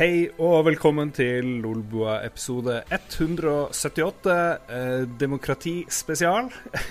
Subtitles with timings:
[0.00, 4.36] Hei og velkommen til Lolbua episode 178,
[4.72, 6.48] eh, demokratispesial.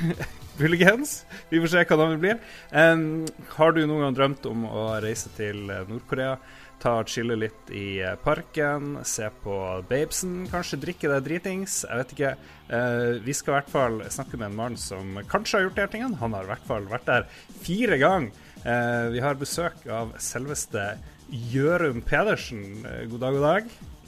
[0.59, 1.23] Muligens.
[1.49, 2.37] Vi får se hva det blir.
[2.69, 6.37] Um, har du noen gang drømt om å reise til eh, Nord-Korea?
[6.77, 9.57] Ta og chille litt i eh, parken, se på
[9.89, 11.81] babesen, kanskje drikke deg dritings.
[11.89, 12.33] Jeg vet ikke.
[12.69, 15.93] Uh, vi skal i hvert fall snakke med en mann som kanskje har gjort de
[15.95, 16.21] tingene.
[16.21, 17.31] Han har i hvert fall vært der
[17.65, 18.45] fire ganger.
[18.59, 20.91] Uh, vi har besøk av selveste
[21.29, 22.81] Jørum Pedersen.
[23.09, 23.65] God dag, god dag.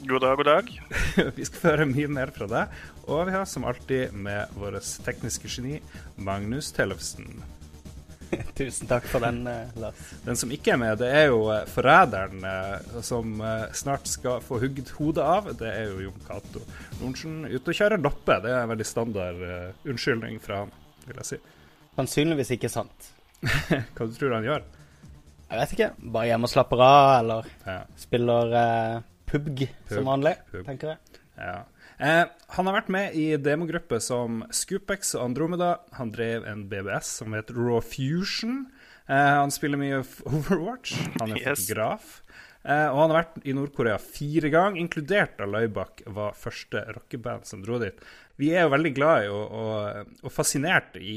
[0.08, 0.70] God dag, god dag.
[1.36, 2.72] vi skal føre høre mye mer fra deg.
[3.06, 5.76] Og vi har som alltid med vårt tekniske geni
[6.18, 7.28] Magnus Tellefsen.
[8.58, 10.02] Tusen takk for den, eh, Lars.
[10.24, 13.38] Den som ikke er med, det er jo eh, forræderen eh, som
[13.70, 15.54] snart skal få hugd hodet av.
[15.62, 16.66] Det er jo Jon Cato
[16.98, 18.40] Lorentzen ute og kjører loppe.
[18.42, 19.48] Det er en veldig standard
[19.86, 20.76] unnskyldning fra han,
[21.06, 21.42] vil jeg si.
[21.94, 23.12] Sannsynligvis ikke sant.
[23.94, 24.70] Hva du tror han gjør?
[25.52, 25.90] Jeg vet ikke.
[26.14, 27.80] Bare hjemme og slapper av, eller ja.
[28.00, 28.94] spiller eh,
[29.28, 30.62] PubG, Pub, som vanlig, pub.
[30.64, 31.20] tenker jeg.
[31.36, 31.58] Ja.
[32.02, 32.22] Eh,
[32.56, 35.74] han har vært med i demogrupper som Scoopex og Andromeda.
[35.98, 38.64] Han drev en BBS som heter Raw Fusion.
[39.06, 40.00] Eh, han spiller mye
[40.32, 40.96] Overwatch.
[41.20, 41.66] Han er yes.
[41.66, 42.16] fotograf.
[42.62, 47.48] Eh, og han har vært i Nord-Korea fire ganger, inkludert da Laibak var første rockeband
[47.48, 47.98] som dro dit.
[48.40, 51.16] Vi er jo veldig glad i og, og, og fascinert i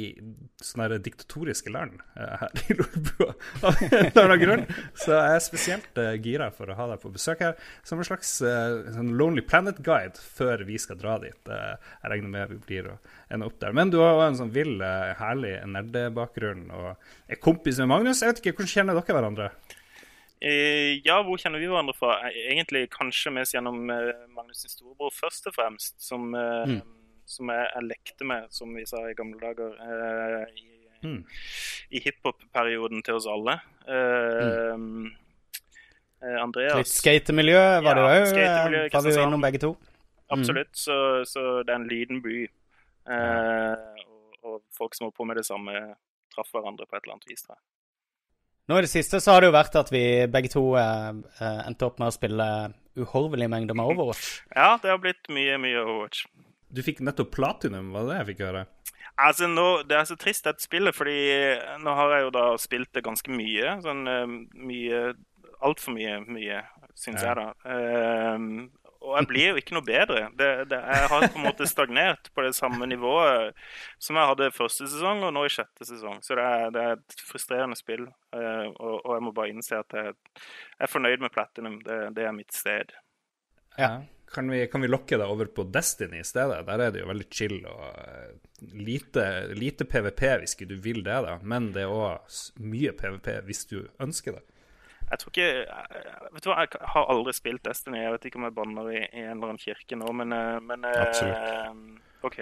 [0.62, 4.66] sånne diktatoriske land eh, her i Nordbua av grunn.
[4.98, 7.56] Så jeg er spesielt uh, gira for å ha deg på besøk her
[7.88, 11.54] som en slags sånn Lonely Planet-guide før vi skal dra dit.
[11.54, 12.98] Jeg regner med vi blir å
[13.30, 13.74] ende opp der.
[13.78, 14.76] Men du har også en sånn vill,
[15.22, 16.92] herlig nerdebakgrunn og
[17.32, 18.22] er kompis med Magnus.
[18.26, 19.50] Jeg vet ikke, Hvordan kjenner dere hverandre?
[20.42, 22.18] Eh, ja, hvor kjenner vi hverandre fra?
[22.28, 25.96] Eh, egentlig kanskje mest gjennom eh, Magnus' sin storebror, først og fremst.
[26.04, 26.82] Som, mm.
[27.26, 29.78] som jeg, jeg, lekte med, som vi sa i gamle dager.
[30.52, 30.68] i,
[31.06, 31.22] mm.
[31.96, 33.60] i hiphop-perioden til oss alle.
[33.86, 35.14] Mm.
[36.42, 38.38] Andreas Litt skatemiljø var det òg?
[38.40, 39.76] Ja, var vi jo innom begge to?
[40.34, 40.74] Absolutt.
[40.74, 40.82] Mm.
[40.82, 40.96] Så,
[41.30, 42.40] så, det er en liten by.
[43.06, 45.84] og, og folk som holder på med det samme,
[46.34, 47.46] traff hverandre på et eller annet vis.
[47.46, 47.64] tror jeg.
[48.66, 51.60] Nå i det siste så har det jo vært at vi begge to eh, eh
[51.68, 52.48] endte opp med å spille
[52.98, 54.40] uhorvelige mengder med Overwatch.
[54.58, 56.26] Ja, det har blitt mye, mye Overwatch.
[56.74, 58.66] Du fikk nettopp platinum, var det jeg fikk høre?
[59.16, 61.20] Altså, nå, Det er så trist, dette spillet, fordi
[61.84, 63.78] nå har jeg jo da spilt det ganske mye.
[63.86, 64.26] Sånn uh,
[64.60, 65.06] mye
[65.66, 66.58] Altfor mye, mye,
[67.00, 67.32] syns ja.
[67.32, 67.54] jeg, da.
[67.64, 68.68] Uh,
[69.06, 70.26] og jeg blir jo ikke noe bedre.
[70.38, 73.54] Det, det, jeg har på en måte stagnert på det samme nivået
[74.02, 76.22] som jeg hadde første sesong, og nå i sjette sesong.
[76.26, 78.08] Så det er, det er et frustrerende spill.
[78.36, 80.16] Uh, og, og, jeg må bare innse at jeg,
[80.76, 81.78] jeg er fornøyd med Platinum.
[81.86, 82.96] Det, det er mitt sted.
[83.78, 83.94] Ja.
[84.36, 86.64] Kan vi, kan vi, lokke deg over på Destiny i stedet?
[86.68, 91.04] Der er det jo veldig chill og uh, lite, lite, PVP hvis ikke du vil
[91.06, 91.38] det, da.
[91.46, 94.44] Men det er òg mye PVP hvis du ønsker det.
[95.12, 95.50] Jeg tror ikke
[96.36, 98.02] Vet du hva, jeg har aldri spilt Destiny.
[98.02, 100.62] Jeg vet ikke om jeg banner i, i en eller annen kirke nå, men, eh,
[100.66, 102.24] men eh.
[102.26, 102.40] OK.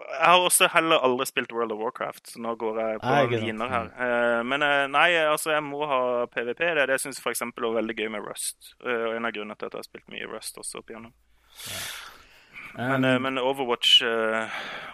[0.00, 3.68] Jeg har også heller aldri spilt World of Warcraft, så nå går jeg på viner
[3.68, 3.90] her.
[4.48, 6.00] Men nei, altså, jeg må ha
[6.32, 6.62] PVP.
[6.78, 7.44] Det, det syns jeg f.eks.
[7.44, 8.72] var veldig gøy med Rust.
[8.80, 11.12] Og en av grunnene til at jeg har spilt mye Rust også opp igjennom.
[11.68, 11.82] Ja.
[12.78, 13.96] Men, um, men, Overwatch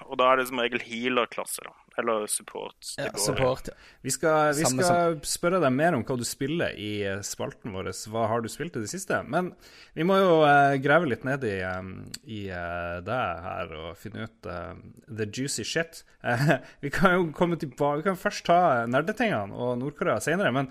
[0.08, 1.74] Og da er det som regel healer-klasse, da.
[1.98, 2.76] Eller support.
[2.98, 3.68] Ja, support.
[4.04, 7.88] Vi skal, vi skal spørre deg mer om hva du spiller i eh, spalten vår.
[8.12, 9.22] Hva har du spilt i det siste?
[9.24, 9.52] Men
[9.96, 11.94] vi må jo uh, grave litt ned i, um,
[12.28, 14.74] i uh, deg her og finne ut uh,
[15.08, 16.02] the juicy shit.
[16.84, 20.52] vi kan jo komme tilbake Vi kan først ta nerdetingene og Nord-Korea senere.
[20.52, 20.70] Men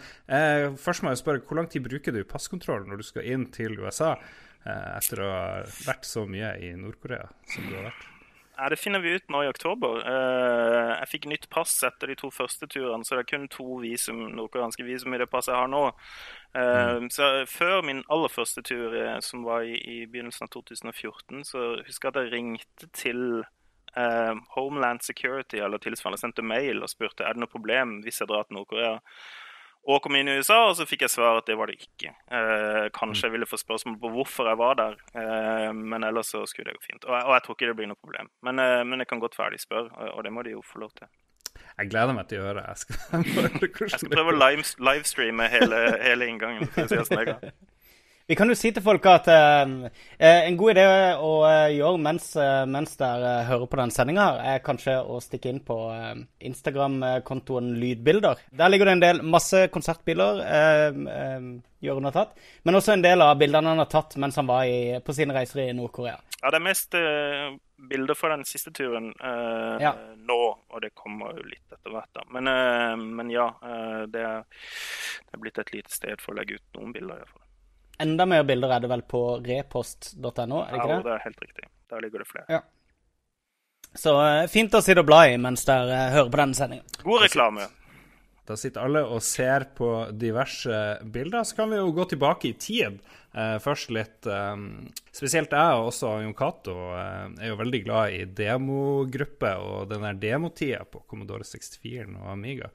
[0.82, 3.46] først må jeg spørre, hvor lang tid bruker du passkontrollen passkontroll når du skal inn
[3.54, 4.16] til USA
[4.66, 5.48] etter å ha
[5.86, 8.15] vært så mye i Nord-Korea som du har vært?
[8.58, 10.00] Ja, Det finner vi ut nå i oktober.
[10.08, 13.80] Eh, jeg fikk nytt pass etter de to første turene, så det er kun to
[13.82, 15.84] visum, nordkoreanske visum i det passet jeg har nå.
[16.56, 17.10] Eh, mm.
[17.12, 21.68] Så Før min aller første tur, eh, som var i, i begynnelsen av 2014, så
[21.84, 23.44] husker jeg at jeg ringte til
[23.98, 28.32] uh, Homeland Security eller tilsvarende, sendte mail og spurte er det noe problem hvis jeg
[28.32, 28.98] drar til Nord-Korea
[29.86, 32.14] og kom inn i USA, og så fikk jeg svar at det var det ikke.
[32.34, 36.42] Eh, kanskje jeg ville få spørsmål på hvorfor jeg var der, eh, men ellers så
[36.50, 37.06] skulle det gå fint.
[37.06, 38.32] Og, og, jeg tror ikke det blir noe problem.
[38.48, 40.96] Men, eh, men jeg kan godt de spør, og, det må de jo få lov
[40.98, 41.12] til.
[41.78, 42.66] Jeg gleder meg til å gjøre det.
[42.72, 42.98] Jeg skal,
[43.92, 46.70] jeg skal prøve å live, livestreame hele, hele inngangen.
[48.28, 49.86] vi kan jo si til folk at uh,
[50.18, 50.86] en god idé
[51.22, 55.52] å uh, gjøre mens, uh, mens dere hører på den sendinga, er kanskje å stikke
[55.54, 55.78] inn på
[56.50, 58.42] Instagram-kontoen Lydbilder.
[58.50, 60.42] Der ligger det en del masse konsertbilder
[61.86, 62.34] Jørund har tatt,
[62.66, 65.36] men også en del av bildene han har tatt mens han var i, på sine
[65.36, 66.18] reiser i Nord-Korea.
[66.42, 66.98] Ja, det er mest
[67.90, 69.94] bilder fra den siste turen ja.
[70.18, 72.10] nå, og det kommer jo litt etter hvert.
[72.18, 72.26] da.
[72.34, 72.50] Men,
[73.18, 73.52] men ja,
[74.10, 77.22] det er, det er blitt et lite sted for å legge ut noen bilder.
[77.22, 77.45] i hvert fall.
[78.02, 80.98] Enda mer bilder er det vel på repost.no, er det ikke det?
[80.98, 81.70] Ja, det er helt riktig.
[81.94, 82.46] Der ligger det flere.
[82.50, 82.62] Ja.
[83.96, 86.96] Så uh, fint å sitte og bla i mens dere uh, hører på denne sendingen.
[87.06, 87.68] God reklame.
[88.46, 91.46] Da sitter alle og ser på diverse bilder.
[91.48, 93.00] Så kan vi jo gå tilbake i tid.
[93.36, 94.54] Eh, først litt eh,
[95.12, 100.06] Spesielt jeg og også Jon Cato eh, er jo veldig glad i demogruppe og den
[100.08, 102.70] der demotida på Commodore 64 og Amiga.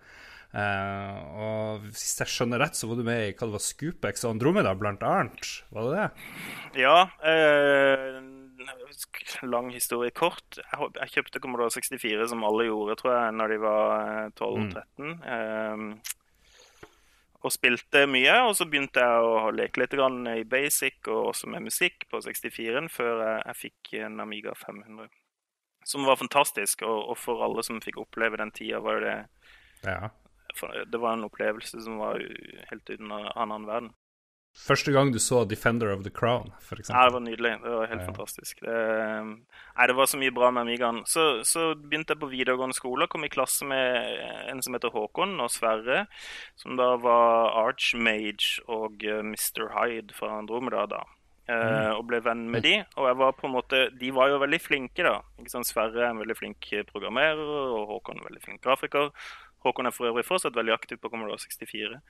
[0.51, 4.25] Eh, og hvis jeg skjønner rett, så var du med i hva det var Scoopex
[4.27, 5.51] og Andromeda, blant annet?
[5.71, 6.09] Var det det?
[6.83, 6.97] Ja.
[7.23, 8.21] Eh,
[9.47, 10.59] lang historie kort.
[10.59, 14.83] Jeg, jeg kjøpte Commodore 64 som alle gjorde, tror jeg, når de var 12-13.
[14.99, 15.15] Mm.
[15.35, 16.17] Eh,
[17.41, 18.35] og spilte mye.
[18.49, 22.91] Og så begynte jeg å leke litt i basic og også med musikk på 64-en
[22.93, 25.09] før jeg, fikk en Amiga 500.
[25.89, 29.15] Som var fantastisk, og, og for alle som fikk oppleve den tida, var det
[29.81, 30.11] ja.
[30.91, 32.23] Det var en opplevelse som var
[32.71, 33.93] helt uten annen verden.
[34.51, 36.91] Første gang du så 'Defender of the Crown', f.eks.?
[36.91, 37.53] Ja, det var nydelig.
[37.63, 38.07] Det var helt ja.
[38.07, 38.61] fantastisk.
[38.61, 38.75] Det,
[39.77, 41.05] nei, det var så mye bra med Amigaen.
[41.07, 44.11] Så, så, begynte jeg på videregående skole kom i klasse med
[44.51, 46.07] en som heter Håkon og Sverre,
[46.59, 49.71] som da var Archmage og eh, Mr.
[49.71, 51.05] Hyde fra Andromeda da.
[51.47, 51.95] Eh, mm.
[51.95, 52.75] og ble venn med de.
[52.99, 55.21] Og jeg var på en måte, de var jo veldig flinke, da.
[55.39, 55.71] Ikke sant?
[55.71, 57.39] Sverre er en veldig flink programmerer,
[57.71, 59.15] og Håkon er en veldig flink grafiker.
[59.65, 62.01] Håkon er for øvrig fortsatt veldig aktiv på Commodore 64.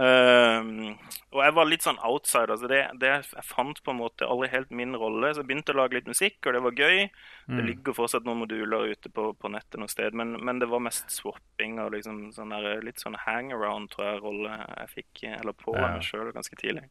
[0.00, 0.94] Um,
[1.34, 2.56] og jeg var litt sånn outsider.
[2.56, 5.32] så det, det, Jeg fant på en måte aldri helt min rolle.
[5.34, 7.02] Så jeg begynte å lage litt musikk, og det var gøy.
[7.50, 7.58] Mm.
[7.58, 10.84] Det ligger fortsatt noen moduler ute på, på nettet noe sted, men, men, det var
[10.84, 15.56] mest swapping og liksom sånn der, litt sånn hangaround, tror jeg, rolle jeg fikk eller
[15.58, 15.84] på ja.
[15.84, 16.86] meg sjøl ganske tidlig.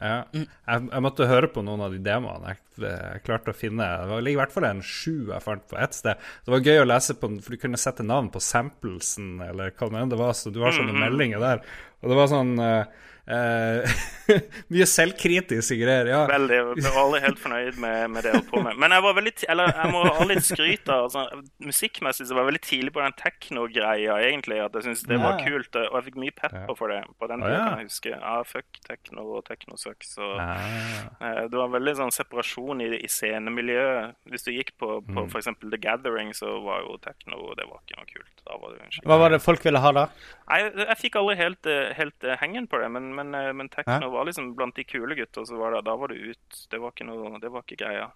[0.00, 0.22] Ja.
[0.32, 0.46] Jeg,
[0.88, 2.54] jeg, måtte høre på noen av de demoene.
[2.54, 5.78] Jeg, jeg, klarte å finne Det var i hvert fall en sju jeg fant på
[5.78, 6.28] ett sted.
[6.44, 9.90] Det var gøy å lese på, for du kunne sette navn på samplesen, eller hva
[9.92, 10.34] det enn det var.
[10.38, 11.08] Så du har sånne mm -hmm.
[11.10, 11.64] meldinger der.
[12.02, 12.84] Og det var sånn uh,
[13.22, 13.86] Uh,
[14.74, 16.08] mye selvkritiske greier.
[16.10, 16.22] ja.
[16.26, 16.56] Veldig.
[16.80, 18.78] Jeg var aldri helt fornøyd med, med det jeg holdt på med.
[18.82, 22.42] Men jeg var veldig, eller jeg må ha litt skryt av altså, Musikkmessig så var
[22.42, 24.58] jeg veldig tidlig på den tekno-greia, egentlig.
[24.64, 25.78] At jeg syntes det var kult.
[25.78, 26.98] Og jeg fikk mye pepper for det.
[27.22, 27.68] På den tida, ja.
[27.68, 28.14] kan jeg huske.
[28.16, 30.16] Ja, fuck tekno og teknosucks.
[30.18, 34.18] Og, uh, det var veldig sånn separasjon i, i scenemiljøet.
[34.34, 35.30] Hvis du gikk på, på mm.
[35.30, 35.52] f.eks.
[35.62, 38.28] The Gathering, så var jo tekno Det var ikke noe kult.
[38.42, 40.08] Var Hva var det folk ville ha da?
[40.52, 42.90] Jeg, jeg fikk aldri helt, helt hengen på det.
[42.90, 45.46] men men, men, men techno var liksom blant de kule gutta.
[45.48, 46.66] Så var det, da var det ut.
[46.70, 48.10] Det var ikke, noe, det var ikke greia.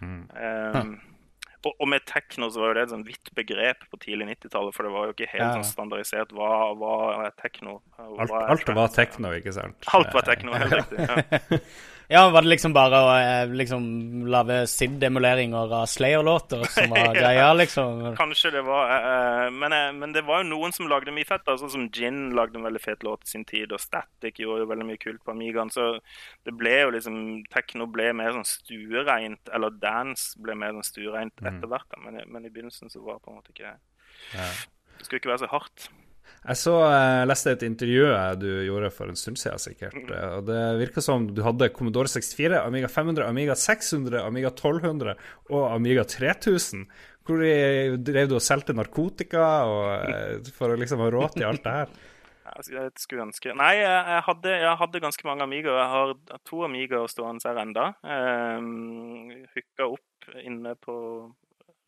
[0.00, 0.22] Mm.
[0.30, 0.92] Um,
[1.66, 4.72] og, og, med tekno så var jo det et sånn vidt begrep på tidlig 90-tallet,
[4.76, 5.52] for det var jo ikke helt ja.
[5.58, 6.32] sånn standardisert.
[6.36, 6.50] Hva,
[6.80, 6.94] hva
[7.26, 7.80] er tekno.
[7.98, 9.90] Hva alt, er alt var tekno, ikke sant?
[9.96, 11.04] Alt var tekno, helt riktig.
[11.04, 11.60] Ja.
[12.12, 13.84] Ja, Var det liksom bare å eh, liksom
[14.26, 18.00] lage SID-emuleringer av Slayer-låter som var greia, liksom?
[18.18, 21.46] Kanskje det var uh, men, uh, men, det var jo noen som lagde mye fett.
[21.46, 24.72] sånn Som Gin lagde en veldig fet låt i sin tid, og Static gjorde jo
[24.72, 25.70] veldig mye kult på Amigaen.
[25.70, 25.86] Så
[26.42, 27.20] det ble jo liksom
[27.54, 31.46] Tekno ble mer sånn stuereint, eller dance ble mer sånn stuereint mm.
[31.52, 32.00] etter hvert.
[32.02, 33.76] Men, men, i begynnelsen så var det på en måte ikke
[34.34, 34.50] ja.
[34.98, 35.92] Det skulle ikke være så hardt.
[36.40, 38.04] Jeg så, jeg leste et intervju
[38.40, 39.96] du gjorde for en stund siden, sikkert.
[39.98, 40.12] Mm.
[40.38, 45.16] og Det virka som du hadde Commodore 64, Amiga 500, Amiga 600, Amiga 1200
[45.52, 46.86] og Amiga 3000.
[47.28, 47.44] Hvor
[48.00, 51.76] drev du og solgte narkotika og, eh, for å liksom ha råd til alt det
[51.76, 51.92] her?
[52.50, 55.76] Jeg skulle ønske Nei, jeg hadde, jeg hadde ganske mange Amigaer.
[55.78, 57.84] Jeg har to Amigaer stående her enda.
[58.02, 60.96] Um, Hooka opp inne på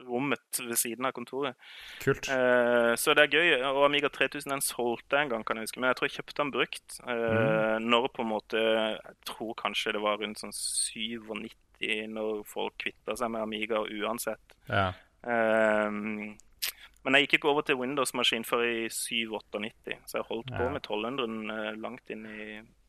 [0.07, 1.59] rommet ved siden av kontoret.
[2.03, 2.29] Kult.
[2.29, 3.55] Uh, så det er gøy.
[3.71, 5.83] Og Amiga 3000 den solgte jeg en gang, kan jeg huske.
[5.83, 6.99] Men jeg tror jeg kjøpte den brukt.
[7.07, 7.91] Uh, mm.
[7.93, 11.51] Når på en måte Jeg tror kanskje det var rundt sånn 97
[12.13, 14.57] når folk kvitta seg med Amiga uansett.
[14.69, 14.93] Ja.
[15.27, 16.35] Uh,
[17.03, 20.85] men jeg gikk ikke over til Windows-maskin før i 97-98, så jeg holdt på med
[20.85, 22.45] 1200 langt inn i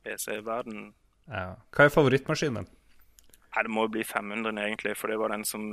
[0.06, 0.92] PC-verdenen.
[1.32, 1.56] Ja.
[1.74, 2.68] Hva er favorittmaskinen?
[3.54, 5.70] Nei, Det må jo bli 500 egentlig, for det var den som,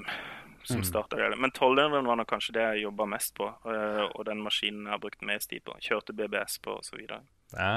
[0.63, 0.87] som mm.
[0.89, 1.39] starta det.
[1.41, 4.97] Men 1200 var nok kanskje det jeg jobba mest på, eh, og den maskinen jeg
[4.97, 5.77] har brukt mest tid på.
[5.81, 7.01] Kjørte BBS på osv.
[7.57, 7.73] Ja.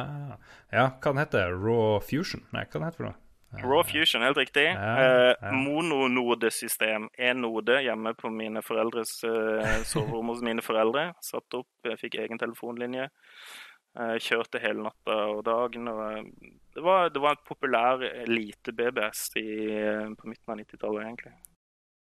[0.69, 2.43] ja, hva den heter Raw Fusion?
[2.51, 3.19] Nei, hva den heter for noe?
[3.61, 4.65] Raw Fusion, helt riktig.
[4.65, 5.31] Ja, ja.
[5.31, 7.09] Eh, mononodesystem.
[7.17, 11.11] Én node hjemme på mine foreldres eh, soverom hos mine foreldre.
[11.21, 13.11] Satt opp, jeg fikk egen telefonlinje.
[13.93, 15.87] Jeg kjørte hele natta og dagen.
[15.87, 20.57] og eh, det var, det var en populær lite BBS i, eh, på midten av
[20.57, 21.33] 90-tallet, egentlig.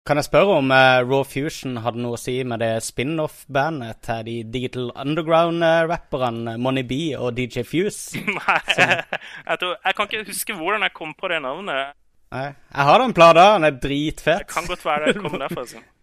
[0.05, 4.19] Kan jeg spørre om uh, Raw Fusion hadde noe å si med det spin-off-bandet til
[4.27, 8.21] de Digital Underground-rapperne Money B og DJ Fuse?
[8.37, 11.97] Nei, jeg, tror, jeg, kan ikke huske hvordan jeg kom på det navnet.
[12.37, 14.45] Nei, Jeg har den plata, den er dritfett.
[14.45, 15.65] Det kan godt være det kommer derfra.
[15.65, 15.81] Altså.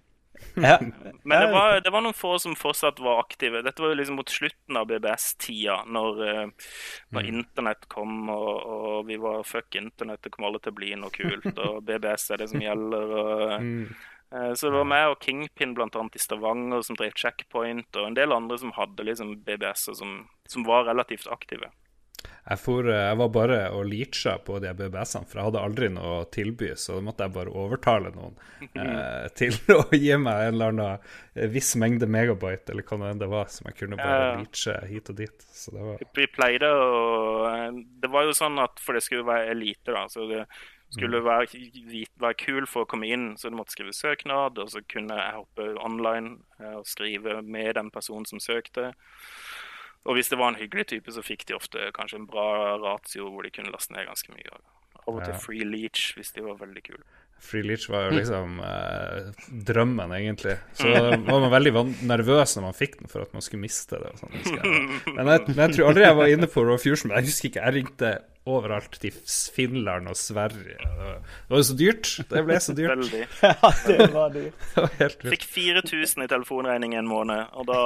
[0.55, 0.79] Ja.
[1.23, 3.63] Men det var, det var, noen få som fortsatt var aktive.
[3.65, 6.71] Dette var jo liksom mot slutten av BBS-tida, når, uh,
[7.15, 7.31] når mm.
[7.35, 11.15] internett kom og, og, vi var fuck internett, det kommer alle til å bli noe
[11.15, 13.15] kult, og BBS er det som gjelder.
[13.25, 13.55] og...
[13.63, 13.85] Mm.
[14.33, 18.09] Uh, så det var meg og Kingpin blant annet i Stavanger som drev Checkpoint, og
[18.09, 21.69] en del andre som hadde liksom BBS-er som, som var relativt aktive.
[22.43, 25.89] Jeg, for, eh, jeg, var bare og leacha på de BBS-ene, for jeg hadde aldri
[25.95, 26.73] noe å tilby.
[26.75, 28.35] Så da måtte jeg bare overtale noen
[28.67, 31.07] eh, til å gi meg en eller annen
[31.37, 35.21] eh, viss mengde megabyte, eller hva det var, som jeg kunne bare leache hit og
[35.23, 35.49] dit.
[35.55, 36.05] Så det var...
[36.19, 36.93] Vi pleide å
[38.03, 40.09] Det var jo sånn at for det skulle være elite, da.
[40.11, 40.45] så det
[40.93, 41.25] skulle mm.
[41.25, 45.17] være, være kul for å komme inn, så du måtte skrive søknad, og så kunne
[45.17, 48.91] jeg hoppe online eh, og skrive med den personen som søkte.
[50.05, 53.29] Og hvis det var en hyggelig type, så fikk de ofte kanskje en bra ratio
[53.31, 54.63] hvor de kunne laste ned ganske mye.
[55.03, 57.05] Av og til free leach hvis de var veldig kule.
[57.43, 60.57] Free leach var jo liksom eh, drømmen, egentlig.
[60.79, 61.73] Så var man veldig
[62.07, 64.13] nervøs når man fikk den for at man skulle miste det.
[64.21, 67.11] Sånn, men, jeg, men, jeg, tror aldri jeg var inne på Raw Fusion.
[67.11, 68.13] Men jeg husker ikke, jeg ringte
[68.47, 69.15] overalt til
[69.55, 70.79] Finland og Sverige.
[70.79, 72.11] Det var jo så dyrt.
[72.31, 72.95] Det ble så dyrt.
[72.95, 73.23] Veldig.
[73.43, 74.67] ja, det var dyrt.
[74.75, 75.31] det var helt dyrt.
[75.37, 77.81] Fikk 4000 i telefonregning en måned, og da,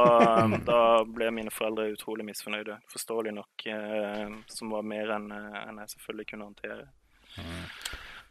[0.68, 0.80] da,
[1.16, 2.78] ble mine foreldre utrolig misfornøyde.
[2.92, 3.68] Forståelig nok.
[3.72, 6.88] Eh, som var mer enn eh, en jeg selvfølgelig kunne håndtere.
[7.36, 7.64] Mm.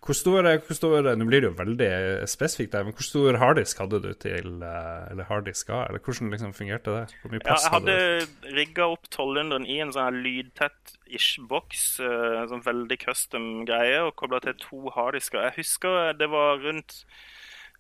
[0.05, 1.89] Hvor stor, hvor stor, Nå blir det jo veldig
[2.29, 6.29] spesifikt, der, men hvor stor harddisk hadde du til eh, Eller harddisk A, eller hvordan
[6.29, 7.05] liksom fungerte det?
[7.21, 11.87] Hvor mye plass ja, jeg hadde, hadde rigga opp 1200 i en sånn lydtett-ish boks,
[12.05, 15.41] En sånn veldig custom greie, og kobla til to harddisker.
[15.47, 17.01] Jeg husker det var rundt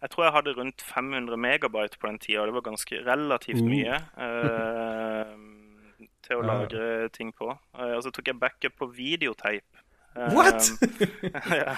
[0.01, 2.43] jeg tror jeg hadde rundt 500 megabyte på den tida.
[2.45, 3.69] Det var ganske relativt uh.
[3.69, 5.31] mye uh,
[6.25, 7.53] til å lagre ting på.
[7.53, 9.84] og så tok jeg backup på videoteip.
[10.15, 10.69] What?!
[11.59, 11.75] ja.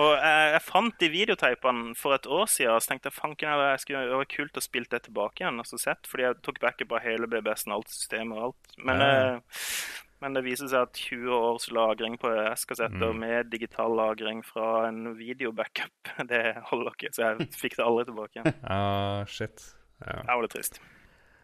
[0.00, 3.52] Og jeg, jeg, fant de videoteipene for et år siden, og så tenkte jeg fanken
[3.52, 5.60] det var kult å spille det tilbake igjen.
[5.60, 8.78] Altså sett, fordi jeg tok backup av hele BBS-en, alt systemet og alt.
[8.80, 9.10] Men, ja.
[9.18, 9.60] eh,
[10.24, 13.20] men, det viser seg at 20 års lagring på S-kassetter mm.
[13.26, 16.42] med digital lagring fra en videobackup, det
[16.72, 17.12] holder ikke.
[17.12, 18.58] Så jeg fikk det aldri tilbake igjen.
[18.72, 19.68] Ah, shit.
[20.00, 20.22] Ja.
[20.24, 20.82] Det var litt trist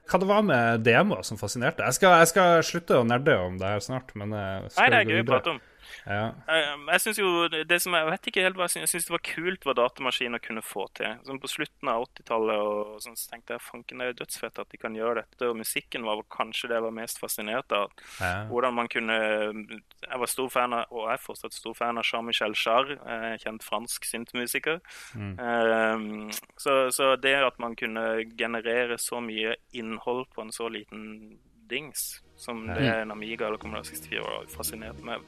[0.08, 1.84] hva det var med demoer som fascinerte.
[1.84, 5.10] Jeg skal, jeg skal slutte å nerde om det her snart, men Nei, det er
[5.10, 5.58] gøy å prate om.
[6.04, 6.32] Ja.
[6.48, 9.08] Eh, jeg synes jo det som Jeg vet ikke helt hva jeg synes, Jeg synes
[9.08, 11.18] det var kult hva datamaskiner kunne få til.
[11.26, 14.70] Sånn På slutten av 80-tallet og sånn, så tenkte jeg fanken det er dødsfett at
[14.72, 15.48] de kan gjøre dette.
[15.48, 17.92] Og musikken var kanskje det jeg var mest fascinert av.
[18.20, 18.46] Ja.
[18.50, 22.56] Hvordan man kunne Jeg var stor fan av, og er fortsatt stor fan av Jean-Michel
[22.58, 24.80] Jarre, eh, kjent fransk synthmusiker.
[25.14, 25.34] Mm.
[25.38, 31.38] Um, så, så det at man kunne generere så mye innhold på en så liten
[31.68, 35.20] dings som det en Amiga eller Kommunal 64 var fascinert med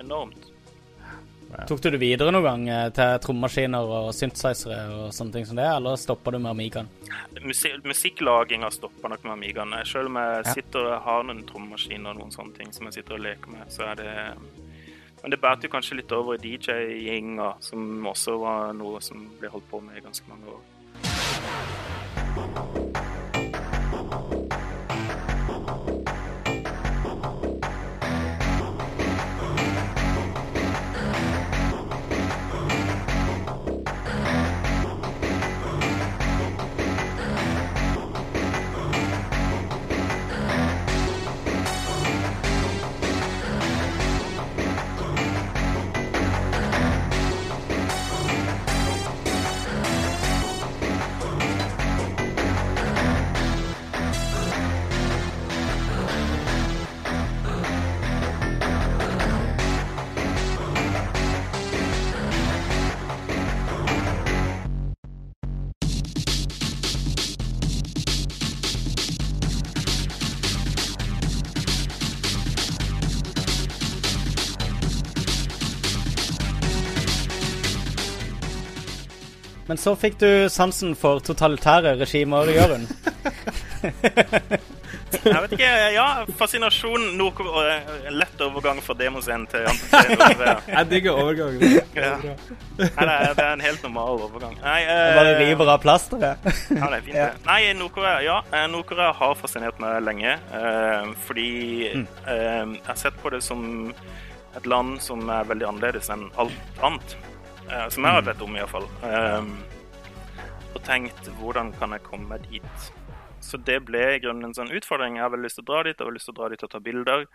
[0.00, 0.50] enormt.
[1.50, 1.66] Ja.
[1.66, 5.58] Tok du det videre noen gang eh, til trommemaskiner og synthesizere og sånne ting som
[5.58, 6.90] det, eller stoppa du med Amigaen?
[7.42, 9.74] Musik Musikklaginga stoppa nok med Amigaen.
[9.88, 13.18] Selv om jeg sitter og har noen trommemaskiner og noen sånne ting som jeg sitter
[13.18, 14.14] og leker med, så er det
[15.20, 19.50] Men det bærte jo kanskje litt over i DJ-gjenga, som også var noe som ble
[19.52, 22.19] holdt på med i ganske mange år.
[79.70, 82.88] Men så fikk du sansen for totalitære regimer, Jørund.
[85.14, 85.68] Jeg vet ikke.
[85.94, 86.06] Ja,
[86.40, 87.52] fascinasjon noe
[88.10, 90.64] Lett overgang fra demoscenen til antiscenen.
[90.74, 91.78] Jeg digger overgangen.
[91.94, 92.18] Ja.
[92.18, 94.58] Nei, det, er, det er en helt normal overgang.
[94.58, 96.50] Nei, uh, bare river av plasteret.
[96.50, 97.30] ja, det er fint, det.
[97.46, 100.34] Nei, Nord-Korea ja, eh, Nord har fascinert meg lenge.
[100.50, 101.50] Uh, fordi
[101.94, 102.08] mm.
[102.26, 103.92] uh, jeg har sett på det som
[104.58, 107.20] et land som er veldig annerledes enn alt annet.
[107.70, 108.86] Uh, som jeg har bedt om, iallfall.
[109.06, 109.52] Um,
[110.74, 112.86] og tenkt hvordan kan jeg komme dit.
[113.40, 115.18] Så det ble i grunnen en sånn utfordring.
[115.18, 116.64] Jeg har vel lyst til å dra dit, jeg har lyst til å dra dit
[116.66, 117.26] og ta bilder.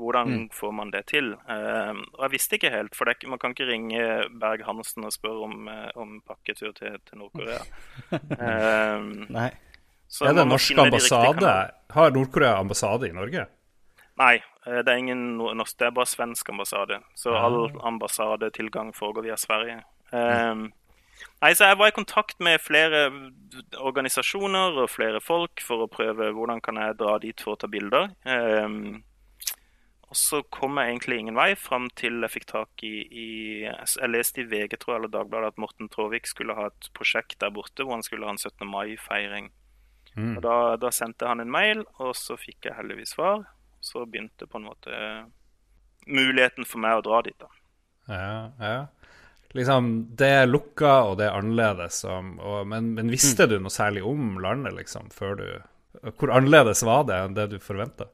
[0.00, 0.44] Hvordan mm.
[0.56, 1.34] får man det til?
[1.50, 4.06] Um, og jeg visste ikke helt, for det, man kan ikke ringe
[4.40, 5.68] Berg-Hansen og spørre om,
[6.00, 7.60] om pakketur til, til Nord-Korea.
[8.14, 9.50] Um, Nei.
[9.50, 11.52] er det norsk ambassade?
[11.92, 13.44] Har Nord-Korea ambassade i Norge?
[14.22, 17.00] Nei, det er ingen norsk, det er bare svensk ambassade.
[17.18, 19.82] Så all ambassadetilgang foregår via Sverige.
[20.12, 20.70] Um,
[21.42, 23.06] Nei, så Jeg var i kontakt med flere
[23.78, 27.70] organisasjoner og flere folk for å prøve hvordan kan jeg dra dit for å ta
[27.70, 28.12] bilder.
[28.26, 29.02] Um,
[30.12, 33.28] og så kom jeg egentlig ingen vei fram til jeg fikk tak i, i
[33.64, 37.38] Jeg leste i VG tror jeg, eller Dagbladet at Morten Tråvik skulle ha et prosjekt
[37.40, 38.66] der borte hvor han skulle ha en 17.
[38.68, 39.48] mai-feiring.
[40.12, 40.36] Mm.
[40.36, 43.46] Og da, da, sendte han en mail, og så fikk jeg heldigvis svar.
[43.82, 44.98] Så begynte på en måte
[46.06, 47.38] muligheten for meg å dra dit.
[47.38, 47.50] da.
[48.10, 48.76] Ja, ja
[49.52, 52.02] liksom, det er lukka, og det er annerledes.
[52.08, 53.52] Og, og, men, men, visste mm.
[53.52, 55.46] du noe særlig om landet, liksom, før du
[56.18, 58.08] Hvor annerledes var det enn det du forventa?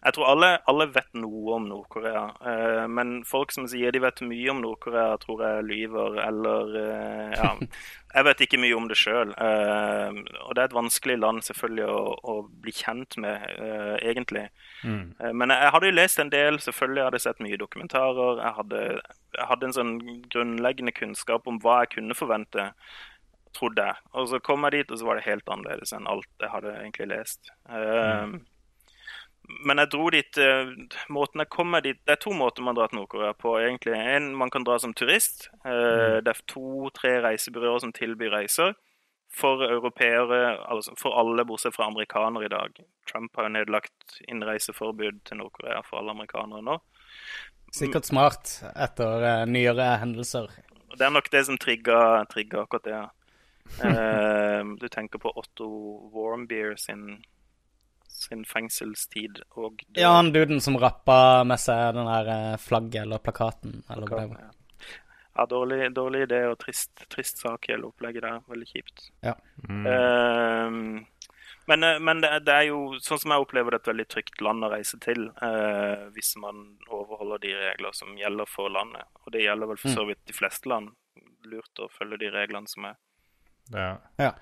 [0.00, 2.22] Jeg tror alle, alle, vet noe om Nord-Korea.
[2.50, 6.16] Eh, men folk som sier de vet mye om Nord-Korea, tror jeg lyver.
[6.24, 7.50] Eller eh, ja,
[8.10, 9.34] Jeg vet ikke mye om det sjøl.
[9.38, 12.00] Eh, og det er et vanskelig land selvfølgelig å,
[12.32, 12.34] å
[12.64, 14.48] bli kjent med, eh, egentlig.
[14.82, 15.04] Mm.
[15.20, 16.58] Eh, men jeg, jeg hadde jo lest en del.
[16.64, 18.42] Selvfølgelig hadde jeg sett mye dokumentarer.
[18.42, 18.82] Jeg hadde,
[19.38, 19.94] jeg hadde en sånn
[20.32, 22.70] grunnleggende kunnskap om hva jeg kunne forvente
[23.54, 24.06] trodde jeg.
[24.16, 26.74] Og så kom jeg dit, og så var det helt annerledes enn alt jeg hadde
[26.80, 27.54] egentlig lest.
[27.68, 28.40] Mm
[29.66, 30.70] men jeg dro dit uh,
[31.12, 33.56] Måten jeg kommer dit Det er to måter man drar til Nord-Korea på.
[33.58, 33.96] egentlig.
[33.96, 35.48] En, Man kan dra som turist.
[35.64, 38.74] Uh, det er to-tre reisebyråer som tilbyr reiser.
[39.30, 42.80] For europeere, altså for alle bortsett fra amerikanere i dag.
[43.06, 46.80] Trump har jo nedlagt innreiseforbud til Nord-Korea for alle amerikanere nå.
[47.70, 50.50] Sikkert smart etter uh, nyere hendelser.
[50.96, 53.02] Det er nok det som trigger, trigger akkurat det.
[54.82, 55.68] du tenker på Otto
[56.10, 57.20] Warmbier sin
[58.20, 59.42] sin fengselstid.
[59.56, 60.00] Og død.
[60.02, 63.80] Ja, han duden som rappa med seg den der eh, flagget eller plakaten.
[63.90, 64.50] Eller plakaten ja.
[65.36, 68.44] ja, dårlig, dårlig idé og trist, trist sak, hele opplegget der.
[68.50, 69.08] Veldig kjipt.
[69.26, 69.36] Ja.
[69.68, 69.86] Mm.
[69.86, 71.26] Uh,
[71.70, 74.40] men, eh, men det, det, er jo, sånn som jeg opplever det, et veldig trygt
[74.42, 75.28] land å reise til.
[75.42, 79.06] Uh, hvis man overholder de regler som gjelder for landet.
[79.24, 80.10] Og det gjelder vel for så mm.
[80.10, 80.90] vidt de fleste land.
[81.50, 82.98] Lurt å følge de reglene som er.
[83.70, 83.92] Ja.
[84.18, 84.32] ja.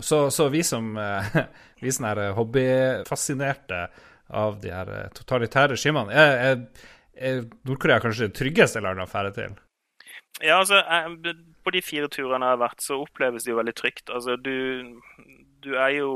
[0.00, 1.36] Så, så, vi som eh,
[1.80, 3.86] vi som her hobbyfascinerte
[4.28, 6.66] av de her eh, totalitære regimene, er,
[7.16, 9.56] er, Nord-Korea kanskje det tryggeste landet å ferde til?
[10.44, 10.82] Ja, altså,
[11.64, 14.12] På de fire turene jeg har vært, så oppleves det jo veldig trygt.
[14.14, 14.84] Altså, du,
[15.64, 16.10] du er jo,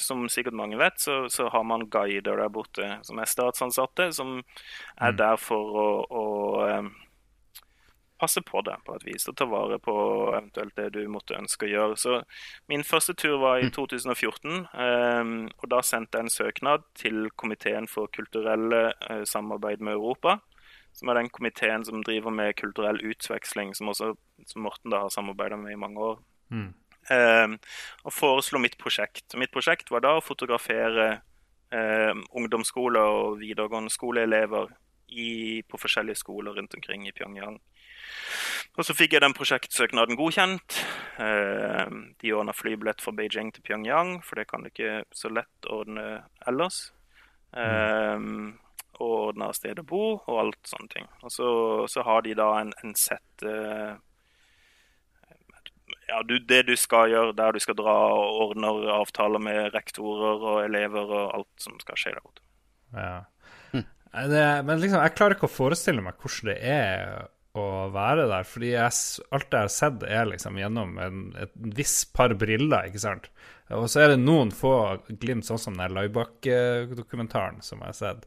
[0.00, 4.40] som sikkert mange vet, så, så, har man guider der borte som er statsansatte, som
[4.40, 5.20] er mm.
[5.20, 6.24] der for å, å
[8.18, 9.94] passe på det på et vis, og ta vare på
[10.32, 11.98] eventuelt det du måtte ønske å gjøre.
[12.00, 12.20] Så
[12.70, 14.66] Min første tur var i 2014, mm.
[14.72, 20.38] um, og da sendte jeg en søknad til komiteen for kulturelle uh, samarbeid med Europa.
[20.96, 24.14] Som er den komiteen som driver med kulturell utveksling, som, også,
[24.48, 26.18] som Morten da har samarbeida med i mange år.
[26.48, 26.72] Mm.
[27.06, 27.58] Um,
[28.02, 29.28] og foreslo mitt prosjekt.
[29.38, 31.20] Mitt prosjekt var da å fotografere
[31.70, 34.72] um, ungdomsskoler og videregående skoleelever
[35.08, 37.60] i, på forskjellige skoler rundt omkring i Pyongyang.
[38.76, 40.78] Og så fikk jeg den prosjektsøknaden godkjent.
[41.22, 45.70] Eh, de ordna flybillett fra Beijing til Pyongyang, for det kan du ikke så lett
[45.72, 46.90] ordne ellers.
[47.56, 48.58] Mm.
[48.98, 51.06] og ordna sted å bo og alt sånne ting.
[51.24, 51.46] Og så,
[51.88, 53.94] så har de da en, en sett uh,
[56.08, 60.42] ja, du, det du skal gjøre der du skal dra og ordner avtaler med rektorer
[60.42, 62.44] og elever og alt som skal skje der borte.
[62.94, 63.16] Ja.
[64.16, 67.26] Det, men liksom, jeg klarer ikke å forestille meg hvordan det er
[67.62, 68.46] å være der.
[68.48, 68.92] Fordi jeg,
[69.36, 73.30] alt jeg har sett, er liksom gjennom en, et visst par briller, ikke sant.
[73.74, 74.74] Og så er det noen få
[75.08, 78.26] glimt, sånn som den Laibak-dokumentaren som jeg har sett.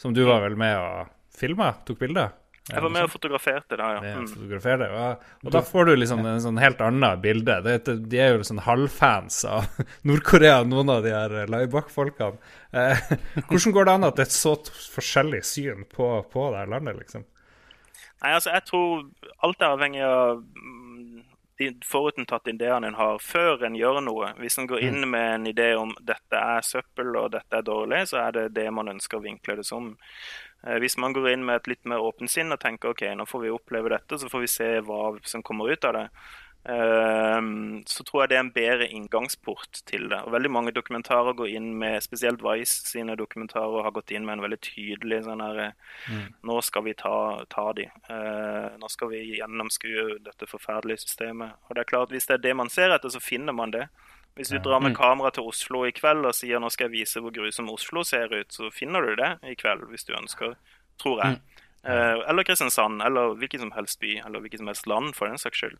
[0.00, 1.74] Som du var vel med og filma?
[1.86, 2.34] Tok bilder?
[2.70, 4.00] Jeg var med og fotograferte det, ja.
[4.20, 4.26] Mm.
[4.30, 7.56] Fotograferte, og, og, da får du liksom en sånn helt annet bilde.
[7.64, 12.38] Det, de er jo sånn halvfans av Nord-Korea, noen av de her Laibak-folkene.
[12.70, 13.02] Eh,
[13.48, 14.54] hvordan går det an at det er et så
[14.94, 17.26] forskjellig syn på, på det her landet, liksom?
[18.20, 19.06] Nei, altså, jeg tror
[19.40, 21.22] alt er avhengig av mm,
[21.60, 24.30] de forutinntatte ideene en har før en gjør noe.
[24.40, 25.10] Hvis en går inn mm.
[25.12, 28.68] med en idé om dette er søppel og dette er dårlig, så er det det
[28.76, 29.90] man ønsker å vinkle det som.
[30.66, 33.28] Eh, hvis man går inn med et litt mer åpent sinn og tenker ok, nå
[33.28, 36.06] får vi oppleve dette, så får vi se hva som kommer ut av det,
[36.70, 40.20] så tror jeg det er en bedre inngangsport til det.
[40.26, 44.38] Og Veldig mange dokumentarer går inn med, spesielt Vice sine dokumentarer har gått inn med
[44.38, 46.26] en veldig tydelig sånn her mm.
[46.46, 47.14] Nå skal vi ta,
[47.50, 47.88] ta de.
[48.10, 51.56] Uh, nå skal vi gjennomskue dette forferdelige systemet.
[51.66, 53.88] Og det er klart, Hvis det er det man ser etter, så finner man det.
[54.38, 55.00] Hvis du drar med mm.
[55.00, 58.30] kamera til Oslo i kveld og sier nå skal jeg vise hvor grusom Oslo ser
[58.30, 60.54] ut, så finner du det i kveld hvis du ønsker,
[61.02, 61.40] tror jeg.
[61.40, 61.66] Mm.
[61.80, 65.40] Uh, eller Kristiansand, eller hvilken som helst by, eller hvilket som helst land, for den
[65.40, 65.78] saks skyld.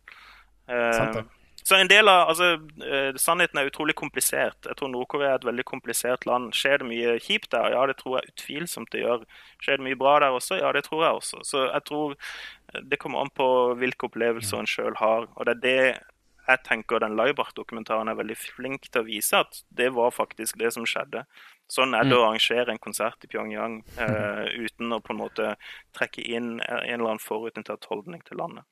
[0.69, 1.21] Uh,
[1.61, 4.57] så en del av, altså, uh, Sannheten er utrolig komplisert.
[4.65, 6.51] Jeg tror Nord-Korea er et veldig komplisert land.
[6.57, 7.73] Skjer det mye kjipt der?
[7.75, 9.27] Ja, det tror jeg utvilsomt det gjør.
[9.61, 10.59] Skjer det mye bra der også?
[10.61, 11.43] Ja, det tror jeg også.
[11.47, 12.15] Så jeg tror
[12.87, 13.47] det kommer an på
[13.81, 15.27] hvilke opplevelser en sjøl har.
[15.35, 15.83] Og det er det
[16.47, 20.73] jeg tenker den Laibach-dokumentaren er veldig flink til å vise, at det var faktisk det
[20.75, 21.23] som skjedde.
[21.71, 22.27] Sånn er det å mm.
[22.27, 25.53] arrangere en konsert i Pyongyang uh, uten å på en måte
[25.95, 28.67] trekke inn en eller annen forutinntatt holdning til landet.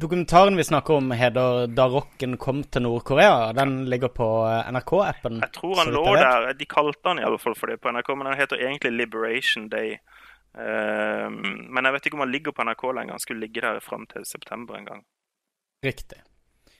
[0.00, 3.52] Dokumentaren vi snakker om, heter 'Da rocken kom til Nord-Korea'.
[3.52, 5.40] Den ligger på eh, NRK-appen?
[5.40, 6.52] Jeg tror han lå der.
[6.52, 9.70] De kalte han i alle fall for det på NRK, men den heter egentlig 'Liberation
[9.70, 9.98] Day'.
[10.54, 11.30] Uh,
[11.74, 13.12] men jeg vet ikke om han ligger på NRK lenger.
[13.12, 15.04] Han skulle ligge der fram til september en gang.
[15.84, 16.18] Riktig.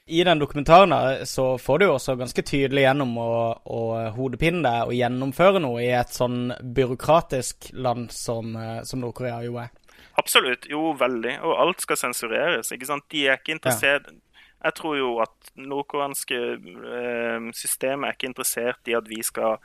[0.06, 3.30] I den dokumentaren så får du jo også ganske tydelig gjennom å,
[3.64, 3.80] å
[4.12, 9.56] hodepine deg og gjennomføre noe i et sånn byråkratisk land som, eh, som Nord-Korea jo
[9.62, 9.72] er.
[10.20, 10.68] Absolutt.
[10.70, 11.38] Jo, veldig.
[11.42, 12.70] Og alt skal sensureres.
[12.72, 13.06] ikke sant?
[13.10, 14.20] De er ikke interessert ja.
[14.64, 19.58] Jeg tror jo at nordkoreanske eh, systemet er ikke interessert i at vi skal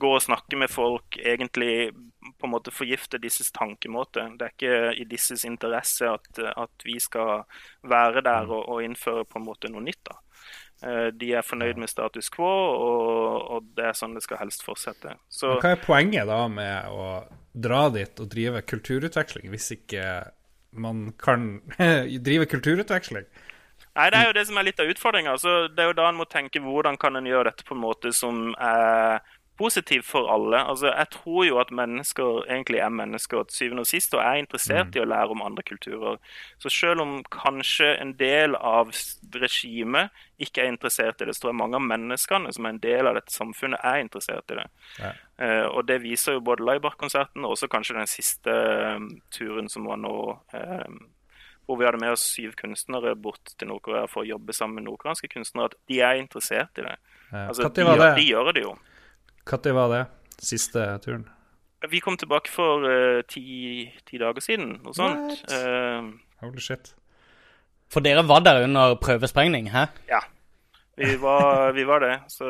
[0.00, 1.92] gå og snakke med folk, egentlig
[2.38, 4.24] på en måte forgifte disses tankemåte.
[4.38, 7.44] Det er ikke i disses interesse at, at vi skal
[7.82, 10.02] være der og, og, innføre på en måte noe nytt.
[10.08, 10.18] da.
[10.82, 14.64] Eh, de er fornøyd med status quo, og, og, det er sånn det skal helst
[14.66, 15.16] fortsette.
[15.30, 17.08] Så, hva er poenget da med å
[17.52, 20.06] dra dit og drive kulturutveksling, hvis ikke
[20.72, 21.60] man kan
[22.26, 23.28] drive kulturutveksling?
[23.92, 25.34] Nei, Det er jo det som er litt av utfordringa.
[25.76, 28.12] Det er jo da en må tenke hvordan kan en gjøre dette på en måte
[28.16, 29.20] som er
[29.58, 30.58] positiv for alle.
[30.68, 34.40] Altså, Jeg tror jo at mennesker egentlig er mennesker til syvende og sist og er
[34.40, 34.96] interessert mm.
[34.96, 36.18] i å lære om andre kulturer.
[36.58, 38.92] Så selv om kanskje en del av
[39.34, 42.82] regimet ikke er interessert i det, så tror jeg mange av menneskene som er en
[42.82, 44.68] del av dette samfunnet, er interessert i det.
[44.98, 45.14] Ja.
[45.42, 48.52] Uh, og det viser jo både Laibach-konserten og også kanskje den siste
[48.96, 50.16] um, turen som var nå.
[50.54, 51.02] Um,
[51.66, 54.88] hvor vi hadde med oss syv kunstnere bort til Nord-Korea for å jobbe sammen med
[54.88, 56.96] nordkoreanske kunstnere, at de er interessert i det.
[57.30, 57.44] Ja.
[57.46, 58.08] Altså, de, det?
[58.18, 58.72] de, gjør det jo.
[59.48, 60.02] Når var det?
[60.42, 61.28] Siste turen?
[61.90, 65.40] Vi kom tilbake for uh, ti, ti, dager siden, noe sånt.
[65.50, 66.92] Uh, Holy shit.
[67.90, 69.88] For dere var der under prøvesprengning, hæ?
[70.08, 70.22] Ja.
[70.96, 72.20] Vi var, vi var, det.
[72.30, 72.46] Så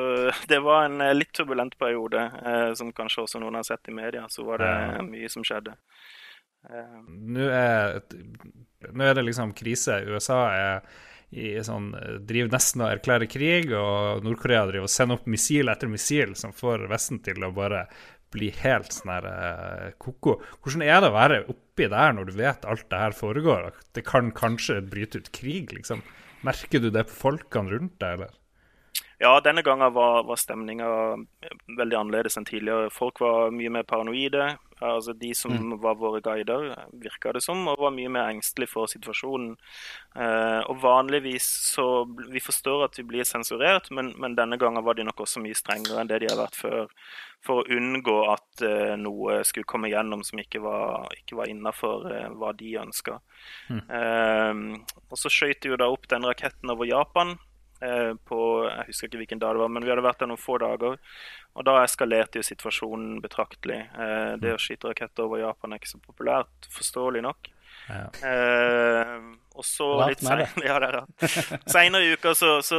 [0.49, 3.97] det var en eh, litt turbulent periode, uh, som kanskje også noen har sett i
[3.97, 4.27] media.
[4.29, 4.75] Så var det
[5.09, 5.77] mye som skjedde.
[6.63, 7.97] Nå er,
[8.93, 9.97] nå er det liksom krise.
[10.07, 10.85] USA er
[11.33, 11.93] i sånn,
[12.29, 16.53] driver nesten og erklærer krig, og Nord-Korea driver og sender opp missil etter missil som
[16.57, 17.87] får Vesten til å bare
[18.33, 20.39] bli helt sånn her eh, ko-ko.
[20.65, 23.73] Hvordan er det å være oppi der når du vet alt det her foregår?
[23.97, 26.05] Det kan kanskje bryte ut krig, liksom.
[26.47, 28.39] Merker du det på folkene rundt deg, eller?
[29.23, 30.89] Ja, denne gangen var, var stemninga
[31.79, 32.91] veldig annerledes enn tidligere.
[32.91, 34.57] Folk var mye mer paranoide.
[34.83, 35.75] Altså De som mm.
[35.83, 39.55] var våre guider, virka det som, og var mye mer engstelige for situasjonen.
[40.17, 44.99] Eh, og vanligvis så Vi forstår at vi blir sensurert, men, men, denne gangen var
[44.99, 46.91] de nok også mye strengere enn det de har vært før.
[47.43, 52.07] For å unngå at eh, noe skulle komme gjennom som ikke var, ikke var innafor
[52.13, 53.19] eh, hva de ønska.
[53.71, 53.81] Mm.
[54.01, 57.37] Eh, og så skøyt de jo da opp den raketten over Japan.
[57.83, 60.41] Eh, på Jeg husker ikke hvilken dag det var, men vi hadde vært der noen
[60.41, 61.01] få dager.
[61.53, 63.81] Og da eskalerte jo situasjonen betraktelig.
[63.91, 67.51] Eh, det å skyte raketter over Japan er ikke så populært, forståelig nok.
[67.89, 68.05] Ja.
[68.29, 69.17] Eh,
[69.59, 70.47] og så litt seinere
[70.95, 71.03] ja,
[71.67, 72.79] senere i uka så, så,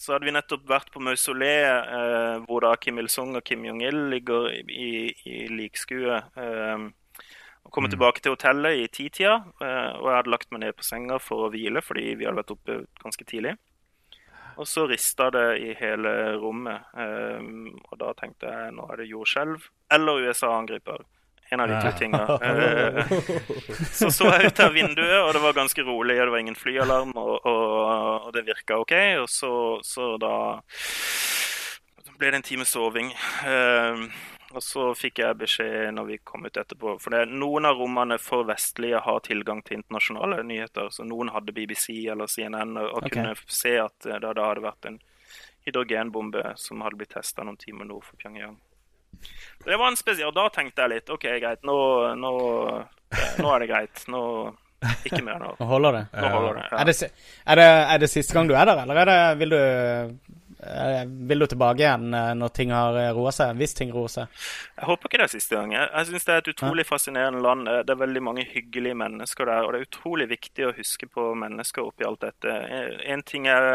[0.00, 4.06] så, hadde vi nettopp vært på mausoleet eh, hvor da Kim Il-sung og Kim Jong-il
[4.14, 6.16] ligger i, i, likskue.
[6.16, 6.88] Eh,
[7.66, 7.92] og kom mm.
[7.92, 11.48] tilbake til hotellet i titida, og jeg hadde lagt meg ned på senga for å
[11.50, 13.56] hvile fordi vi hadde vært oppe ganske tidlig.
[14.56, 16.88] Og så rista det i hele rommet.
[16.96, 21.04] Um, og da tenkte jeg nå er det jordskjelv eller USA angriper.
[21.54, 22.24] En av de to tinga.
[22.46, 23.02] Uh,
[23.92, 26.16] så så jeg ut av vinduet, og det var ganske rolig.
[26.18, 28.94] og Det var ingen flyalarm, og, og, og det virka OK.
[29.22, 29.52] Og så,
[29.86, 30.34] så, da
[32.16, 33.12] ble det en time soving.
[33.44, 34.08] Uh,
[34.54, 36.96] og så fikk jeg beskjed når vi kom ut etterpå.
[37.02, 40.90] For det, noen av rommene for vestlige har tilgang til internasjonale nyheter.
[40.94, 43.16] Så noen hadde BBC eller CNN og, og okay.
[43.16, 45.00] kunne se at det, det hadde vært en
[45.66, 48.54] hydrogenbombe som hadde blitt testa noen timer nord for Pyongyang.
[49.64, 50.34] Det var en spesial.
[50.36, 51.66] Da tenkte jeg litt OK, greit.
[51.66, 51.76] Nå,
[52.14, 52.32] nå,
[53.42, 54.06] nå er det greit.
[54.12, 54.22] Nå,
[55.08, 55.54] Ikke mer nå.
[55.58, 56.06] Nå holder det.
[56.14, 56.78] Nå holder det, ja.
[56.78, 59.56] er, det, er, det, er det siste gang du er der, eller er det, vil
[59.56, 60.10] du Eh,
[61.28, 63.56] vil du tilbake igjen eh, når ting har eh, roa seg?
[63.60, 64.44] Hvis ting roer seg?
[64.78, 65.74] Jeg håper ikke det er siste gang.
[65.76, 67.70] Jeg, jeg syns det er et utrolig fascinerende land.
[67.88, 69.66] Det er veldig mange hyggelige mennesker der.
[69.66, 72.56] Og det er utrolig viktig å huske på mennesker oppi alt dette.
[73.04, 73.68] En ting er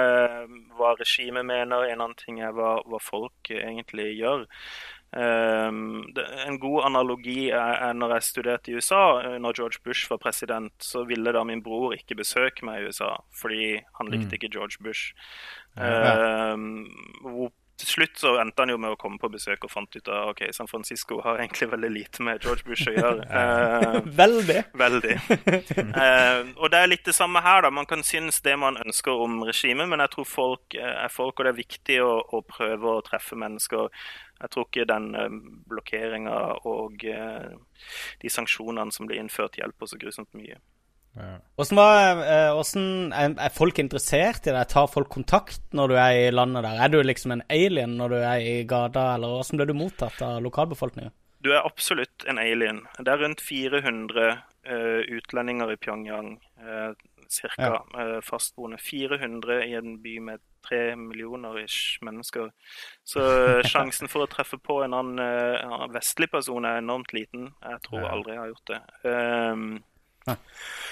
[0.79, 4.47] hva regimet mener, en annen ting er hva, hva folk egentlig gjør.
[5.11, 10.71] Det, en god analogi er, når jeg studerte i USA, når George Bush var president,
[10.79, 14.37] så ville da min bror ikke besøke meg i USA fordi han likte mm.
[14.39, 15.11] ikke George Bush.
[15.75, 16.55] Ja.
[16.55, 17.49] Uh,
[17.81, 20.31] til slutt så endte han jo med å komme på besøk og fant ut at
[20.31, 23.27] ok, San Francisco har egentlig veldig lite med George Bush å gjøre.
[23.41, 24.59] Eh, veldig.
[24.77, 25.15] Veldig.
[26.01, 27.63] Eh, og det er litt det samme her.
[27.65, 27.71] da.
[27.73, 31.45] Man kan synes det man ønsker om regimet, men jeg tror folk er folk, og
[31.45, 33.89] det er viktig å, å prøve å treffe mennesker.
[34.41, 35.27] Jeg tror ikke den uh,
[35.69, 36.37] blokkeringa
[36.69, 40.59] og de sanksjonene som blir innført, hjelper så grusomt mye.
[41.15, 44.67] Var, hvordan eh, er, folk interessert i deg?
[44.71, 46.79] Tar folk kontakt når du er i landet der?
[46.85, 50.21] Er du liksom en alien når du er i gata, eller hvordan ble du mottatt
[50.23, 51.11] av lokalbefolkninga?
[51.41, 52.83] Du er absolutt en alien.
[52.99, 56.35] Det er rundt 400 uh, eh, utlendinger i Pyongyang.
[56.61, 56.93] Uh,
[57.31, 57.81] cirka ja.
[57.97, 58.77] uh, fastboende.
[58.77, 62.51] 400 i en by med tre millioner ish mennesker.
[63.03, 63.23] Så
[63.65, 67.49] sjansen for å treffe på en annen uh, vestlig person er enormt liten.
[67.65, 68.11] Jeg tror ja.
[68.13, 68.81] aldri jeg har gjort det.
[69.09, 69.71] Um,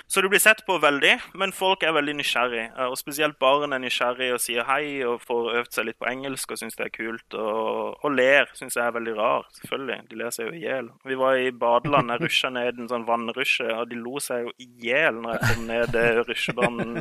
[0.10, 2.64] så du blir sett på veldig, men folk er veldig nysgjerrig.
[2.72, 6.10] Eh, og spesielt barn er nysgjerrig og sier hei og får øvd seg litt på
[6.10, 7.38] engelsk og syns det er kult.
[7.38, 10.00] Og, og ler syns jeg er veldig rar, selvfølgelig.
[10.10, 10.92] De ler seg jo i hjel.
[11.06, 14.56] Vi var i badeland, jeg rusja ned en sånn vannrusje, og de lo seg jo
[14.58, 17.00] i hjel når jeg kom ned rusjebanen.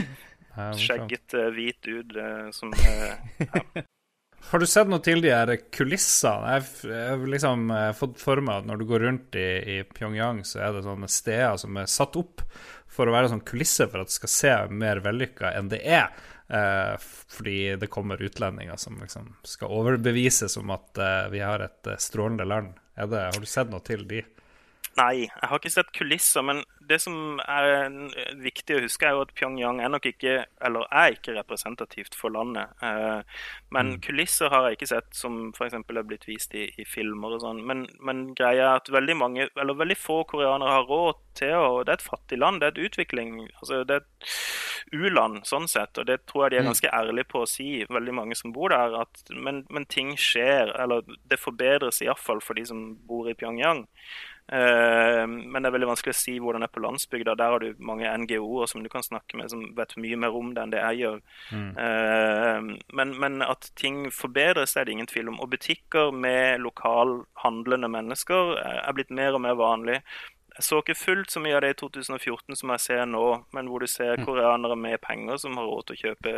[0.80, 3.84] Skjeggete, hvit dude som ja.
[4.46, 6.54] Har du sett noe til de her kulissene?
[6.54, 10.44] Jeg har liksom eh, fått for meg at når du går rundt i, i, Pyongyang,
[10.46, 12.44] så er det sånne steder som er satt opp
[12.86, 16.14] for å være sånn kulisse for at det skal se mer vellykka enn det er.
[16.46, 16.94] Eh,
[17.28, 21.98] fordi det kommer utlendinger som liksom skal overbevises om at eh, vi har et eh,
[21.98, 22.76] strålende land.
[22.96, 24.22] Det, har du sett noe til de?
[24.96, 26.44] Nei, jeg har ikke sett kulisser.
[26.46, 27.90] Men det som er
[28.40, 32.32] viktig å huske, er jo at Pyongyang er nok ikke eller er ikke representativt for
[32.32, 32.72] landet.
[32.84, 33.20] Eh,
[33.74, 34.00] men mm.
[34.06, 35.76] kulisser har jeg ikke sett som f.eks.
[35.76, 37.60] er blitt vist i, i filmer og sånn.
[37.68, 41.82] Men, men, greia er at veldig mange, eller veldig få koreanere har råd til å
[41.84, 43.42] Det er et fattig land, det er et utvikling.
[43.60, 44.30] altså det er et
[44.96, 46.70] u-land sånn sett, og det tror jeg de er mm.
[46.70, 48.96] ganske ærlige på å si, veldig mange som bor der.
[49.02, 53.84] At, men, men ting skjer, eller det forbedres iallfall for de som bor i Pyongyang.
[54.52, 57.34] Eh, men det er veldig vanskelig å si hvordan det er på landsbygda.
[57.38, 60.52] Der har du mange NGO-er som du kan snakke med, som vet mye mer om
[60.54, 61.18] det enn det jeg gjør.
[61.50, 61.68] Mm.
[61.86, 65.40] Eh, men, men, at ting forbedres, er det ingen tvil om.
[65.42, 70.00] Og butikker med lokalhandlende mennesker er blitt mer og mer vanlig.
[70.56, 73.66] Jeg så ikke fullt så mye av det i 2014 som jeg ser nå, men
[73.68, 74.24] hvor du ser mm.
[74.24, 76.36] koreanere med penger som har råd til å kjøpe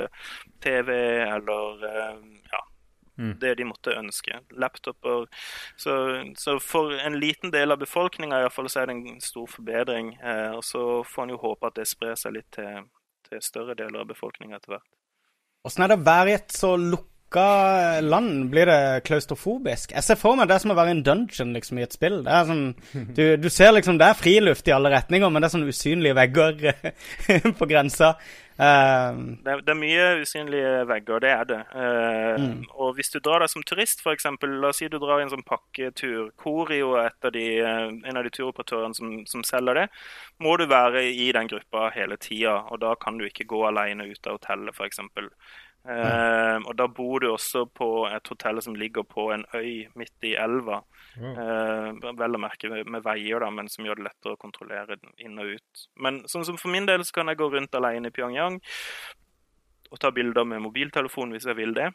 [0.65, 0.91] TV
[1.23, 2.65] eller eh, ja,
[3.19, 3.35] Mm.
[3.41, 4.41] Det de måtte ønske.
[4.51, 5.27] Laptoper.
[5.77, 5.95] Så,
[6.39, 10.15] så, for en liten del av befolkninga så er det en stor forbedring.
[10.23, 12.87] Eh, og så får en jo håpe at det sprer seg litt til,
[13.29, 14.89] til større deler av befolkninga etter hvert.
[15.67, 17.49] Åssen er det å være i et så lukka
[18.07, 18.47] land?
[18.53, 19.93] Blir det klaustrofobisk?
[19.97, 21.97] Jeg ser for meg det er som å være i en dungeon liksom, i et
[21.97, 22.21] spill.
[22.25, 22.67] Det er sånn,
[23.19, 26.19] du, du ser liksom, det er friluft i alle retninger, men det er sånne usynlige
[26.21, 26.63] vegger
[27.59, 28.15] på grensa.
[28.59, 31.59] Uh, det, det, er mye usynlige vegger, det er det.
[31.71, 32.65] Uh, mm.
[32.75, 35.31] Og hvis du drar deg som turist, f.eks., la oss si du drar i en
[35.31, 36.33] sånn pakketur.
[36.43, 39.87] Corio er av de, uh, en av de turoperatørene som, som, selger det.
[40.43, 44.11] Må du være i den gruppa hele tida, og da kan du ikke gå alene
[44.11, 45.07] ut av hotellet, f.eks.
[45.89, 50.27] Uh, og da bor du også på et hotell som ligger på en øy midt
[50.29, 50.83] i elva.
[51.17, 54.99] Uh, vel å merke med, med, veier, da, men som gjør det lettere å kontrollere
[55.25, 55.87] inn og ut.
[56.05, 58.61] Men sånn som for min del så kan jeg gå rundt alene i Pyongyang
[59.89, 61.89] og ta bilder med mobiltelefon hvis jeg vil det.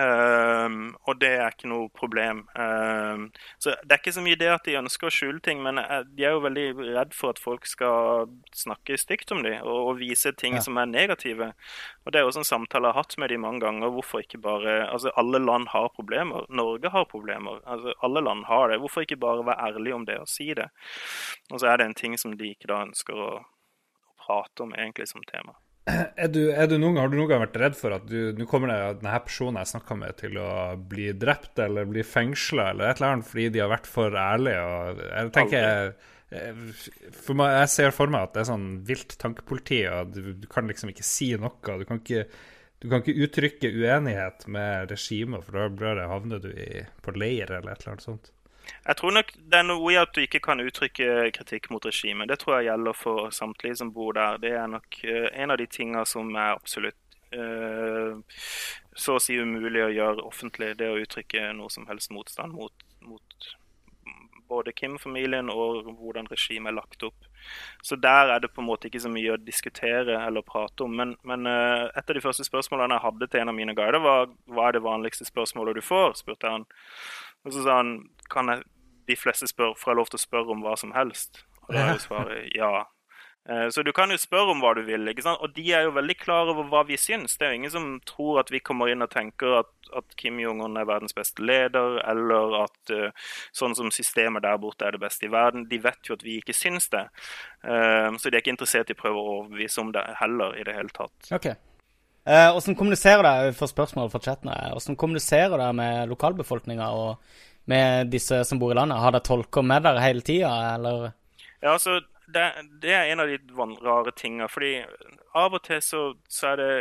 [0.00, 2.46] Um, og det er ikke noe problem.
[2.56, 3.26] Um,
[3.60, 6.04] så Det er ikke så mye det at de ønsker å skjule ting, men eh,
[6.08, 6.64] de er jo veldig
[6.96, 10.62] redd for at folk skal snakke stygt om dem og, og vise ting ja.
[10.64, 11.52] som er negative.
[12.06, 13.92] Og Det er også en samtale jeg har hatt med dem mange ganger.
[13.92, 16.46] Hvorfor ikke bare Altså, alle land har problemer.
[16.48, 17.60] Norge har problemer.
[17.66, 18.80] Altså, Alle land har det.
[18.80, 20.70] Hvorfor ikke bare være ærlig om det og si det?
[21.50, 24.72] Og så er det en ting som de ikke da ønsker å, å prate om
[24.72, 25.54] egentlig som tema.
[25.82, 29.00] Du, du noen, har du noen gang vært redd for at du, nå kommer det,
[29.00, 33.16] denne personen jeg snakka med, til å bli drept eller bli fengsla eller et eller
[33.16, 34.62] annet fordi de har vært for ærlige?
[34.62, 35.94] Og jeg tenker
[36.32, 40.46] for meg, Jeg ser for meg at det er sånn vilt tankepoliti, og du, du
[40.50, 41.76] kan liksom ikke si noe.
[41.82, 42.24] Du kan ikke,
[42.80, 47.74] du kan ikke uttrykke uenighet med regimet, for da havner du i, på leir eller
[47.74, 48.32] et eller annet sånt.
[48.86, 52.28] Jeg tror nok det er noe i at du ikke kan uttrykke kritikk mot regimet.
[52.30, 54.40] Det tror jeg gjelder for samtlige som bor der.
[54.42, 58.18] Det er nok uh, en av de tingene som er absolutt uh,
[58.94, 60.74] så å si umulig å gjøre offentlig.
[60.80, 63.52] Det å uttrykke noe som helst motstand mot, mot
[64.52, 67.28] både Kim-familien og hvordan regimet er lagt opp.
[67.82, 70.94] Så der er det på en måte ikke så mye å diskutere eller prate om.
[70.98, 74.02] Men, men uh, et av de første spørsmålene jeg hadde til en av mine guider,
[74.04, 76.18] var hva er det vanligste spørsmålet du får?
[76.20, 76.66] spurte han.
[77.42, 77.96] Og så sa han
[78.32, 78.64] kan jeg,
[79.10, 81.44] de fleste spør, får jeg lov til å spørre om hva som helst.
[81.66, 82.72] Og da er jo svaret ja.
[83.48, 85.08] Eh, så du kan jo spørre om hva du vil.
[85.10, 85.40] ikke sant?
[85.42, 87.34] Og de er jo veldig klar over hva vi syns.
[87.36, 90.38] Det er jo ingen som tror at vi kommer inn og tenker at, at Kim
[90.42, 95.02] Jong-un er verdens beste leder, eller at uh, sånn som systemet der borte er det
[95.02, 95.66] beste i verden.
[95.70, 97.04] De vet jo at vi ikke syns det.
[97.66, 100.66] Uh, så de er ikke interessert i å prøve å overbevise om det heller i
[100.68, 101.32] det hele tatt.
[101.34, 101.50] Ok.
[102.22, 107.16] Uh, hvordan kommuniserer dere for spørsmål fra chatten hvordan kommuniserer dere med lokalbefolkninga og
[107.70, 109.00] med disse som bor i landet?
[109.02, 111.12] Har dere tolker med dere hele tida, eller?
[111.62, 112.00] Ja, altså,
[112.32, 112.44] det,
[112.82, 113.38] det, er en av de
[113.84, 114.48] rare tingene.
[114.48, 114.82] fordi
[115.34, 116.72] av og til så, så, er det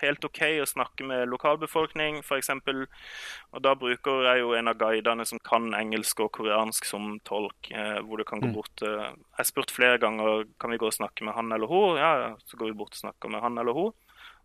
[0.00, 2.50] helt OK å snakke med lokalbefolkning, f.eks.
[2.52, 7.70] Og da bruker jeg jo en av guidene som kan engelsk og koreansk som tolk.
[7.72, 8.56] Eh, hvor du kan gå mm.
[8.56, 11.70] bort eh, Jeg har spurt flere ganger kan vi gå og snakke med han eller
[11.70, 12.00] hun.
[12.00, 13.94] Ja, så går vi bort og snakker med han eller hun.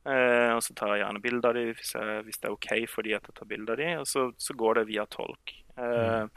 [0.08, 1.92] Eh, og så tar jeg gjerne bilde av dem hvis,
[2.24, 4.06] hvis, det er OK for de at jeg tar bilde av dem.
[4.06, 5.58] Og så, så, går det via tolk.
[5.80, 6.30] Eh, mm.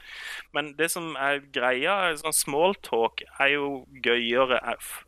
[0.55, 3.67] Men det som er greia, sånn smalltalk, er jo
[4.05, 4.61] gøyere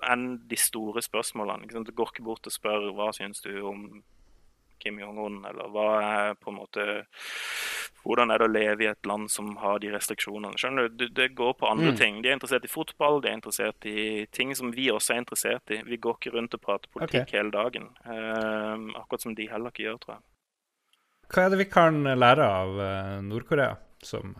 [0.10, 1.70] enn de store spørsmålene.
[1.72, 3.88] Du går ikke bort og spør hva syns du om
[4.86, 6.86] Kim Jong-un, eller hva er på en måte
[8.06, 10.60] Hvordan er det å leve i et land som har de restriksjonene?
[10.62, 11.08] Skjønner du?
[11.10, 11.96] Det går på andre mm.
[11.98, 12.20] ting.
[12.22, 15.74] De er interessert i fotball, de er interessert i ting som vi også er interessert
[15.74, 15.80] i.
[15.88, 17.40] Vi går ikke rundt og prater politikk okay.
[17.40, 17.90] hele dagen.
[18.06, 20.24] Uh, akkurat som de heller ikke gjør, tror jeg.
[21.34, 23.74] Hva er det vi kan lære av uh, Nord-Korea?
[24.06, 24.36] Som,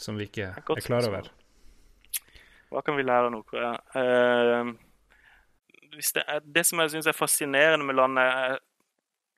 [0.00, 1.30] som vi ikke er klar over.
[2.72, 3.74] Hva kan vi lære av Nord-Korea?
[3.94, 4.74] Uh,
[5.94, 8.62] det, det, som jeg syns er fascinerende med landet, er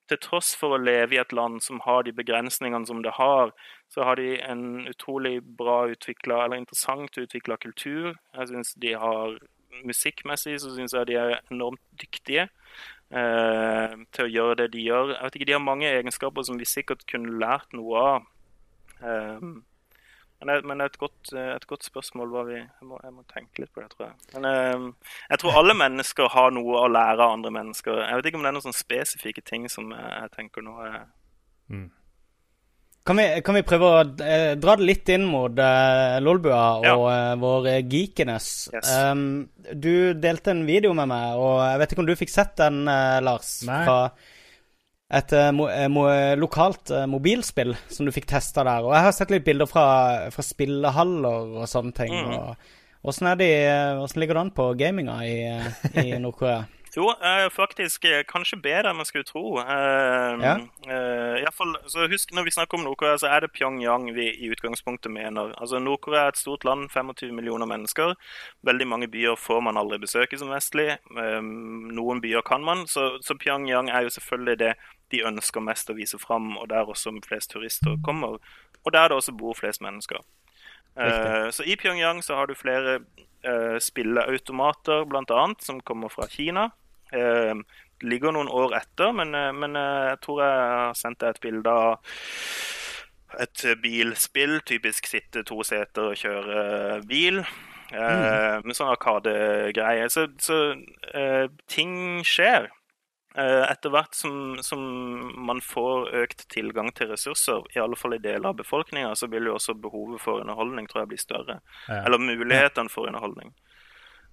[0.07, 3.53] til tross for å leve i et land som har de begrensningene som det har,
[3.93, 8.15] så har de en utrolig bra utvikla, eller interessant utvikla kultur.
[8.15, 9.39] Jeg synes de har
[9.85, 15.11] Musikkmessig så syns jeg de er enormt dyktige eh, til å gjøre det de gjør.
[15.13, 18.31] Jeg vet ikke, De har mange egenskaper som vi sikkert kunne lært noe av.
[19.01, 19.59] Um,
[20.45, 23.73] men, men et, godt, et, godt, spørsmål var vi jeg må, jeg må, tenke litt
[23.73, 24.17] på det, tror jeg.
[24.37, 24.89] Men um,
[25.31, 28.03] jeg tror alle mennesker har noe å lære av andre mennesker.
[28.05, 30.77] Jeg vet ikke om det er noen sånne spesifikke ting som jeg, jeg tenker nå
[30.85, 30.99] er
[31.73, 31.87] mm.
[33.07, 36.87] Kan vi, kan vi, prøve å eh, dra det litt inn mot eh, Lolbua og
[36.89, 36.95] ja.
[37.13, 38.49] eh, vår geekiness?
[38.75, 38.91] Yes.
[38.91, 42.57] Um, du delte en video med meg, og jeg vet ikke om du fikk sett
[42.59, 43.61] den, eh, Lars?
[43.69, 43.85] Nei.
[43.87, 44.01] Fra
[45.07, 48.87] et uh, mo mo lokalt uh, mobilspill som du fikk testa der.
[48.87, 49.87] Og jeg har sett litt bilder fra,
[50.35, 52.17] fra spillehaller og sånne ting.
[52.17, 52.35] Mm.
[52.41, 52.73] Og,
[53.07, 53.39] hvordan
[54.19, 55.37] ligger det an på gaminga i,
[56.03, 56.65] i Nord-Korea?
[56.97, 59.59] Jo, eh, faktisk kanskje bedre enn man skulle tro.
[59.61, 60.55] Eh, ja.
[60.89, 64.31] eh, i fall, så husk, Når vi snakker om Nord-Korea, så er det Pyongyang vi
[64.33, 65.53] i utgangspunktet mener.
[65.61, 68.15] Altså, Nord-Korea er et stort land, 25 millioner mennesker.
[68.65, 70.97] Veldig mange byer får man aldri besøke som vestlig.
[71.13, 72.87] noen byer kan man.
[72.87, 74.73] Så, så Pyongyang er jo selvfølgelig det
[75.15, 78.41] de ønsker mest å vise fram, og der også flest turister kommer.
[78.85, 80.23] Og der det også bor flest mennesker.
[80.97, 83.01] Uh, så I Pyongyang så har du flere
[83.45, 85.43] uh, spilleautomater bl.a.
[85.61, 86.71] som kommer fra Kina.
[87.13, 87.61] Uh,
[88.01, 91.95] ligger noen år etter, men, men jeg tror jeg har sendt deg et bilde av
[93.41, 94.59] et bilspill.
[94.69, 97.41] Typisk sitte to seter og kjøre bil.
[97.87, 98.67] Mm.
[98.67, 100.11] Med sånn arkadegreie.
[100.13, 100.59] Så, så
[101.73, 102.69] ting skjer.
[103.37, 104.81] Eh, etter hvert som, som,
[105.45, 109.51] man får økt tilgang til ressurser, i alle fall i deler av befolkninga, så vil
[109.51, 111.59] jo også behovet for underholdning tror jeg bli større.
[111.85, 112.01] Ja.
[112.07, 113.53] Eller mulighetene for underholdning.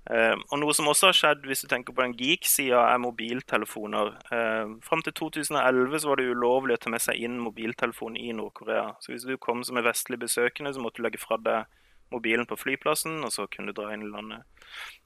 [0.04, 4.10] Uh, og Noe som også har skjedd hvis du tenker på den geek-sida, er mobiltelefoner.
[4.32, 8.34] Uh, fram til 2011 så var det ulovlig å ta med seg inn mobiltelefon i
[8.36, 8.90] Nord-Korea.
[9.04, 11.72] Så hvis du kom som en vestlig besøkende, så måtte du legge fra deg
[12.12, 14.44] mobilen på flyplassen, og så kunne du dra inn i landet.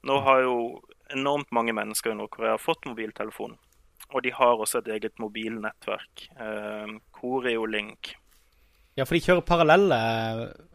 [0.06, 0.58] Nå har jo
[1.14, 3.58] enormt mange mennesker i Nord-Korea fått mobiltelefon.
[4.16, 6.30] Og de har også et eget mobilnettverk.
[6.40, 8.14] Eh, Coreolink.
[8.98, 9.98] Ja, for de kjører parallelle,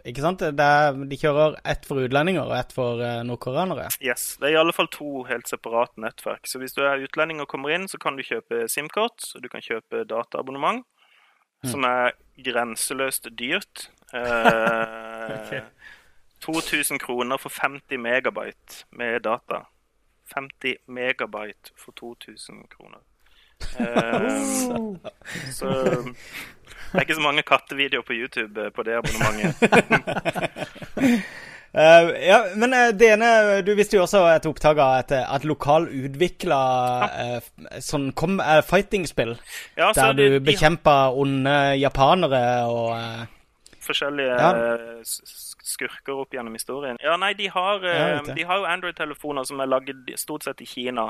[0.06, 0.44] ikke sant?
[0.54, 3.88] De kjører ett for utlendinger og ett for uh, nordkoreanere?
[3.98, 4.36] Yes.
[4.38, 6.46] Det er i alle fall to helt separate nettverk.
[6.46, 9.50] Så hvis du er utlending og kommer inn, så kan du kjøpe SIM-kort, og du
[9.50, 10.84] kan kjøpe dataabonnement,
[11.64, 11.72] mm.
[11.72, 12.14] som er
[12.46, 13.88] grenseløst dyrt.
[14.12, 15.60] Eh, okay.
[16.44, 19.62] 2000 kroner for 50 megabyte med data.
[20.34, 23.00] 50 megabyte for 2000 kroner.
[23.78, 24.96] Uh,
[25.50, 25.70] så
[26.92, 29.56] det er ikke så mange kattevideoer på YouTube på det abonnementet.
[31.72, 33.28] Uh, ja, men uh, ene
[33.64, 36.58] Du visste jo også et opptak av et, et lokal utvikla
[37.08, 37.38] uh,
[37.80, 39.38] sånn kom, fighting-spill.
[39.80, 42.92] Ja, der du de, bekjempa onde japanere og
[43.82, 44.50] Forskjellige ja.
[45.02, 47.00] skurker opp gjennom historien.
[47.02, 47.82] Ja, nei, de har,
[48.28, 51.08] de har jo Android-telefoner som er laget stort sett i Kina.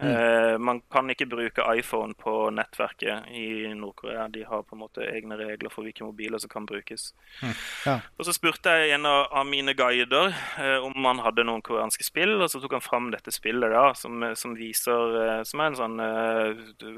[0.00, 0.16] Mm.
[0.16, 4.28] Uh, man kan ikke bruke iPhone på nettverket i Nord-Korea.
[4.32, 7.10] De har på en måte egne regler for hvilke mobiler som kan brukes.
[7.42, 7.52] Mm.
[7.86, 7.96] Ja.
[8.16, 12.38] Og Så spurte jeg en av mine guider uh, om han hadde noen koreanske spill,
[12.40, 15.78] og så tok han fram dette spillet da, som, som viser uh, Som er en
[15.78, 16.00] sånn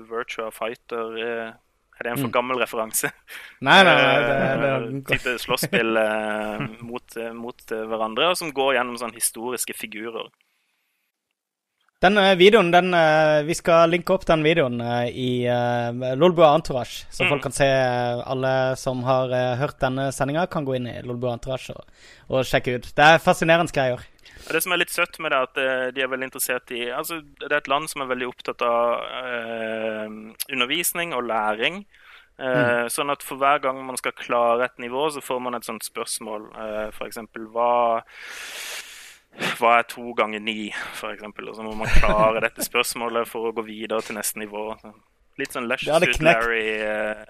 [0.08, 2.34] virtual fighter er det en for mm.
[2.34, 3.10] gammel referanse?
[3.66, 4.14] Nei, nei, nei.
[4.22, 5.02] Det, det, det.
[5.10, 5.98] type slåsspill
[6.82, 10.30] mot, mot, hverandre, og som går gjennom sånn historiske figurer.
[12.02, 16.50] Den uh, videoen, den, uh, Vi skal linke opp den videoen uh, i uh, Lolbua
[16.56, 17.28] Entourage, så mm.
[17.30, 17.68] folk kan se
[18.26, 19.30] Alle som har
[19.60, 21.86] hørt denne sendinga, kan gå inn i Lolbua Entourage og,
[22.26, 22.90] og, sjekke ut.
[22.96, 24.02] Det er fascinerende greier.
[24.42, 27.20] Det som er litt søtt med det, er at de er veldig interessert i altså,
[27.22, 29.04] Det er et land som er veldig opptatt av
[30.50, 31.84] undervisning og læring.
[32.42, 32.88] Mm.
[32.90, 35.86] Sånn at for hver gang man skal klare et nivå, så får man et sånt
[35.86, 36.48] spørsmål.
[36.56, 37.20] Uh, F.eks.
[37.54, 37.70] hva
[39.58, 40.68] hva er to ganger ni,
[40.98, 41.24] f.eks.?
[41.24, 44.70] Og så må man klare dette spørsmålet for å gå videre til neste nivå.
[45.40, 47.22] Litt sånn Lush Suit Larry, eh,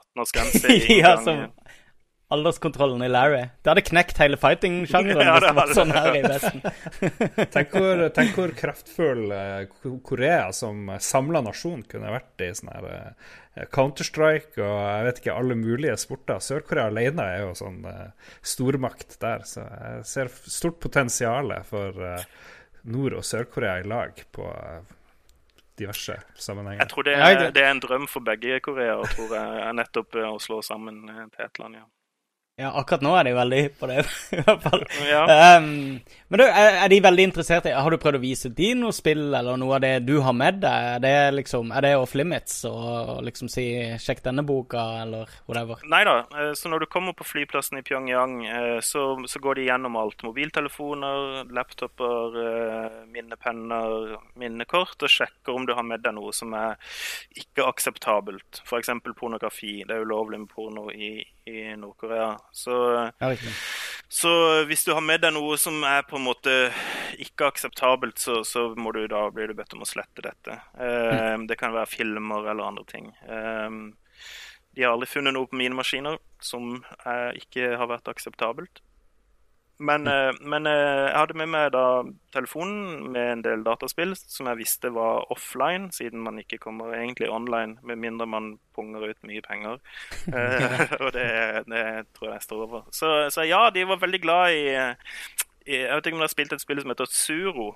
[0.00, 1.52] 18-årsgrense i ja, gang.
[2.28, 3.48] Alderskontrollen i Larry.
[3.62, 5.24] Det hadde knekt hele fighting-sjangeren.
[5.30, 6.60] ja, det var sånn her i Vesten.
[7.54, 12.90] tenk, hvor, tenk hvor kraftfull uh, Korea som samla nasjon kunne vært i sånn her
[12.90, 13.32] uh,
[13.72, 16.44] Counter-Strike og jeg vet ikke, alle mulige sporter.
[16.44, 18.12] Sør-Korea alene er jo sånn uh,
[18.44, 22.22] stormakt der, så jeg ser stort potensial for uh,
[22.92, 24.82] Nord- og Sør-Korea i lag på uh,
[25.80, 26.84] diverse sammenhenger.
[26.84, 30.34] Jeg tror det er, det er en drøm for begge koreaer, tror jeg, nettopp å
[30.42, 31.80] slå sammen til et land.
[31.80, 31.88] ja.
[32.58, 34.00] Ja, akkurat nå er de veldig på det,
[34.34, 34.80] i hvert fall.
[35.06, 35.20] Ja.
[35.58, 38.92] Um, men du, er, de veldig interessert i Har du prøvd å vise de noe
[38.92, 40.88] spill, eller noe av det du har med deg?
[40.98, 43.64] Er det liksom, er det off limits å liksom si
[43.96, 45.80] 'sjekk denne boka', eller whatever?
[45.88, 46.16] Nei da.
[46.34, 49.96] Eh, så når du kommer på flyplassen i Pyongyang, eh, så, så går de gjennom
[50.02, 50.26] alt.
[50.26, 56.76] Mobiltelefoner, laptoper, eh, minnepenner, minnekort, og sjekker om du har med deg noe som er
[57.38, 58.64] ikke akseptabelt.
[58.66, 58.92] F.eks.
[59.14, 59.78] pornografi.
[59.86, 62.34] Det er ulovlig med porno i, i Nord-Korea.
[62.54, 62.74] Så,
[63.20, 63.30] ja,
[64.08, 64.30] så,
[64.68, 66.56] hvis du har med deg noe som er på en måte
[67.20, 70.58] ikke akseptabelt, så, så må du da blir du bedt om å slette dette.
[70.78, 71.46] Uh, mm.
[71.50, 73.12] Det kan være filmer eller andre ting.
[73.28, 73.92] Uh,
[74.74, 76.76] de har aldri funnet noe på mine maskiner som
[77.34, 78.78] ikke har vært akseptabelt.
[79.78, 80.38] Men, mm.
[80.50, 82.02] men, jeg hadde med meg da
[82.34, 87.30] telefonen med en del dataspill som jeg visste var offline, siden man ikke kommer egentlig
[87.30, 89.78] online med mindre man punger ut mye penger.
[91.02, 91.28] og det,
[91.70, 91.84] det,
[92.18, 92.88] tror jeg står over.
[92.90, 94.64] Så, så, ja, de var veldig glad i,
[95.70, 97.68] i Jeg vet ikke om de har spilt et spill som heter Zuro.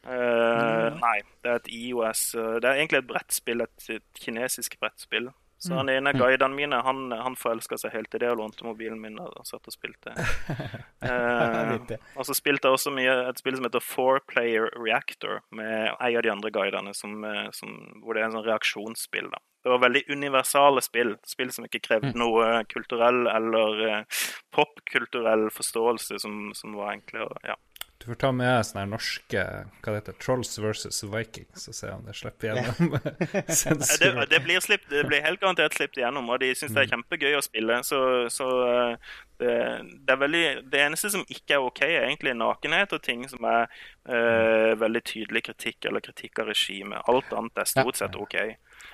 [0.00, 0.98] Uh, mm.
[0.98, 2.24] Nei, det er et IOS.
[2.34, 5.30] Det er egentlig et brettspill, et, et kinesisk brettspill
[5.60, 6.18] så han ene mm.
[6.18, 9.68] guidene mine han, han forelska seg helt i det og lånte mobilen min og satt
[9.68, 10.14] og spilte.
[11.04, 11.74] eh,
[12.16, 16.16] og så spilte jeg også mye et spill som heter Four Player Reactor, med en
[16.16, 19.28] av de andre guidene, som, eh, som, hvor det er en sånn reaksjonsspill.
[19.34, 19.42] da.
[19.60, 21.14] Det var veldig universale spill.
[21.28, 22.20] Spill som ikke krevde mm.
[22.22, 24.20] noe kulturell eller uh,
[24.56, 27.36] popkulturell forståelse, som, som var enklere.
[27.44, 27.58] Ja.
[28.00, 29.40] Du får ta med sånne norske
[29.84, 32.94] hva det heter, Trolls versus Vikings og se om det slipper gjennom
[34.00, 36.88] det, det, blir slipp, det, blir helt garantert sluppet gjennom, og de syns det er
[36.88, 36.94] mm.
[36.94, 37.76] kjempegøy å spille.
[37.84, 38.00] Så,
[38.32, 39.52] så eh, det,
[39.92, 43.44] det, er veldig, det eneste som ikke er OK, er egentlig nakenhet og ting som
[43.44, 43.68] er
[44.08, 47.04] øh, veldig tydelig kritikk eller kritikk av regimet.
[47.04, 48.38] Alt annet er stort sett OK.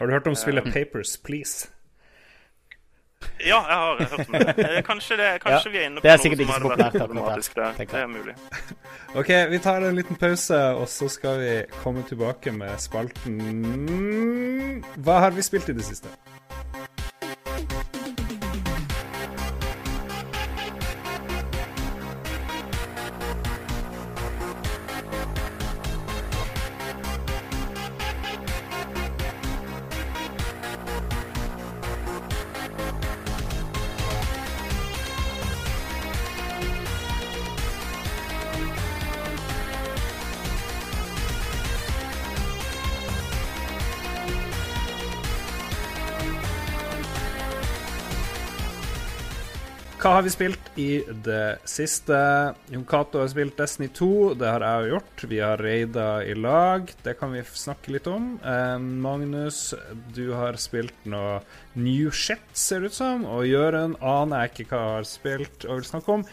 [0.00, 1.70] Har du hørt om spillet uh, Papers, Please?
[3.40, 4.58] Ja, jeg har hørt om det.
[4.58, 6.30] Eh, kanskje, det, kanskje ja, vi er inne på noe som
[6.70, 7.72] hadde vært problematisk der.
[7.80, 8.34] Det er mulig.
[9.20, 11.52] OK, vi tar en liten pause, og så skal vi
[11.82, 13.34] komme tilbake med spalten
[15.04, 16.08] Hva har vi spilt i det siste?
[50.06, 52.16] Hva har vi spilt i det siste?
[52.70, 54.36] Jon Cato har spilt Destiny 2.
[54.38, 55.24] Det har jeg gjort.
[55.32, 56.92] Vi har raida i lag.
[57.02, 58.36] Det kan vi snakke litt om.
[58.38, 59.74] Eh, Magnus,
[60.14, 61.40] du har spilt noe
[61.74, 63.24] new shit, ser det ut som.
[63.26, 66.24] Og Jørund aner jeg ikke hva jeg har spilt og vil snakke om.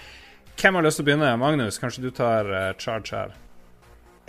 [0.54, 1.34] Hvem har lyst til å begynne?
[1.42, 3.36] Magnus, kanskje du tar uh, charge her?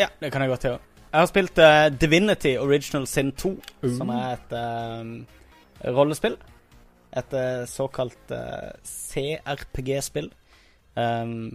[0.01, 0.81] Ja, det kan jeg godt gjøre.
[1.11, 3.93] Jeg har spilt uh, Divinity Original Sin 2, uh.
[4.01, 6.41] som er et uh, rollespill.
[7.15, 10.31] Et uh, såkalt uh, CRPG-spill.
[10.95, 11.55] Um,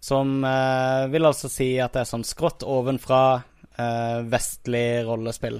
[0.00, 3.46] som uh, vil altså si at det er sånn skrått ovenfra
[4.28, 5.54] vestlig rollespill.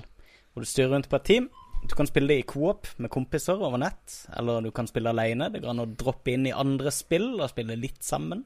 [0.52, 1.46] Hvor du styrer rundt på et team.
[1.88, 5.48] Du kan spille det i coop med kompiser over nett, eller du kan spille alene.
[5.48, 8.42] Det går an å droppe inn i andre spill og spille litt sammen.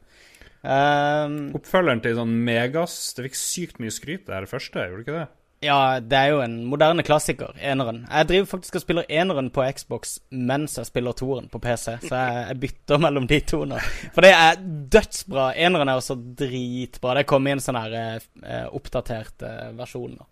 [0.63, 5.05] Um, Oppfølgeren til sånn Megas Det fikk sykt mye skryt, det her første, gjorde det
[5.05, 5.27] ikke det?
[5.65, 8.03] Ja, det er jo en moderne klassiker, eneren.
[8.11, 12.13] Jeg driver faktisk og spiller eneren på Xbox mens jeg spiller toeren på PC, så
[12.13, 13.81] jeg, jeg, bytter mellom de to nå.
[14.13, 14.61] For det er
[14.93, 15.49] dødsbra.
[15.67, 17.17] Eneren er også dritbra.
[17.19, 20.29] Det kom i en sånn her eh, oppdatert eh, versjon nå.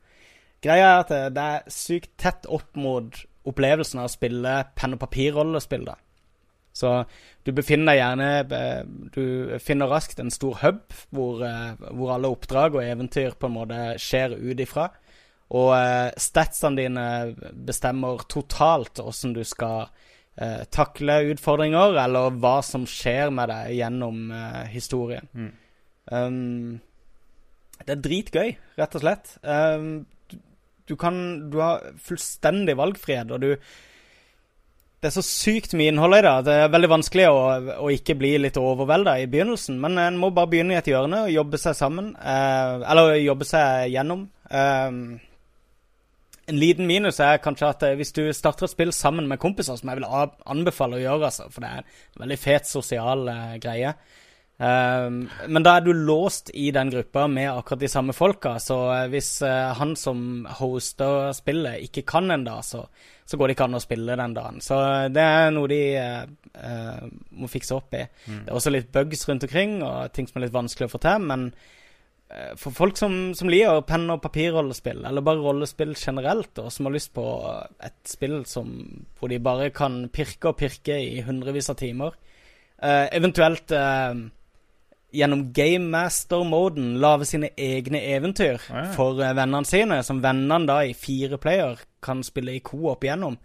[0.62, 3.16] Greia er at det er sykt tett opp mot
[3.48, 5.96] opplevelsen av å spille penn og papir-rollespill, da.
[6.72, 6.92] Så
[7.44, 9.24] du befinner deg gjerne eh, Du
[9.60, 13.80] finner raskt en stor hub hvor, eh, hvor alle oppdrag og eventyr på en måte
[14.00, 14.88] skjer ut ifra.
[15.52, 17.06] Og uh, statsene dine
[17.66, 24.24] bestemmer totalt hvordan du skal uh, takle utfordringer, eller hva som skjer med deg gjennom
[24.32, 25.28] uh, historien.
[25.36, 25.52] Mm.
[26.12, 26.80] Um,
[27.82, 29.36] det er dritgøy, rett og slett.
[29.42, 30.36] Um, du,
[30.88, 31.16] du, kan
[31.52, 33.56] Du har fullstendig valgfrihet, og du
[35.02, 36.32] det er så sykt mye innhold i det.
[36.46, 37.38] Det er veldig vanskelig å,
[37.82, 39.80] å ikke bli litt overvelda i begynnelsen.
[39.82, 42.12] Men en må bare begynne i et hjørne og jobbe seg sammen.
[42.14, 44.22] Eh, eller jobbe seg gjennom.
[44.46, 45.00] Eh,
[46.46, 49.78] en liten minus er kanskje at eh, hvis du starter et spill sammen med kompiser,
[49.78, 53.54] som jeg vil anbefale å gjøre, altså, for det er en veldig fet sosial uh,
[53.62, 53.92] greie
[54.58, 55.22] um,
[55.54, 59.06] Men da er du låst i den gruppa med akkurat de samme folka, så uh,
[59.12, 62.82] hvis uh, han som hoster spillet, ikke kan en dag, så,
[63.24, 64.58] så, går det ikke an å spille den dagen.
[64.64, 64.80] Så
[65.14, 65.82] det er noe de
[67.32, 68.02] må fikse opp i.
[68.26, 68.42] Mm.
[68.42, 71.00] Det er også litt bugs rundt omkring, og ting som er litt vanskelig å få
[71.06, 71.81] til, men Eh,
[72.56, 76.94] for folk som, som liker penn- og papirrollespill, eller bare rollespill generelt, og som har
[76.94, 77.24] lyst på
[77.84, 78.70] et spill som,
[79.18, 82.16] hvor de bare kan pirke og pirke i hundrevis av timer,
[82.82, 84.14] uh, eventuelt uh,
[85.12, 88.86] gjennom Game Master-moden lage sine egne eventyr ah, ja.
[88.96, 93.36] for uh, vennene sine, som vennene da i fire player kan spille i co-op gjennom.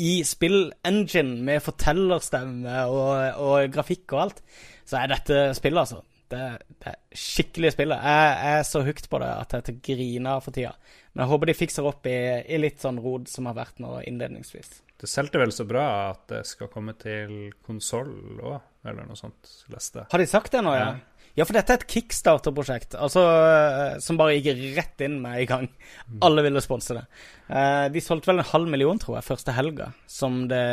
[0.00, 4.44] I spill-engine med fortellerstemme og, og grafikk og alt,
[4.86, 6.44] så er dette spillet, altså det,
[6.84, 8.04] det skikkelig spillet.
[8.06, 10.72] Jeg, jeg, er så hooked på det at jeg til griner for tida.
[11.12, 13.98] Men jeg håper de fikser opp i, i litt sånn rod som har vært nå
[14.06, 14.80] innledningsvis.
[15.00, 19.48] Det solgte vel så bra at det skal komme til konsoll òg, eller noe sånt,
[19.72, 20.90] leste Har de sagt det nå, ja?
[20.92, 21.20] ja?
[21.38, 25.46] Ja, for dette er et kickstarter-prosjekt altså, eh, som bare gikk rett inn med i
[25.48, 25.68] gang.
[26.08, 26.18] Mm.
[26.26, 27.04] Alle ville sponse det.
[27.46, 29.92] Uh, de solgte vel en halv million, tror jeg, første helga.
[30.10, 30.64] Som det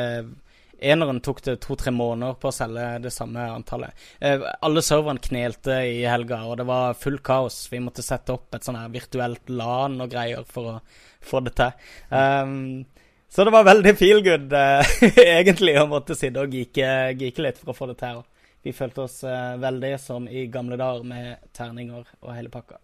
[0.80, 3.96] Eneren tok det to-tre måneder på å selge det samme antallet.
[4.20, 7.64] Eh, alle serverne knelte i helga, og det var full kaos.
[7.72, 10.80] Vi måtte sette opp et sånn her virtuelt LAN og greier for å
[11.26, 11.88] få det til.
[12.14, 12.86] Um,
[13.30, 14.98] så det var veldig feel good, eh,
[15.40, 18.22] egentlig, å måtte sitte og geeke, litt for å få det til.
[18.64, 22.80] Vi følte oss eh, veldig som i gamle dager med terninger og hele pakka.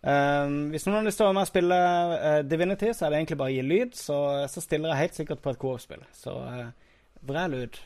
[0.00, 3.12] Um, hvis noen har lyst til å være med og spille uh, Divinity, så er
[3.12, 3.98] det egentlig bare å gi lyd.
[3.98, 6.06] Så, så stiller jeg helt sikkert på et co-op-spill.
[6.16, 6.70] Så uh,
[7.28, 7.80] Vræl ut.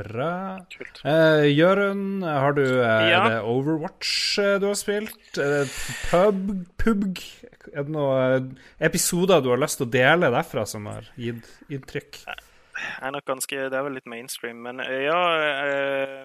[0.00, 0.60] Bra.
[1.04, 3.24] Eh, Jørund, har du eh, ja.
[3.24, 5.40] Er det Overwatch eh, du har spilt?
[6.08, 6.44] Pub,
[6.80, 7.24] PUBG?
[7.74, 12.22] Er det noen episoder du har lyst til å dele derfra som har gitt inntrykk?
[12.80, 16.22] Jeg er nok ganske Det er vel litt mainstream, men eh, ja eh,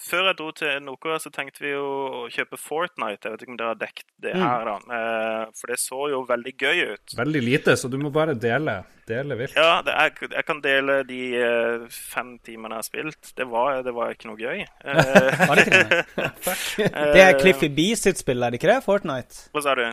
[0.00, 3.26] før jeg dro til Noko så tenkte vi jo å kjøpe Fortnite.
[3.26, 4.44] Jeg vet ikke om dere har dekket det mm.
[4.44, 4.98] her, da.
[4.98, 7.16] Eh, for det så jo veldig gøy ut.
[7.18, 8.80] Veldig lite, så du må bare dele.
[9.06, 9.54] Dele vilt.
[9.54, 13.30] Ja, er, jeg kan dele de uh, fem timene jeg har spilt.
[13.38, 14.64] Det var, det var ikke noe gøy.
[15.60, 16.00] det?
[17.14, 18.80] det er Cliffy B sitt spill, er det ikke det?
[18.86, 19.46] Fortnite?
[19.54, 19.86] Hva sa du?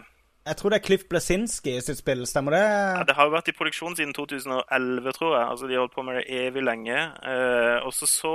[0.44, 2.64] Jeg tror det er Cliff Blesinski sitt spill, stemmer det?
[2.68, 5.46] Ja, det har jo vært i produksjon siden 2011, tror jeg.
[5.48, 6.98] Altså, De har holdt på med det evig lenge.
[7.32, 8.34] Eh, og så så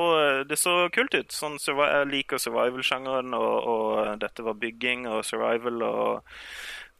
[0.48, 1.36] det så kult ut.
[1.36, 3.92] Sånn, jeg liker survival-sjangeren, og, og,
[4.24, 5.82] dette var bygging og survival.
[5.84, 6.40] og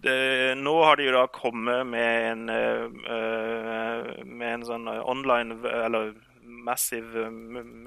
[0.04, 0.18] det,
[0.60, 6.12] nå har de jo da kommet med en, uh, med en sånn online Eller
[6.64, 7.30] massiv eh,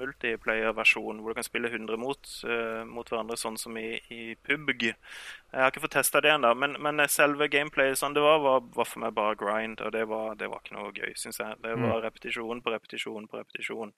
[0.00, 4.84] multiplayer-versjon hvor du kan spille 100 mot, uh, mot hverandre, sånn som i, i PUBG.
[4.92, 8.64] Jeg har ikke fått testa det ennå, men, men, selve gameplayet sånn det var, var,
[8.74, 11.60] var, for meg bare grind, og det var, det var ikke noe gøy, syns jeg.
[11.64, 12.02] Det var mm.
[12.06, 13.94] repetisjon på repetisjon på repetisjon.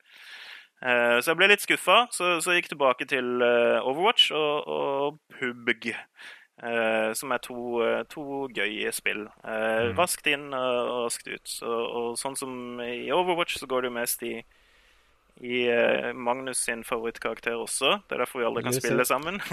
[0.85, 4.67] Uh, så jeg ble litt skuffa, så, så jeg gikk tilbake til uh, Overwatch og,
[4.69, 5.95] og PubG.
[6.63, 7.57] Uh, som er to,
[8.11, 9.25] to gøye spill.
[9.43, 9.95] Mm.
[9.99, 11.49] Raskt inn og raskt ut.
[11.51, 14.37] Så, og sånn som i Overwatch så går det mest i
[15.41, 17.99] i uh, Magnus sin favorittkarakter også.
[18.09, 18.87] Det er derfor vi aldri kan Lucy.
[18.87, 19.41] spille sammen.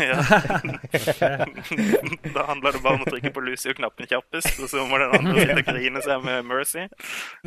[2.36, 5.40] da handler det bare om å trykke på Lucy-knappen kjappest, og så må den andre
[5.42, 6.86] sitte og grine seg med Mercy.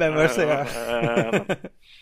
[0.02, 0.60] Mercy, ja.
[0.66, 1.54] Uh,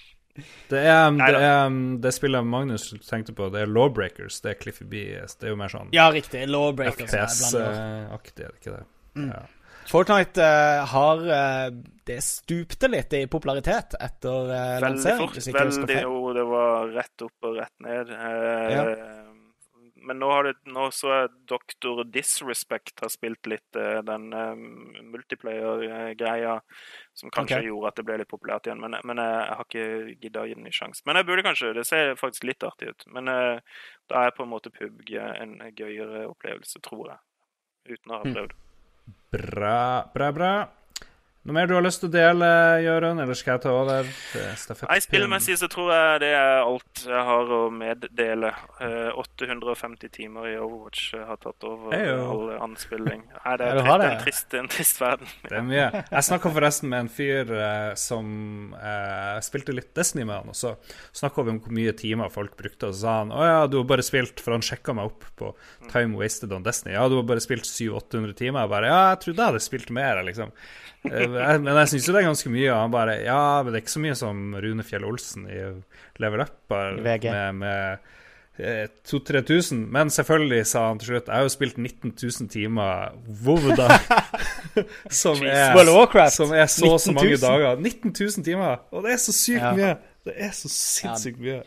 [0.73, 4.41] det er, um, det, er, um, det spillet Magnus tenkte på, det er Lawbreakers.
[4.41, 5.05] Det er Cliffy B.
[5.13, 6.47] Det er jo mer sånn Ja, riktig.
[6.49, 7.13] Lawbreakers.
[7.13, 8.87] FPS-aktig, er det ikke det?
[9.21, 9.29] Mm.
[9.35, 9.43] Ja.
[9.89, 11.73] Fortnite uh, har uh,
[12.07, 14.79] Det stupte litt i popularitet etter uh.
[14.83, 15.39] Veldig fort.
[15.55, 18.13] Veldig, jo, det var rett opp og rett ned.
[18.13, 18.87] Ja.
[20.03, 24.25] Men nå, har det, nå så er Doktor Disrespect har spilt litt den
[25.13, 26.57] multiplayer-greia
[27.15, 27.69] som kanskje okay.
[27.69, 28.83] gjorde at det ble litt populært igjen.
[28.83, 31.07] Men, men jeg, har ikke gidda å gi den en sjanse.
[31.07, 31.71] Men jeg burde kanskje.
[31.79, 33.07] Det ser faktisk litt artig ut.
[33.15, 37.23] Men da er på en måte PubG en gøyere opplevelse, tror jeg.
[37.95, 38.59] Uten å ha mm.
[39.31, 40.82] Bra, bra, bra.
[41.43, 42.49] Noe mer du har lyst til å dele,
[42.85, 47.23] Jørund, eller skal jeg ta over Nei, Spillmessig så tror jeg det er alt jeg
[47.27, 48.53] har å meddele.
[48.79, 53.25] Uh, eh, 850 timer i Overwatch har tatt over all anspilling.
[53.35, 54.13] Nei, det er, trist, det?
[54.13, 55.33] En, trist, en, trist, verden.
[55.49, 55.89] Det er mye.
[56.13, 58.31] Jeg snakka forresten med en fyr uh, som
[58.79, 60.77] eh, spilte litt Destiny med han, og så
[61.11, 63.81] snakka vi om hvor mye timer folk brukte, og så sa han å ja, du
[63.81, 65.51] har bare spilt For han sjekka meg opp på
[65.91, 66.95] Time Wasted on Destiny.
[66.95, 68.63] Ja, du har bare spilt 700-800 timer.
[68.63, 70.55] Jeg bare ja, jeg trodde jeg hadde spilt mer, liksom.
[71.03, 72.71] Eh, men jeg syns jo det er ganske mye.
[72.71, 75.63] Og Han bare Ja, men det er ikke så mye som Rune Fjell Olsen i
[76.23, 77.27] Level Up med,
[77.59, 78.13] med
[79.09, 79.83] 2000-3000.
[79.83, 83.75] Eh, men selvfølgelig, sa han til slutt, jeg har jo spilt 19 000 timer WoW,
[83.77, 83.89] da.
[85.23, 87.77] som, er, som er så så mange dager.
[87.77, 88.77] 19 000 timer!
[88.91, 89.75] Og det er så sykt ja.
[89.77, 89.95] mye!
[90.23, 91.63] Det er så sinnssykt mye.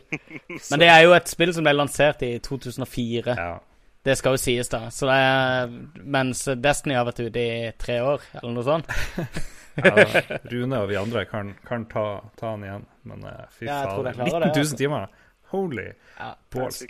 [0.70, 3.34] Men det er jo et spill som ble lansert i 2004.
[3.36, 3.58] Ja.
[4.06, 4.84] Det skal jo sies, da.
[5.10, 5.72] Er,
[6.06, 8.92] mens Destiny har vært ute i tre år, eller noe sånt.
[9.82, 10.04] ja,
[10.46, 12.04] Rune og vi andre kan, kan ta,
[12.38, 14.12] ta, han igjen, men uh, fy ja, faen.
[14.14, 14.78] 19 000 altså.
[14.78, 15.08] timer!
[15.50, 16.84] Holy ja, balls.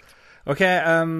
[0.45, 1.17] OK, um,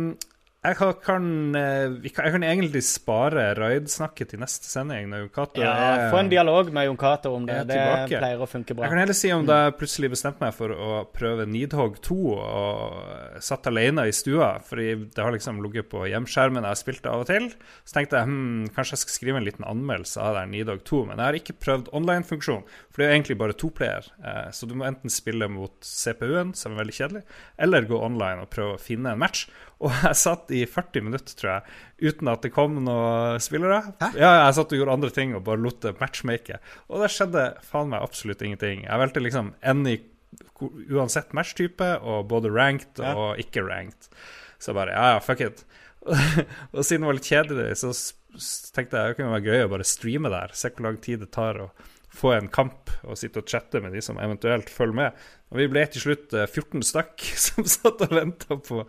[0.67, 5.11] jeg kan, kan, eh, jeg kan, egentlig spare raid-snakket til neste sending.
[5.13, 7.61] når Jon Cato ja, er Få en dialog med Jon Cato om det.
[7.69, 7.79] Det
[8.11, 8.87] pleier å funke bra.
[8.87, 9.47] Jeg kan heller si om mm.
[9.47, 14.57] da jeg plutselig bestemte meg for å prøve Nidhogg 2 og satt alene i stua,
[14.67, 17.49] fordi det har liksom ligget på hjemskjermen jeg har spilt det av og til.
[17.85, 21.05] Så tenkte jeg hm, kanskje jeg skal skrive en liten anmeldelse av det Nidhogg 2,
[21.13, 24.11] men jeg har ikke prøvd online-funksjon, for det er egentlig bare to player.
[24.19, 27.25] Eh, så du må enten spille mot CPU-en, som er veldig kjedelig,
[27.63, 29.47] eller gå online og prøve å finne en match.
[29.85, 31.75] Og jeg satt i 40 minutter, tror jeg,
[32.09, 33.83] uten at det kom noen spillere.
[34.01, 34.09] Hæ?
[34.17, 36.61] Ja, jeg satt og gjorde andre ting og bare lot det matchmake.
[36.89, 38.87] Og det skjedde faen meg absolutt ingenting.
[38.87, 39.99] Jeg valgte liksom any
[40.93, 43.13] uansett matchtype, og både ranked ja.
[43.17, 44.09] og ikke ranked.
[44.63, 45.67] Så bare ja, ja, fuck it.
[46.75, 47.93] og siden det var litt kjedelig, så
[48.77, 50.57] tenkte jeg det kunne være gøy å bare streame der.
[50.57, 51.69] Se hvor lang tid det tar å
[52.17, 55.27] få en kamp og sitte og chatte med de som eventuelt følger med.
[55.53, 58.85] Og vi ble til slutt 14 stakk stykk som satt og venta på,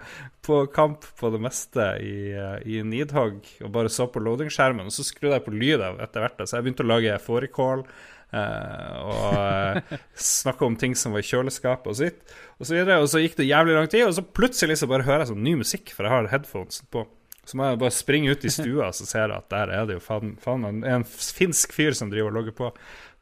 [0.45, 4.88] på, kamp på det meste i, eh, i Nidhogg og bare så på loading-skjermen.
[4.88, 7.88] Og så skrudde jeg på lyd etter hvert, så jeg begynte å lage fårikål.
[8.28, 12.97] Uh, og uh, snakke om ting som var i kjøleskapet og sitt, og så videre.
[12.99, 15.45] Og så gikk det jævlig lang tid, og så plutselig så bare hører jeg sånn
[15.45, 17.05] ny musikk, for jeg har headphones på.
[17.47, 19.88] Så må jeg bare springe ut i stua, og så ser jeg at der er
[19.88, 22.73] det jo faen, faen en finsk fyr som driver og logger på.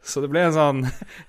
[0.05, 0.81] Så det ble en sånn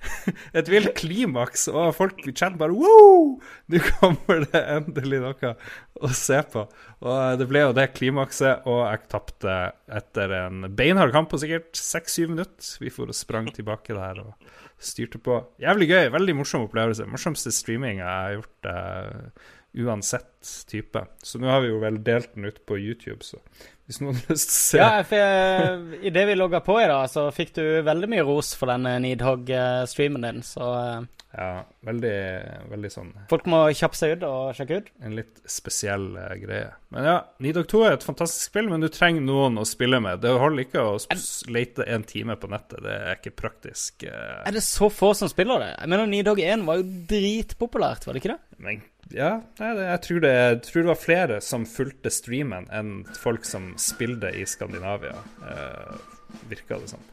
[0.57, 3.39] et vilt klimaks, og folk i bare Wow!
[3.73, 5.53] Nå kommer det endelig noe
[5.97, 6.67] å se på.
[7.01, 9.57] Og det ble jo det klimakset, og jeg tapte
[9.99, 12.69] etter en beinhard kamp på sikkert seks-syv minutter.
[12.83, 15.41] Vi for og sprang tilbake der og styrte på.
[15.61, 16.09] Jævlig gøy.
[16.13, 17.09] Veldig morsom opplevelse.
[17.09, 18.69] Morsomste streaming jeg har gjort.
[18.69, 21.01] Uh, uansett type.
[21.23, 23.41] Så nå har vi jo vel delt den ut på YouTube, så
[23.87, 24.79] hvis noen har lyst til å se.
[24.81, 28.51] Ja, for i det vi logga på i dag, så fikk du veldig mye ros
[28.59, 32.13] for den eh, Needhog-streamen din, så uh, Ja, veldig,
[32.71, 34.87] veldig sånn Folk må kjappe seg ut og sjekke ut.
[35.05, 36.71] En litt spesiell uh, greie.
[36.93, 40.23] Men ja, Needhog 2 er et fantastisk spill, men du trenger noen å spille med.
[40.23, 40.97] Det holder ikke å
[41.53, 44.07] lete en time på nettet, det er ikke praktisk.
[44.07, 45.71] Er det så få som spiller det?
[45.75, 48.41] Jeg mener, Needhog 1 var jo dritpopulært, var det ikke det?
[48.57, 48.81] Men
[49.13, 53.71] ja, jeg tror det, jeg tror det, var flere som fulgte streamen enn folk som
[53.79, 55.15] spilte i Skandinavia,
[55.47, 55.93] eh,
[56.49, 57.03] virka det som.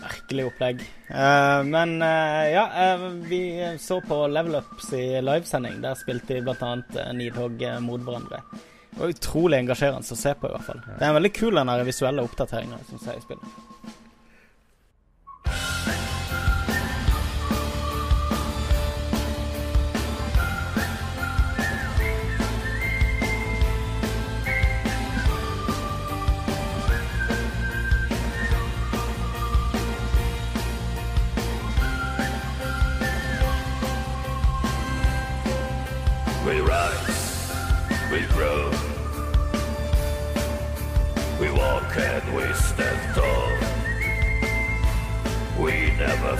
[0.00, 0.82] Merkelig opplegg.
[1.10, 2.64] Uh, men uh, ja,
[2.96, 3.40] uh, vi
[3.80, 5.80] så på Level Ups i livesending.
[5.84, 6.72] Der spilte de bl.a.
[7.16, 8.42] Nidhogg mot hverandre.
[8.90, 10.84] Det var utrolig engasjerende å se på, i hvert fall.
[10.86, 13.64] Det er en veldig kul den visuelle oppdateringa som sier i spillet.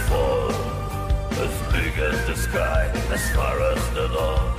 [0.09, 0.51] Fall.
[1.45, 2.83] As big as the sky,
[3.15, 4.55] as far as the dawn.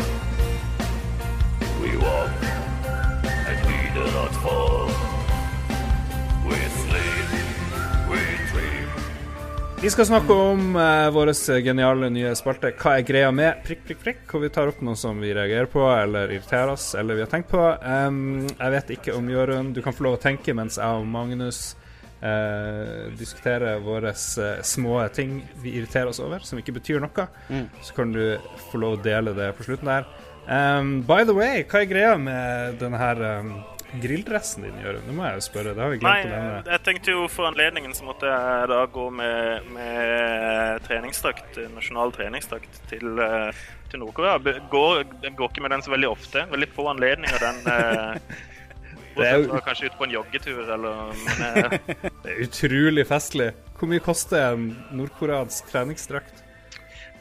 [1.82, 2.38] We walk
[3.50, 4.90] and we do not fall.
[6.50, 7.30] We sleep,
[8.10, 8.20] we
[8.52, 8.90] dream.
[9.82, 14.04] Vi skal snakke om eh, vår geniale nye spalte Hva er greia med prikk, prikk,
[14.04, 14.24] prikk?
[14.32, 17.32] Hvor vi tar opp noe som vi reagerer på eller irriterer oss eller vi har
[17.32, 17.64] tenkt på.
[17.82, 21.06] Um, jeg vet ikke om Jørund Du kan få lov å tenke mens jeg og
[21.08, 21.76] Magnus
[22.22, 27.28] uh, diskutere våre uh, små ting vi irriterer oss over, som ikke betyr noe.
[27.50, 27.68] Mm.
[27.82, 28.24] Så kan du
[28.72, 30.10] få lov å dele det på slutten der.
[30.48, 33.50] Um, by the way, hva er greia med denne her um,
[34.00, 35.08] grilldressen din, Jørund?
[35.08, 35.74] Det må jeg jo spørre.
[35.76, 36.62] Det har vi glemt Nei, å nevne.
[36.72, 42.80] Jeg tenkte jo for anledningen så måtte jeg da gå med, med treningsdrakt, nasjonal treningsdrakt
[42.92, 44.40] til, eh, til Nord-Korea.
[44.72, 46.48] Går, går ikke med den så veldig ofte.
[46.52, 47.62] Veldig få anledninger den
[49.18, 49.62] eh, det er jo...
[49.66, 51.78] Kanskje ut på en joggetur, eller men, eh,
[52.24, 53.54] Det er utrolig festlig.
[53.78, 56.44] Hvor mye koster en nordkoreansk treningsdrakt?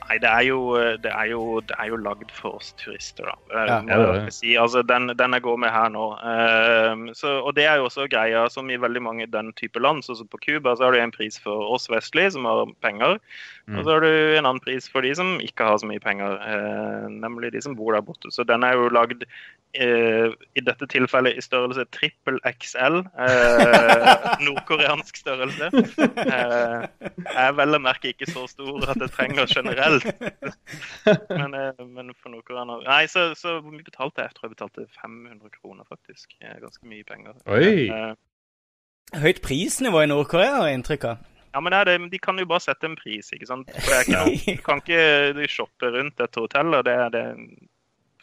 [0.06, 0.58] Nei, det er, jo,
[1.02, 3.34] det, er jo, det er jo lagd for oss turister, da.
[3.50, 4.28] Ja, ja, ja.
[4.30, 4.52] Si.
[4.54, 6.04] Altså, den, den, jeg går med her nå.
[6.22, 10.06] Uh, så, og det er jo også greia, som i veldig mange den type land,
[10.06, 13.18] sånn som på Cuba, så har du en pris for oss vestlige, som har penger.
[13.66, 13.78] Mm.
[13.78, 16.36] Og så har du en annen pris for de som ikke har så mye penger,
[16.38, 18.30] eh, nemlig de som bor der borte.
[18.30, 19.24] Så den er jo lagd
[19.74, 23.00] eh, i dette tilfellet i størrelse trippel XL.
[24.46, 25.72] nordkoreansk størrelse.
[25.74, 30.06] jeg er vel å merke ikke så stor at jeg trenger generelt
[31.40, 32.86] men, eh, men, for nordkoreaner...
[32.86, 34.30] Nei, så, så hvor mye betalte jeg?
[34.30, 36.38] Jeg tror jeg betalte 500 kroner, faktisk.
[36.38, 37.34] Ganske mye penger.
[37.50, 38.14] Oi!
[39.16, 41.32] Høyt prisnivå i Nord-Korea, har jeg inntrykk av.
[41.56, 43.70] Ja, men det, de kan jo bare sette en pris, ikke sant.
[43.72, 46.76] For det er ikke noe, du kan ikke shoppe rundt et hotell.
[46.76, 47.24] og det, det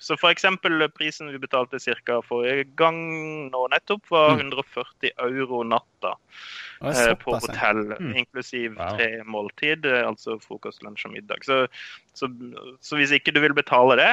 [0.04, 2.20] så eksempel prisen vi betalte ca.
[2.28, 2.98] forrige gang
[3.54, 5.24] nå nettopp, var 140 mm.
[5.30, 6.12] euro natta
[6.84, 8.12] eh, på hotell, mm.
[8.22, 8.98] inklusiv wow.
[8.98, 11.48] tre måltid, eh, altså frokost, lunsj og middag.
[11.48, 11.64] Så,
[12.14, 12.30] så,
[12.82, 14.12] så, hvis ikke du vil betale det,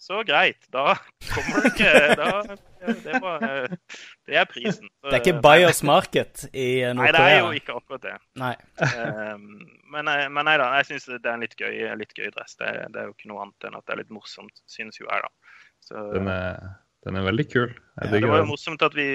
[0.00, 0.64] så greit.
[0.72, 0.96] Da
[1.28, 2.32] kommer du ikke da,
[3.04, 3.68] det, var,
[4.26, 4.88] det, er prisen.
[4.90, 7.02] Så, det er ikke buyers market i Nord-Korea?
[7.02, 8.14] Nei, det er jo ikke akkurat det.
[8.42, 8.54] Nei.
[8.82, 9.44] um,
[9.92, 12.58] men, eh, men, nei da, jeg syns det er en litt gøy, litt gøy dress.
[12.58, 15.06] Det, det, er jo ikke noe annet enn at det er litt morsomt, synes jo
[15.06, 15.54] jeg, da.
[15.86, 16.58] Så, den, er,
[17.06, 17.70] den, er, veldig kul.
[18.00, 19.06] Ja, det var jo morsomt at vi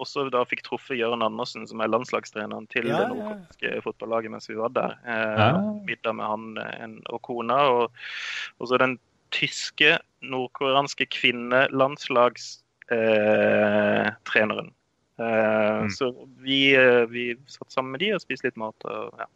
[0.00, 3.84] også da fikk truffet Jørn Andersen, som er landslagstreneren til ja, det nordkoreanske ja.
[3.84, 4.96] fotballaget mens vi var der.
[5.04, 7.60] Eh, Middag med han en, og kona.
[7.76, 8.04] Og,
[8.56, 8.96] og så den
[9.34, 12.63] tyske nordkoreanske kvinnelandslagstreneren.
[12.92, 14.10] Eh,
[15.80, 15.90] mm.
[15.90, 18.88] Så vi, eh, vi, satt sammen med de og spiste litt mat.
[18.88, 19.28] Og, ja.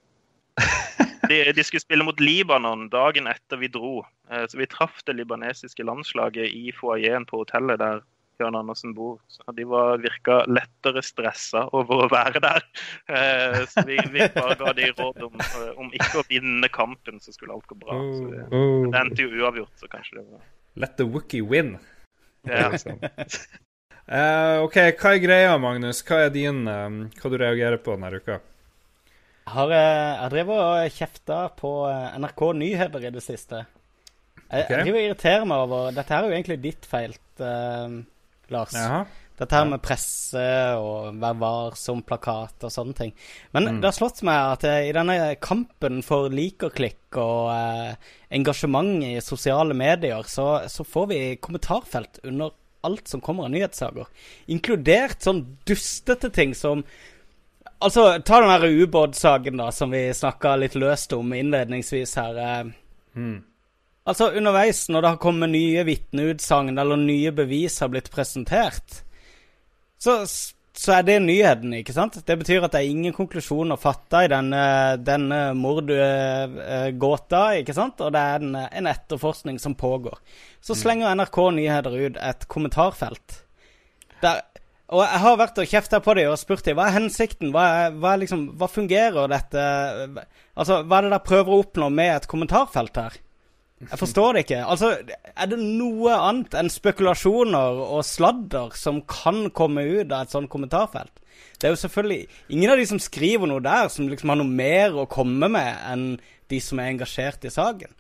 [1.31, 4.03] de, de, skulle spille mot Libanon dagen etter vi dro.
[4.31, 8.03] Eh, så vi traff det libanesiske landslaget i foajeen på hotellet der
[8.39, 9.19] Bjørn Andersen bor.
[9.29, 12.67] Så de var, virka lettere stressa over å være der.
[13.11, 17.19] Eh, så vi, vi bare ga de råd om, eh, om, ikke å vinne kampen,
[17.23, 17.99] så skulle alt gå bra.
[17.99, 18.89] Så oh, oh.
[18.93, 20.47] det endte jo uavgjort, så kanskje det var
[20.79, 21.79] Let the wookie win.
[22.49, 22.69] Ja.
[24.09, 26.03] uh, OK, hva er greia, Magnus?
[26.07, 28.41] Hva er din um, Hva du reagerer på denne uka?
[29.49, 31.71] Har, jeg drevet og kjefta på
[32.21, 33.63] NRK Nyheter i det siste.
[34.49, 34.75] Jeg, okay.
[34.75, 37.17] jeg driver og irriterer meg over Dette her er jo egentlig ditt feil.
[37.41, 38.03] Uh,
[38.53, 38.77] Lars.
[38.77, 39.07] Jaha.
[39.39, 40.45] Dette her med presse
[40.79, 43.13] og Vær varsom-plakat og sånne ting.
[43.55, 43.81] Men mm.
[43.81, 47.93] det har slått meg at i denne kampen for lik og klikk eh,
[48.35, 54.11] engasjement i sosiale medier, så, så, får vi kommentarfelt under alt som kommer av nyhetssaker.
[54.55, 56.85] Inkludert sånn dustete ting som
[57.79, 62.41] Altså, ta den her ubåtsaken da, som vi snakka litt løst om innledningsvis her.
[62.43, 62.73] Eh.
[63.15, 63.37] Mm.
[64.09, 69.05] Altså, underveis, når det har kommet nye vitneutsagn eller nye bevis har blitt presentert,
[69.99, 72.21] så, så, er det nyheten, ikke sant?
[72.27, 74.63] Det betyr at det er ingen konklusjoner fatte i denne,
[75.03, 78.01] denne mordgåta, ikke sant?
[78.05, 80.21] Og det er en, en, etterforskning som pågår.
[80.61, 80.81] Så mm.
[80.83, 83.43] slenger NRK Nyheter ut et kommentarfelt.
[84.23, 84.43] Der,
[84.89, 87.65] og jeg har vært og kjefta på dem og spurt dem hva er hensikten, hva,
[87.85, 89.65] er, hva, er liksom, hva fungerer dette
[90.59, 93.19] Altså, hva er det dere prøver å oppnå med et kommentarfelt her?
[93.79, 94.65] Jeg forstår det ikke.
[94.67, 94.91] Altså,
[95.37, 100.51] Er det noe annet enn spekulasjoner og sladder som kan komme ut av et sånt
[100.51, 101.13] kommentarfelt?
[101.59, 104.51] Det er jo selvfølgelig ingen av de som skriver noe der, som liksom har noe
[104.51, 106.09] mer å komme med enn
[106.51, 107.93] de som er engasjert i saken.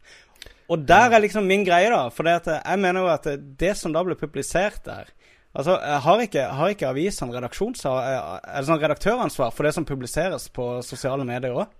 [0.68, 2.09] Og der er liksom min greie, da.
[2.12, 3.29] For jeg mener jo at
[3.61, 5.14] det som da ble publisert der
[5.57, 7.33] Altså, Har ikke, har ikke avisene
[7.81, 11.72] sånn redaktøransvar for det som publiseres på sosiale medier òg?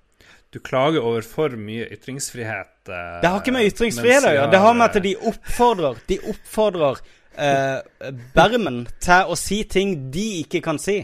[0.51, 2.89] Du klager over for mye ytringsfrihet.
[2.89, 4.51] Eh, det har ikke med ytringsfrihet å gjøre.
[4.53, 7.01] Det har med at de oppfordrer De oppfordrer
[7.37, 11.03] eh, Bermen til å si ting de ikke kan si.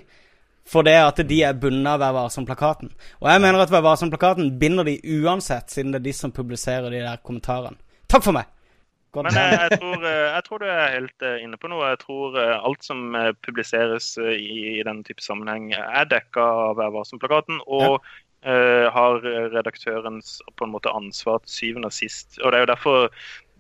[0.65, 2.89] for det at de er bundet av Vær varsom-plakaten.
[3.21, 6.89] Og jeg mener at Vær varsom-plakaten binder de uansett, siden det er de som publiserer
[6.89, 7.77] de der kommentarene.
[8.09, 8.49] Takk for meg!
[9.15, 9.29] God.
[9.29, 11.91] Men jeg, jeg, tror, eh, jeg, tror, du er helt eh, inne på noe.
[11.93, 13.15] Jeg tror eh, alt som
[13.47, 17.61] publiseres i, i denne type sammenheng, er dekka av Vær varsom-plakaten.
[17.69, 18.01] Og ja.
[18.45, 19.25] Uh, har
[19.55, 22.39] redaktørens på en måte ansvar til syvende og sist.
[22.43, 23.09] Og det er jo derfor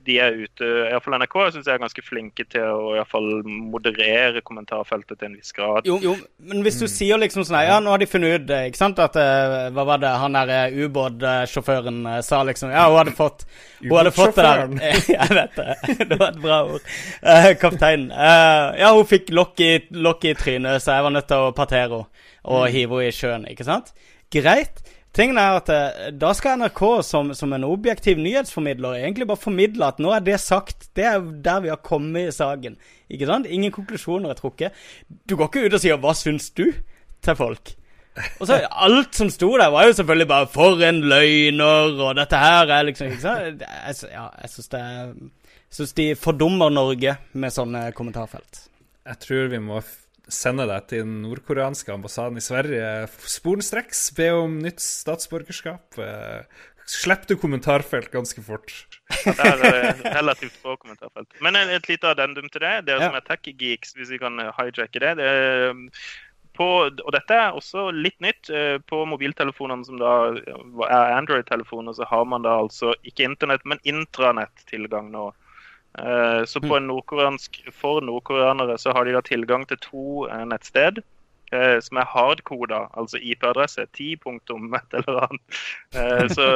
[0.05, 4.43] de er ute, iallfall NRK synes jeg er ganske flinke til å i fall, moderere
[4.45, 5.89] kommentarfeltet til en viss grad.
[5.89, 6.14] Jo, jo
[6.45, 6.93] men hvis du mm.
[6.93, 10.03] sier liksom sånn Ja, nå har de funnet ut ikke sant, at uh, Hva var
[10.03, 13.47] det han der ubåtsjåføren sa liksom Ja, hun hadde fått
[13.80, 14.74] Hun hadde fått det der
[15.14, 15.76] Jeg vet det.
[16.11, 16.91] det var et bra ord.
[17.24, 18.11] Uh, Kapteinen.
[18.12, 21.87] ja, hun fikk lokk i, lokk i trynet, så jeg var nødt til å partere
[21.87, 22.05] henne
[22.45, 22.72] og mm.
[22.74, 23.95] hive henne i sjøen, ikke sant?
[24.32, 24.82] Greit.
[25.14, 29.86] Tingen er at eh, Da skal NRK som, som, en objektiv nyhetsformidler egentlig bare formidle
[29.86, 30.88] at nå er det sagt.
[30.96, 32.76] Det er der vi har kommet i saken.
[33.10, 33.46] Ikke sant?
[33.46, 34.74] Ingen konklusjoner er trukket.
[35.06, 36.74] Du går ikke ut og sier 'hva syns du?'
[37.22, 37.74] til folk.
[38.40, 42.36] Og så Alt som sto der, var jo selvfølgelig bare 'for en løgner', og dette
[42.36, 43.62] her er liksom ikke sant?
[43.62, 45.14] Jeg, ja, jeg syns det Jeg
[45.70, 48.68] syns de fordummer Norge med sånne kommentarfelt.
[49.06, 49.80] Jeg tror vi må
[50.30, 54.06] sende deg til den nordkoreanske ambassaden i Sverige sporenstreks.
[54.16, 55.98] Be om nytt statsborgerskap.
[56.00, 58.72] Eh, Slipp du kommentarfelt ganske fort.
[59.24, 61.30] Ja, det er eh, relativt få kommentarfelt.
[61.44, 62.74] Men et lite addendum til det.
[62.88, 63.08] Dere ja.
[63.08, 65.14] som er tech-geeks, hvis vi kan eh, hijacke det.
[65.20, 65.32] det
[66.54, 68.46] på, og dette er også litt nytt.
[68.86, 75.08] På mobiltelefonene som da er Android-telefoner, så har man da altså ikke internett, men intranett-tilgang
[75.10, 75.32] nå.
[75.99, 80.42] Eh, så på en nordkoreansk, for nordkoreanere så har de da tilgang til to eh,
[80.51, 80.99] nettsted
[81.55, 83.86] eh, som er hardkoda, altså IP-adresse.
[83.95, 85.61] 10 punktum et eller annet.
[86.34, 86.47] Så,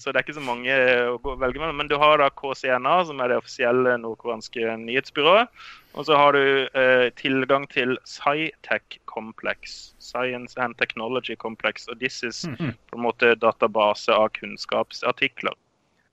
[0.00, 0.74] så, det er ikke så mange
[1.12, 1.76] å velge mellom.
[1.82, 5.52] Men du har da KCNA, som er det offisielle nordkoreanske nyhetsbyrået.
[5.94, 9.92] Og så har du eh, tilgang til SciTech Complex.
[10.00, 11.86] Science and Technology Complex.
[11.88, 12.72] Og this is mm -hmm.
[12.90, 15.52] på en måte database av kunnskapsartikler.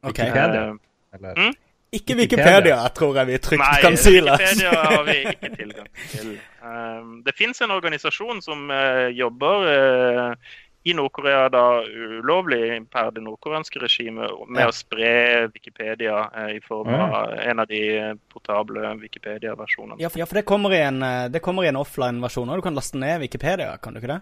[0.03, 0.29] Okay.
[0.29, 0.75] Uh,
[1.37, 1.53] mm?
[1.91, 4.13] Ikke Wikipedia, tror jeg vi trygt Nei, kan si.
[4.23, 6.29] Nei, Wikipedia har vi ikke tilgang til.
[6.63, 10.53] Um, det fins en organisasjon som uh, jobber uh,
[10.87, 14.69] i Nord-Korea da ulovlig per det nordkoreanske regimet med ja.
[14.71, 15.11] å spre
[15.51, 17.83] Wikipedia uh, i form av en av de
[18.31, 19.99] portable Wikipedia-versjonene.
[19.99, 23.75] Ja, ja, for det kommer i en, en offline-versjon, og du kan laste ned Wikipedia,
[23.83, 24.21] kan du ikke det?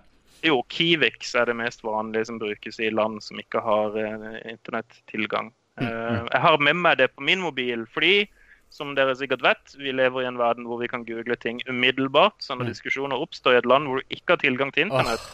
[0.49, 4.01] Jo, Kivix er det mest vanlige som brukes i land som ikke har
[4.47, 5.53] internettilgang.
[5.79, 6.15] Mm, mm.
[6.15, 8.29] Eh, jeg har med meg det på min mobil fordi,
[8.69, 12.37] som dere sikkert vet, vi lever i en verden hvor vi kan google ting umiddelbart.
[12.43, 12.71] Så når mm.
[12.73, 15.25] diskusjoner oppstår i et land hvor du ikke har tilgang til internett,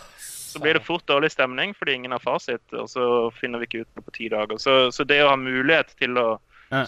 [0.55, 3.83] så blir det fort dårlig stemning fordi ingen har fasit, og så finner vi ikke
[3.83, 4.61] ut noe på ti dager.
[4.61, 6.29] Så, så det å ha mulighet til å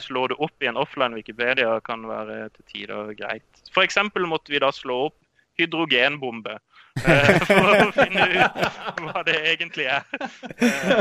[0.02, 3.64] slå det opp i en offline Wikipedia kan være til tider greit.
[3.72, 4.00] F.eks.
[4.16, 5.18] måtte vi da slå opp
[5.58, 6.58] hydrogenbombe.
[7.06, 8.60] Eh, for å finne ut
[9.04, 10.06] hva det egentlig er.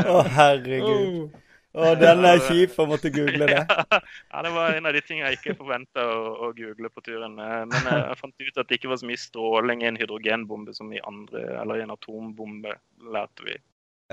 [0.05, 1.35] Å, herregud.
[1.77, 3.63] Og den er kjip å måtte google det.
[4.31, 6.17] Ja, det var en av de tingene jeg ikke forventa å,
[6.47, 7.37] å, google på turen.
[7.41, 10.75] Eh, men jeg fant ut at det ikke var så mye stråling i en hydrogenbombe
[10.77, 12.75] som i andre, eller i en atombombe,
[13.13, 13.57] lærte vi.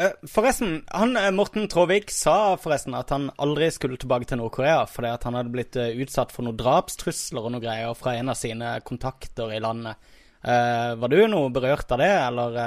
[0.01, 4.81] Eh, forresten, han, eh, Morten Tråvik sa forresten at han aldri skulle tilbake til Nord-Korea
[4.91, 8.41] fordi at han hadde blitt utsatt for noen drapstrusler og noe greier fra en av
[8.41, 10.11] sine kontakter i landet.
[10.45, 12.59] var du noe berørt av det, eller?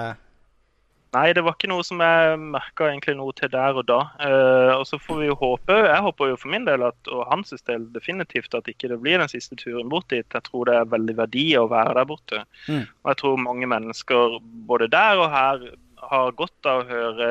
[1.15, 3.99] Nei, det var ikke noe som jeg merka noe til der og da.
[4.19, 7.25] Uh, og så får vi jo håpe, Jeg håper jo for min del at, og
[7.31, 10.27] hans del definitivt at ikke det blir den siste turen bort dit.
[10.27, 12.43] Jeg tror det er veldig verdi å være der borte.
[12.67, 12.83] Mm.
[12.83, 15.67] Og jeg tror mange mennesker både der og her
[16.07, 17.29] har godt av å høre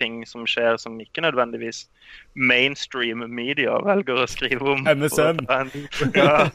[0.00, 1.84] ting som skjer som ikke nødvendigvis
[2.34, 4.86] mainstream media velger å skrive om.
[4.88, 5.42] MSN.
[6.16, 6.48] Ja.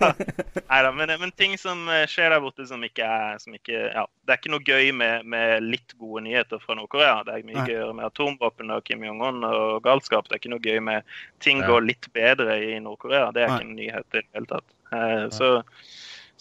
[0.69, 4.05] Neida, men, men, ting som eh, skjer der borte som ikke er som ikke, ja.
[4.25, 7.21] Det er ikke noe gøy med, med litt gode nyheter fra Nord-Korea.
[7.27, 10.27] Det er mye gøyere med atomvåpen og Kim Jong-un og galskap.
[10.27, 11.15] Det er ikke noe gøy med
[11.45, 11.69] ting ja.
[11.69, 13.29] går litt bedre i Nord-Korea.
[13.35, 14.67] Det er ikke en nyhet i det hele tatt.
[14.95, 15.51] Eh, så,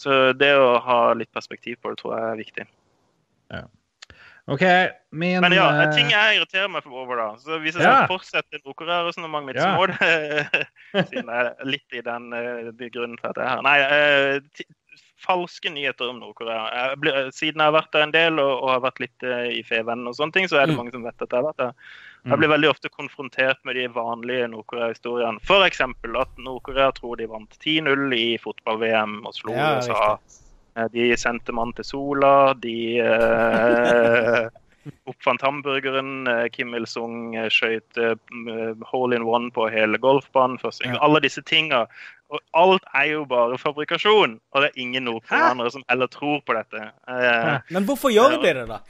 [0.01, 2.69] så det å ha litt perspektiv på det tror jeg er viktig.
[3.55, 3.65] Ja.
[4.47, 4.63] OK,
[5.11, 7.29] min Men ja, en ting jeg irriterer meg over, da.
[7.41, 8.03] Så hvis jeg ja.
[8.03, 9.71] skal fortsette Nord-Korea-resonnementet mitt, ja.
[9.71, 10.59] så må det
[11.11, 13.63] Siden jeg er litt i den uh, grunnen til at jeg er her.
[13.65, 14.67] Nei, uh,
[15.25, 16.93] falske nyheter om Nord-Korea.
[17.33, 20.19] Siden jeg har vært der en del og, og har vært litt i Fevennen og
[20.19, 20.83] sånne ting, så er det mm.
[20.83, 21.95] mange som vet at jeg har vært der.
[22.25, 22.55] Jeg blir mm.
[22.55, 25.41] veldig ofte konfrontert med de vanlige Nord-Korea-historiene.
[25.41, 25.81] F.eks.
[25.81, 30.01] at Nord-Korea tror de vant 10-0 i fotball-VM og slo ja, USA.
[30.13, 30.44] Riktig.
[30.77, 32.55] Eh, de sendte mann til sola.
[32.59, 34.49] De eh,
[35.11, 36.27] oppfant hamburgeren.
[36.31, 38.01] Eh, Kim Il-sung skøyt
[38.91, 40.59] hole in one på hele golfbanen.
[41.01, 41.87] Alle disse tinga.
[42.35, 44.39] Og alt er jo bare fabrikasjon.
[44.53, 46.91] Og det er ingen nordkoreanere som heller tror på dette.
[47.09, 48.81] Eh, Men hvorfor gjør de det, da?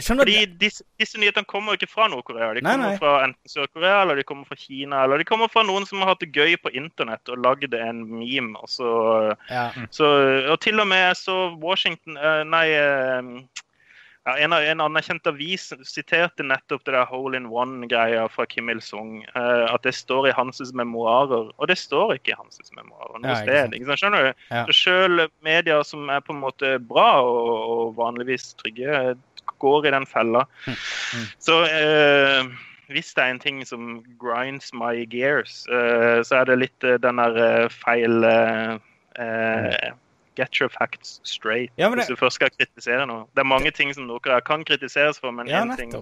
[0.00, 2.54] Fordi disse, disse nyhetene kommer jo ikke fra Nord-Korea.
[2.56, 3.00] De kommer nei, nei.
[3.00, 5.02] fra enten Sør-Korea eller de kommer fra Kina.
[5.04, 8.06] Eller de kommer fra noen som har hatt det gøy på internett og lagd en
[8.08, 8.56] meme.
[8.62, 8.92] Og, så,
[9.52, 9.68] ja.
[9.92, 10.08] så,
[10.48, 13.62] og til og med så Washington eh, Nei, eh,
[14.22, 19.16] ja, en, en, anerkjent avis siterte nettopp det der hole in one-greia fra Kim Il-sung.
[19.34, 21.50] Uh, at det står i hans memoarer.
[21.56, 23.74] Og det står ikke i hans memoarer noe ja, sted.
[23.74, 24.04] Ikke sant?
[24.04, 24.44] Skjønner du?
[24.54, 24.62] Ja.
[24.68, 29.16] Så selv medier som er på en måte bra og, og vanligvis trygge,
[29.62, 30.44] går i den fella.
[30.66, 30.76] Mm.
[30.76, 31.26] Mm.
[31.46, 32.52] Så uh,
[32.92, 37.22] hvis det er en ting som grinds my gears, uh, så er det litt den
[37.22, 38.24] der feil
[39.18, 40.00] mm
[40.34, 41.96] get your facts straight ja, det...
[41.96, 43.26] hvis du først skal kritisere noe.
[43.36, 45.92] Det er mange ting som dere kan kritiseres for, men ja, ting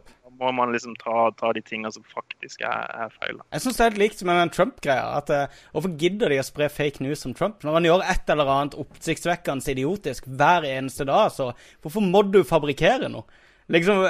[0.40, 3.42] må man liksom ta, ta de tingene som faktisk er, er feil.
[3.52, 5.44] Jeg syns det er helt likt med den Trump-greia.
[5.74, 7.60] Hvorfor gidder de å spre fake news om Trump?
[7.66, 11.50] Når han gjør et eller annet oppsiktsvekkende idiotisk hver eneste dag, så
[11.82, 13.28] hvorfor må du fabrikkere noe?
[13.70, 14.00] Liksom,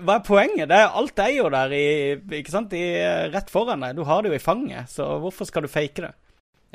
[0.00, 0.68] Hva er poenget?
[0.70, 1.86] Det er, alt er jo der i,
[2.40, 2.72] ikke sant?
[2.76, 2.84] I,
[3.34, 3.98] rett foran deg.
[3.98, 6.14] Du har det jo i fanget, så hvorfor skal du fake det?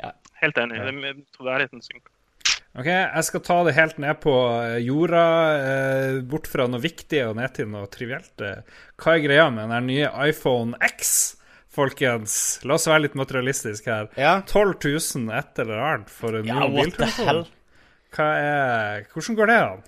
[0.02, 0.12] Ja.
[0.42, 0.78] Helt enig.
[0.78, 2.06] Det er Troverdigheten synk.
[2.76, 5.22] Ok, Jeg skal ta det helt ned på eh, jorda,
[5.56, 8.34] eh, bort fra noe viktig og ned til noe trivielt.
[8.44, 8.60] Eh,
[9.00, 11.38] hva er greia med den nye iPhone X,
[11.72, 12.36] folkens?
[12.68, 14.10] La oss være litt materialistisk her.
[14.20, 14.42] Ja.
[14.44, 17.46] 12 000 et eller annet for en ja, ny mobiltelefon.
[18.16, 19.86] Hva er, hvordan går det an?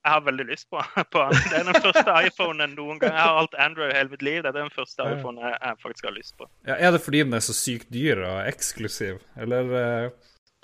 [0.00, 0.80] Jeg har veldig lyst på,
[1.14, 1.42] på den.
[1.50, 3.12] Det er den første iPhonen noen gang.
[3.12, 4.40] Jeg har alt Android hele mitt liv.
[4.42, 6.48] Det er den første iPhonen jeg, jeg faktisk har lyst på.
[6.68, 10.10] Ja, er det fordi den er så sykt dyr og eksklusiv, eller?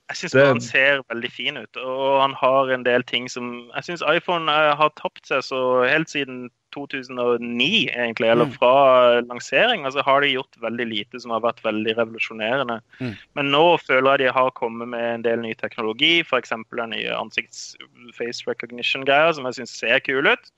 [0.06, 3.88] Jeg syns han ser veldig fin ut, og han har en del ting som Jeg
[3.88, 6.46] syns iPhone eh, har tapt seg så helt siden
[6.76, 8.52] 2009, egentlig, eller mm.
[8.58, 12.78] fra lansering, altså har de gjort veldig lite som har vært veldig revolusjonerende.
[13.00, 13.14] Mm.
[13.38, 16.52] Men nå føler jeg de har kommet med en del ny teknologi, f.eks.
[16.52, 20.52] den nye ansikts-face recognition-greia, som jeg syns ser kul ut.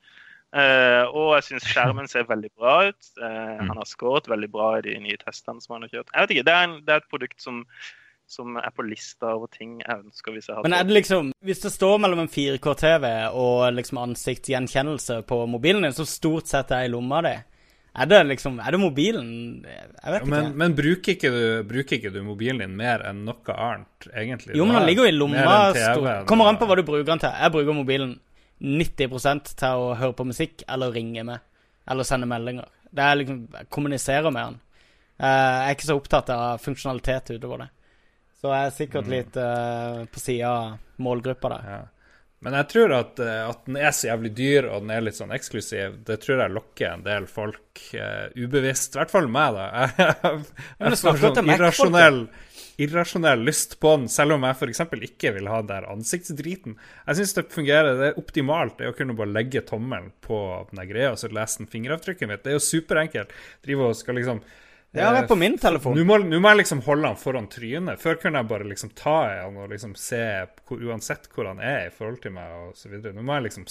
[0.49, 3.09] Uh, og jeg syns skjermen ser veldig bra ut.
[3.21, 3.25] Uh,
[3.61, 3.67] mm.
[3.69, 6.13] Han har skåret veldig bra i de nye testene som han har kjørt.
[6.13, 7.63] Jeg vet ikke, Det er, en, det er et produkt som
[8.29, 11.31] som er på lista over ting jeg ønsker hvis jeg har Men er det liksom
[11.45, 16.71] Hvis det står mellom en 4K-TV og liksom ansiktsgjenkjennelse på mobilen din, som stort sett
[16.75, 17.33] er i lomma di,
[17.99, 19.31] er det liksom Er det mobilen?
[19.65, 23.25] Jeg vet ja, Men, men bruker, ikke du, bruker, ikke du, mobilen din mer enn
[23.27, 24.55] noe annet, egentlig?
[24.59, 26.23] Jo, men den ligger jo i lomma.
[26.29, 27.33] Kommer an på hva du bruker den til.
[27.33, 28.15] Jeg bruker mobilen
[28.59, 31.45] 90% til å høre på musikk eller ringe med.
[31.89, 32.69] Eller sende meldinger.
[32.93, 34.61] Det er liksom Jeg kommuniserer med den.
[35.19, 37.69] Eh, jeg er ikke så opptatt av funksjonalitet utover det.
[38.39, 39.13] Så jeg er sikkert mm.
[39.13, 41.71] litt uh, på sida av målgruppa der.
[41.73, 41.79] Ja.
[42.39, 45.17] Men jeg tror at, eh, at, den er så jævlig dyr og den er litt
[45.17, 48.95] sånn eksklusiv, det tror jeg lokker en del folk uh, ubevisst.
[48.95, 49.65] I hvert fall meg, da.
[49.99, 50.45] Jeg,
[50.79, 52.21] jeg får sånn irrasjonell,
[52.79, 54.81] irrasjonell lyst på den, selv om jeg f.eks.
[55.09, 56.77] ikke vil ha den der ansiktsdriten.
[56.79, 57.99] Jeg syns det fungerer.
[57.99, 60.39] Det er optimalt det å kunne bare legge tommelen på
[60.71, 62.45] den greia og så lese den fingeravtrykket mitt.
[62.45, 63.35] Det er jo superenkelt.
[63.67, 64.39] Drive og skal liksom
[64.97, 65.97] ja, har jeg på min telefon.
[65.97, 68.01] Nå må, må, jeg liksom holde han foran trynet.
[68.01, 70.21] Før kunne jeg bare liksom ta i han og liksom se
[70.65, 73.13] hvor, uansett hvor han er i forhold til meg videre.
[73.13, 73.67] Nå må jeg liksom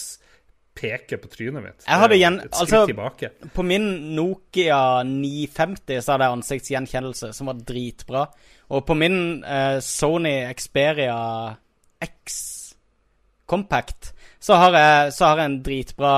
[0.78, 1.82] peke på trynet mitt.
[1.82, 2.38] Jeg hadde gjen...
[2.46, 3.32] altså, tilbake.
[3.54, 8.28] På min Nokia 950 så hadde jeg ansiktsgjenkjennelse, som var dritbra.
[8.76, 11.18] Og på min eh, Sony Xperia
[12.04, 12.38] X
[13.48, 16.14] Compact så har jeg, så har jeg en dritbra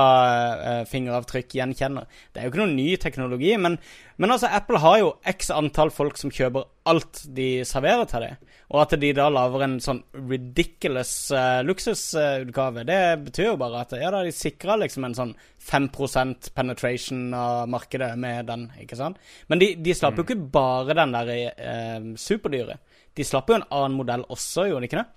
[0.61, 2.05] uh, fingeravtrykk gjenkjenner.
[2.29, 3.79] Det er jo ikke noen ny teknologi, men,
[4.21, 8.37] men altså, Apple har jo x antall folk som kjøper alt de serverer til dem.
[8.71, 13.97] Og at de da lager en sånn ridiculous uh, luksusutgave, det betyr jo bare at
[13.97, 15.33] ja, da de sikrer liksom en sånn
[15.65, 19.17] 5% penetration av markedet med den, ikke sant?
[19.49, 20.29] Men de, de slapp jo mm.
[20.29, 22.77] ikke bare den der uh, superdyre.
[23.17, 25.09] De slapp jo en annen modell også, gjorde de ikke det?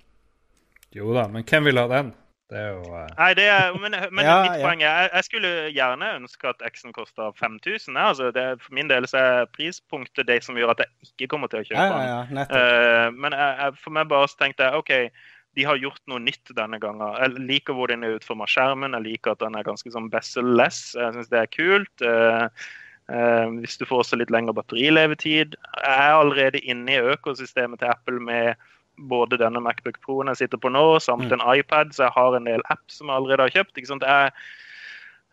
[0.97, 2.15] Jo da, men hvem vil ha den?
[2.53, 3.07] Det er jo uh...
[3.17, 6.93] Nei, det er, men, men ja, mitt poeng er jeg, skulle gjerne ønske at X-en
[6.97, 7.97] koster 5000.
[7.97, 11.53] Altså, det, for min del så er prispunktet det som gjør at jeg ikke kommer
[11.53, 12.43] til å kjøpe den.
[12.53, 14.95] Uh, men jeg, jeg, for meg bare så tenkte jeg OK,
[15.55, 17.17] de har gjort noe nytt denne gangen.
[17.23, 18.97] Jeg liker hvor den er utforma skjermen.
[18.99, 20.81] Jeg liker at den er ganske sånn bezel-less.
[20.99, 22.05] Jeg syns det er kult.
[22.05, 22.49] Uh,
[23.61, 25.57] hvis du får også litt lengre batterilevetid.
[25.57, 28.55] Jeg er allerede inne i økosystemet til Apple med
[28.97, 31.39] både denne Macbook Pro-en jeg sitter på nå, samt mm.
[31.39, 33.77] en iPad, så jeg har en del apps som jeg allerede har kjøpt.
[33.79, 34.07] ikke sant?
[34.07, 34.35] Jeg,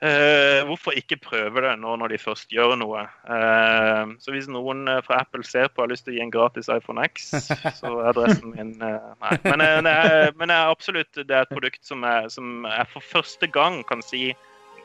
[0.01, 3.03] Uh, hvorfor ikke prøve det nå når de først gjør noe?
[3.21, 6.33] Uh, så hvis noen fra Apple ser på og har lyst til å gi en
[6.33, 7.27] gratis iPhone X,
[7.77, 9.37] så er adressen min uh, Nei.
[9.45, 12.87] Men, det er, men det er absolutt det er et produkt som jeg, som jeg,
[12.95, 14.31] for første gang kan si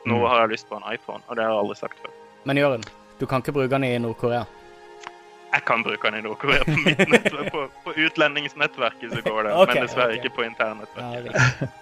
[0.05, 0.27] nå mm.
[0.29, 2.13] har jeg lyst på en iPhone, og det har jeg aldri sagt før.
[2.45, 2.85] Men Jørund,
[3.17, 4.45] du kan ikke bruke den i Nord-Korea?
[5.53, 6.63] Jeg kan bruke den i Nord-Korea.
[6.63, 10.23] På, mitt nettverk, på, på utlendingsnettverket så går det, okay, men dessverre okay.
[10.23, 11.35] ikke på internnettverket.
[11.35, 11.67] Ja.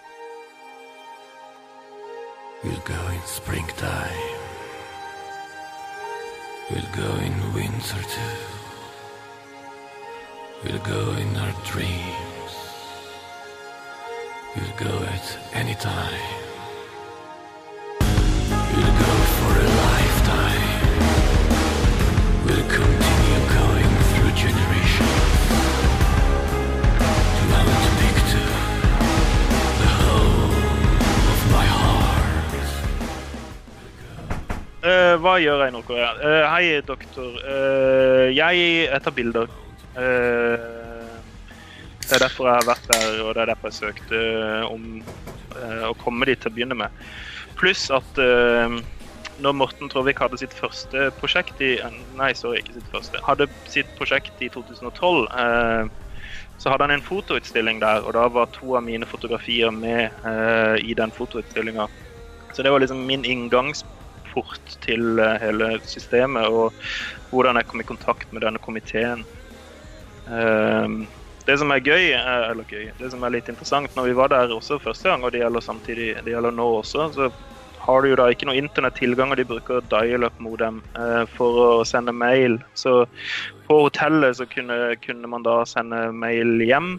[2.66, 4.36] We'll go in springtime.
[6.72, 8.38] We'll go in winter too.
[10.64, 12.54] We'll go in our dreams.
[14.56, 16.45] We'll go at any time.
[34.86, 36.10] Eh, hva gjør jeg i Nord-Korea?
[36.22, 37.40] Uh, hei, doktor.
[37.42, 39.50] Uh, jeg tar bilder.
[39.96, 40.58] Eh,
[42.06, 45.00] det er derfor jeg har vært der, og det er derfor jeg søkte eh, om
[45.00, 47.06] eh, å komme dit til å begynne med.
[47.56, 48.76] Pluss at eh,
[49.42, 51.78] når Morten Tråvik hadde sitt første prosjekt i
[52.20, 53.24] Nei, sorry, ikke sitt første.
[53.26, 55.24] Hadde sitt prosjekt i 2012.
[55.32, 56.28] Eh,
[56.60, 60.76] så hadde han en fotoutstilling der, og da var to av mine fotografier med eh,
[60.84, 61.88] i den fotoutstillinga.
[62.54, 63.26] Så det var liksom min
[64.36, 66.74] inngangsport til eh, hele systemet, og
[67.32, 69.26] hvordan jeg kom i kontakt med denne komiteen.
[70.28, 71.08] Ehm,
[71.46, 74.30] det som er gøy, er, eller gøy, det som er litt interessant når vi var
[74.30, 77.30] der også første gang, og det gjelder samtidig, det gjelder nå også, så
[77.86, 82.16] har du jo da ikke noe internettilgang, og de bruker dial-up-modem eh, for å sende
[82.16, 82.58] mail.
[82.74, 83.06] Så
[83.68, 86.96] på hotellet så kunne, kunne man da sende mail hjem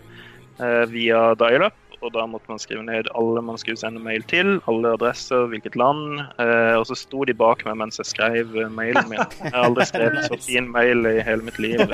[0.62, 1.74] eh, via dial-up,
[2.06, 5.76] og da måtte man skrive ned alle man skulle sende mail til, alle adresser, hvilket
[5.78, 9.20] land, eh, og så sto de bak meg mens jeg skrev eh, mailen min.
[9.42, 11.82] Jeg har aldri skrevet så fin mail i hele mitt liv.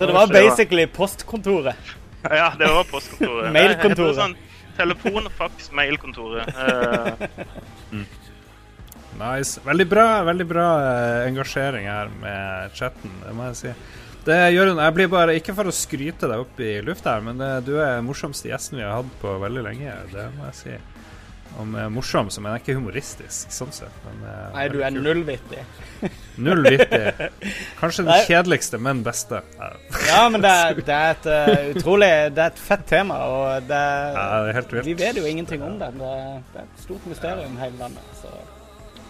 [0.00, 1.76] Så det var basically postkontoret.
[2.24, 3.50] Ja, det var postkontoret.
[3.56, 4.16] Mailkontoret.
[4.16, 4.34] Sånn,
[4.76, 6.48] telefon, fax, mailkontoret.
[6.56, 8.04] Eh,
[9.20, 9.60] Nice.
[9.64, 13.72] Veldig bra, veldig bra eh, engasjering her med chatten, det må jeg si.
[14.26, 17.24] Det gjør hun, jeg blir bare, Ikke for å skryte deg opp i lufta, her,
[17.24, 19.94] men det, du er den morsomste gjesten vi har hatt på veldig lenge.
[20.12, 20.78] Det må jeg si.
[21.58, 23.96] Om eh, morsom, så mener jeg ikke humoristisk, sånn sett.
[24.06, 25.64] Men, eh, Nei, du er nullvittig.
[26.46, 27.00] nullvittig.
[27.00, 27.56] Null vittig.
[27.80, 28.20] Kanskje den Nei.
[28.28, 29.40] kjedeligste, men beste.
[29.58, 29.72] Ja,
[30.06, 33.66] Ja, men det er, det er et eh, utrolig Det er et fett tema, og
[33.66, 33.82] det
[34.14, 34.86] det er helt vilt.
[34.92, 35.90] Vi vet jo ingenting om det.
[35.98, 36.14] Det,
[36.54, 38.14] det er et stort mysterium hele landet.
[38.22, 38.30] Så.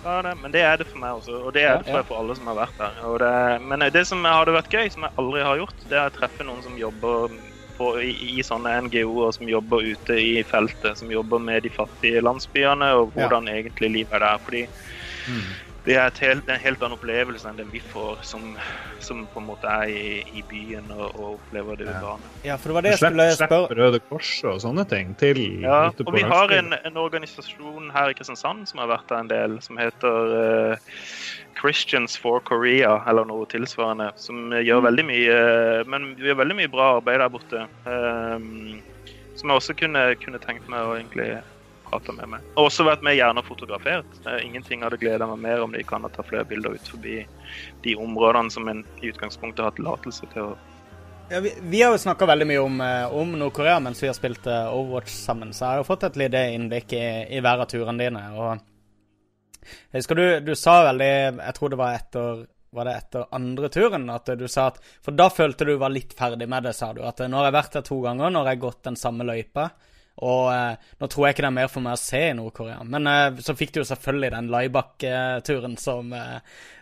[0.01, 2.09] Ja, det, men det er det for meg også, og det er det tror jeg
[2.09, 3.01] for alle som har vært der.
[3.20, 3.32] Det,
[3.68, 6.46] men det som hadde vært gøy, som jeg aldri har gjort, det er å treffe
[6.48, 7.34] noen som jobber
[7.76, 12.22] på, i, i sånne NGO-er som jobber ute i feltet, som jobber med de fattige
[12.24, 14.40] landsbyene, og hvordan egentlig livet er der.
[14.46, 14.64] Fordi
[15.84, 18.56] det er et helt, en helt annen opplevelse enn den vi får som,
[19.00, 22.32] som på en måte er i, i byen og, og opplever det urbane.
[22.44, 25.88] Ja, for det var det jeg skulle spørre Røde Kors og sånne ting til Ja,
[25.88, 29.32] ute og vi har en, en organisasjon her i Kristiansand som har vært der en
[29.32, 31.00] del, som heter uh,
[31.60, 35.40] Christians for Korea, eller noe tilsvarende, som gjør veldig mye
[35.90, 37.66] Men vi gjør veldig mye bra arbeid der borte.
[37.88, 38.80] um,
[39.40, 41.30] som jeg også kunne, kunne tenkt meg å egentlig
[41.91, 42.49] prate med meg.
[42.57, 44.18] Og også vært med gjerne og fotografert.
[44.24, 47.20] Eh, ingenting hadde gleda meg mer om de kan ta flere bilder ut forbi
[47.84, 50.59] de områdene som en i utgangspunktet har tillatelse til å
[51.30, 54.16] ja, vi, vi har jo snakka veldig mye om, eh, om Nord-Korea mens vi har
[54.16, 57.62] spilt eh, Overwatch sammen, så jeg har jo fått et lite innblikk i, i hver
[57.62, 58.22] av turene dine.
[58.34, 58.64] og
[59.93, 63.68] jeg husker du, du sa veldig Jeg tror det var etter var det etter andre
[63.68, 66.93] turen at du sa at For da følte du var litt ferdig med det, sa
[66.95, 67.01] du.
[67.07, 69.64] At nå har jeg vært der to ganger, nå har jeg gått den samme løypa.
[70.20, 72.82] Og eh, nå tror jeg ikke det er mer for meg å se i Nord-Korea.
[72.84, 76.38] Men eh, så fikk du jo selvfølgelig den Laibak-turen som eh,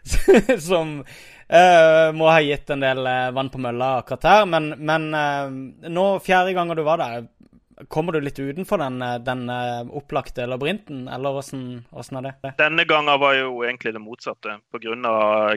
[0.68, 1.05] Som
[1.49, 4.47] eh, må ha gitt en del eh, vann på mølla akkurat her.
[4.51, 7.29] Men, men eh, nå, fjerde gangen du var der,
[7.93, 9.45] kommer du litt utenfor den, den
[9.95, 12.51] opplagte labyrinten, eller åssen er det?
[12.59, 14.57] Denne gangen var jo egentlig det motsatte.
[14.75, 14.96] Pga.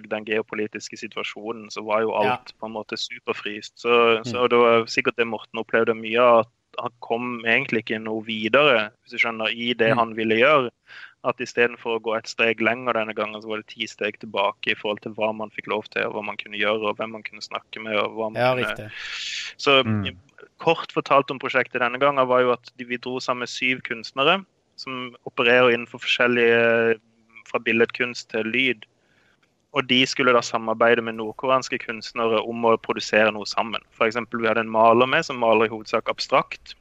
[0.05, 3.79] den geopolitiske situasjonen så var jo alt på en måte superfryst.
[3.81, 6.43] Så, så det var sikkert det Morten opplevde mye av.
[6.45, 10.71] at Han kom egentlig ikke noe videre hvis du skjønner, i det han ville gjøre.
[11.27, 14.73] At istedenfor å gå et steg lenger denne gangen, så var det ti steg tilbake
[14.73, 17.13] i forhold til hva man fikk lov til, og hva man kunne gjøre, og hvem
[17.17, 17.99] man kunne snakke med.
[17.99, 18.65] og hva man Ja, kunne...
[18.65, 18.89] riktig.
[19.61, 19.77] Så
[20.61, 24.41] kort fortalt om prosjektet denne gangen var jo at vi dro sammen med syv kunstnere
[24.81, 26.97] som opererer innenfor forskjellige
[27.49, 28.87] fra billedkunst til lyd.
[29.71, 33.83] Og de skulle da samarbeide med nordkoreanske kunstnere om å produsere noe sammen.
[33.95, 34.19] F.eks.
[34.33, 36.75] vi hadde en maler med som maler i hovedsak abstrakt.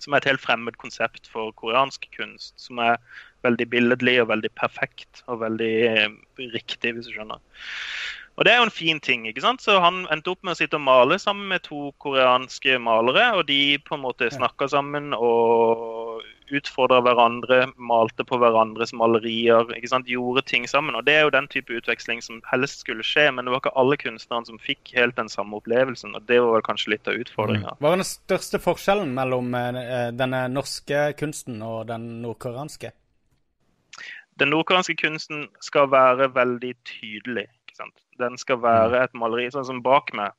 [0.00, 2.54] Som er et helt fremmed konsept for koreansk kunst.
[2.60, 3.00] Som er
[3.44, 6.08] veldig billedlig og veldig perfekt og veldig eh,
[6.52, 7.40] riktig, hvis du skjønner.
[8.40, 9.26] Og det er jo en fin ting.
[9.28, 9.60] ikke sant?
[9.60, 13.44] Så han endte opp med å sitte og male sammen med to koreanske malere, og
[13.50, 20.08] de på en måte snakka sammen og utfordra hverandre, malte på hverandres malerier, ikke sant?
[20.08, 20.96] gjorde ting sammen.
[20.96, 23.76] Og Det er jo den type utveksling som helst skulle skje, men det var ikke
[23.76, 26.16] alle kunstnerne som fikk helt den samme opplevelsen.
[26.16, 27.76] og Det var vel kanskje litt av utfordringa.
[27.76, 32.96] Hva er den største forskjellen mellom eh, denne norske kunsten og den nordkoreanske?
[34.40, 37.50] Den nordkoreanske kunsten skal være veldig tydelig.
[38.20, 40.36] Den skal være et maleri sånn som bak meg.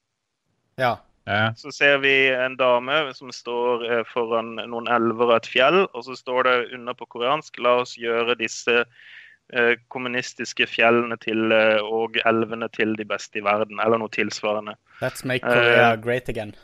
[0.80, 0.98] Ja.
[1.30, 1.54] Ja.
[1.58, 6.06] Så ser vi en dame som står eh, foran noen elver og et fjell, og
[6.08, 11.78] så står det under på koreansk La oss gjøre disse eh, kommunistiske fjellene til, eh,
[11.86, 14.76] og elvene til de beste i verden, eller noe tilsvarende.
[15.04, 16.56] Let's make Korea great again.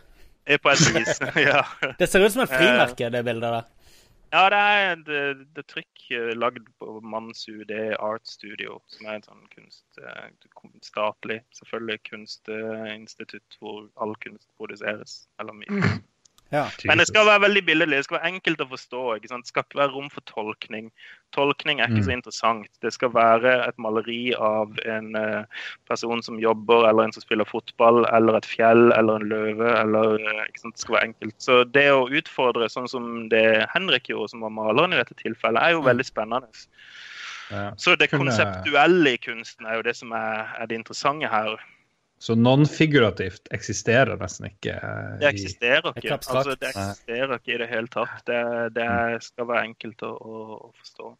[0.63, 1.61] På et vis, ja.
[1.99, 3.65] Det ser ut som et frimerke, det bildet der.
[4.33, 9.07] Ja, det er det er trykk eh, lagd på Mansu, det er Art Studio, som
[9.07, 10.27] er en sånn kunst, eh,
[10.83, 15.21] statlig, selvfølgelig kunstinstitutt hvor all kunst produseres.
[15.39, 15.71] Eller mye.
[16.49, 16.63] Ja.
[16.87, 19.01] Men det skal være veldig billedlig, det skal være enkelt å forstå.
[19.17, 19.45] ikke sant?
[19.45, 20.89] Det skal ikke være rom for tolkning.
[21.35, 22.69] Tolkning er ikke så interessant.
[22.83, 27.47] Det skal være et maleri av en eh, person som jobber, eller en som spiller
[27.49, 29.73] fotball, eller et fjell, eller en løve.
[29.81, 30.77] eller eh, ikke sant?
[30.77, 31.37] Det skal være enkelt.
[31.43, 33.45] Så det å utfordre sånn som det
[33.75, 36.63] Henrik gjorde, som var maleren i dette tilfellet, er jo veldig spennende.
[37.51, 37.71] Ja.
[37.79, 41.59] Så det konseptuelle i kunsten er jo det som er, er det interessante her.
[42.19, 44.73] Så non-figurativt eksisterer nesten ikke.
[44.73, 46.15] eh, Det eksisterer er ikke.
[46.17, 48.23] Altså, det eksisterer ikke i det hele tatt.
[48.25, 48.39] Det,
[48.73, 51.11] det er- skal være enkelt å, å, forstå.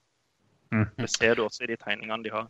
[0.74, 0.88] Mm.
[0.98, 2.48] Det ser du også i de tegningene de har.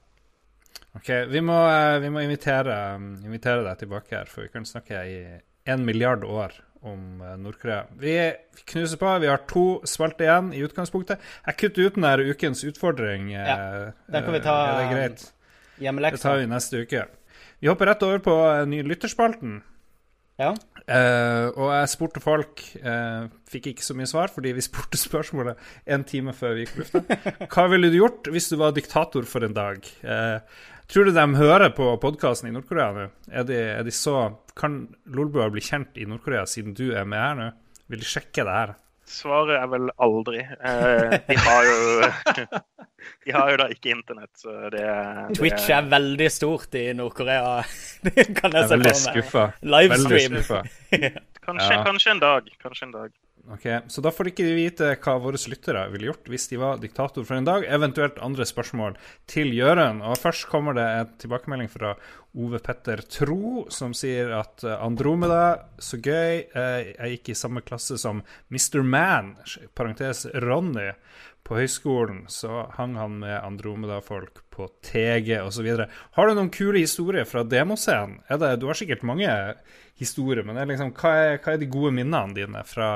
[0.95, 2.77] Ok, Vi må, eh, vi må invitere,
[3.23, 6.53] invitere deg tilbake her, for vi kan snakke i en milliard år
[6.87, 7.83] om eh, Nord-Korea.
[7.99, 8.15] Vi
[8.71, 9.19] knuser på.
[9.19, 11.19] Vi har to spalter igjen i utgangspunktet.
[11.45, 13.31] Jeg kutter ut den der ukens utfordring.
[13.35, 15.31] Ja, den kan vi ta, Er det greit?
[15.77, 17.05] Det tar vi neste uke.
[17.59, 19.59] Vi hopper rett over på den ny lytterspalten.
[20.37, 20.51] Ja.
[20.87, 25.59] Uh, og jeg spurte folk uh, Fikk ikke så mye svar, fordi vi spurte spørsmålet
[25.89, 27.19] en time før vi gikk på lufta.
[27.53, 29.81] Hva ville du gjort hvis du var diktator for en dag?
[30.05, 30.37] Uh,
[30.87, 33.07] tror du de hører på podkasten i Nord-Korea nå?
[33.33, 37.23] Er de, er de så Kan Lolbua bli kjent i Nord-Korea siden du er med
[37.23, 37.49] her nå?
[37.91, 38.77] Vil de sjekke det her?
[39.07, 40.41] Svaret er vel aldri.
[40.43, 41.77] Eh, de har jo
[43.25, 47.61] De har jo da ikke internett, så det, det Twitch er veldig stort i Nord-Korea.
[48.03, 48.97] Det kan Jeg jeg se på for meg.
[49.05, 49.45] skuffa.
[49.61, 50.35] Veldig Livestream.
[50.43, 50.61] skuffa.
[51.47, 51.83] Kanskje, Ja.
[51.87, 52.49] kanskje en dag.
[52.63, 53.11] Kanskje en dag.
[53.47, 56.81] Ok, Så da får ikke vi vite hva våre lyttere ville gjort hvis de var
[56.83, 57.63] diktator for en dag.
[57.63, 58.97] Eventuelt andre spørsmål
[59.29, 60.01] til Gjøren.
[60.03, 61.93] Og først kommer det en tilbakemelding fra
[62.35, 66.43] Ove Petter Tro, som sier at eh, Andromeda, så gøy.
[66.51, 68.19] Eh, Jeg gikk i samme klasse som
[68.51, 68.83] Mr.
[68.83, 69.37] Man,
[69.79, 70.91] parentes Ronny.
[71.47, 75.67] På høyskolen så hang han med Andromeda-folk på TG osv.
[76.17, 78.19] Har du noen kule historier fra demoscenen?
[78.59, 79.31] Du har sikkert mange
[79.95, 82.89] historier, men er liksom, hva, er, hva er de gode minnene dine fra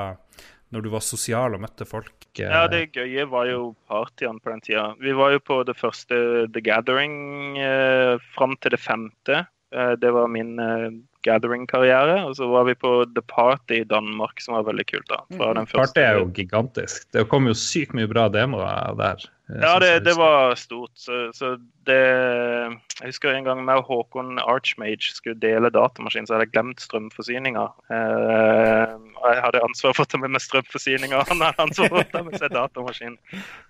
[0.72, 2.12] når du var sosial og møtte folk?
[2.36, 4.84] eh, Ja, det gøye var jo partyene på den tida.
[5.00, 6.20] Vi var jo på det første
[6.52, 9.46] The Gathering eh, fram til det femte.
[9.72, 10.88] Eh, det var min eh,
[11.26, 12.22] gathering-karriere.
[12.28, 15.08] Og så var vi på The Party i Danmark, som var veldig kult.
[15.10, 15.20] da.
[15.36, 15.66] Fra den.
[15.72, 17.06] Party er jo gigantisk.
[17.14, 19.22] Det kom jo sykt mye bra demoer der.
[19.50, 20.92] eh, Ja, det, det var stort.
[20.94, 26.46] Så, så det Jeg husker en gang med Håkon Archmage skulle dele datamaskin, så hadde
[26.46, 27.64] jeg glemt strømforsyninga.
[27.90, 28.92] Eh,
[29.22, 32.22] jeg hadde ansvar for å ta med meg strømforsyninga, han hadde ansvar for å ta
[32.26, 33.16] med seg datamaskin.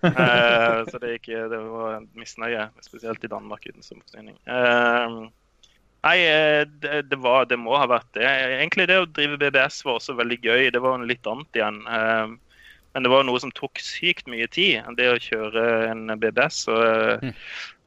[0.03, 4.37] Eh, så det, gikk, det var en misnøye, spesielt i Danmark uten strømforsyning.
[4.45, 5.17] Eh,
[6.03, 8.27] Nei, eh, det, det, var, det må ha vært det.
[8.27, 10.65] Egentlig det å drive BBS var også veldig gøy.
[10.75, 11.79] Det var litt annet igjen.
[11.87, 12.33] Eh,
[12.93, 16.59] Men det var noe som tok sykt mye tid, det å kjøre en BBS.
[16.69, 17.31] Og eh,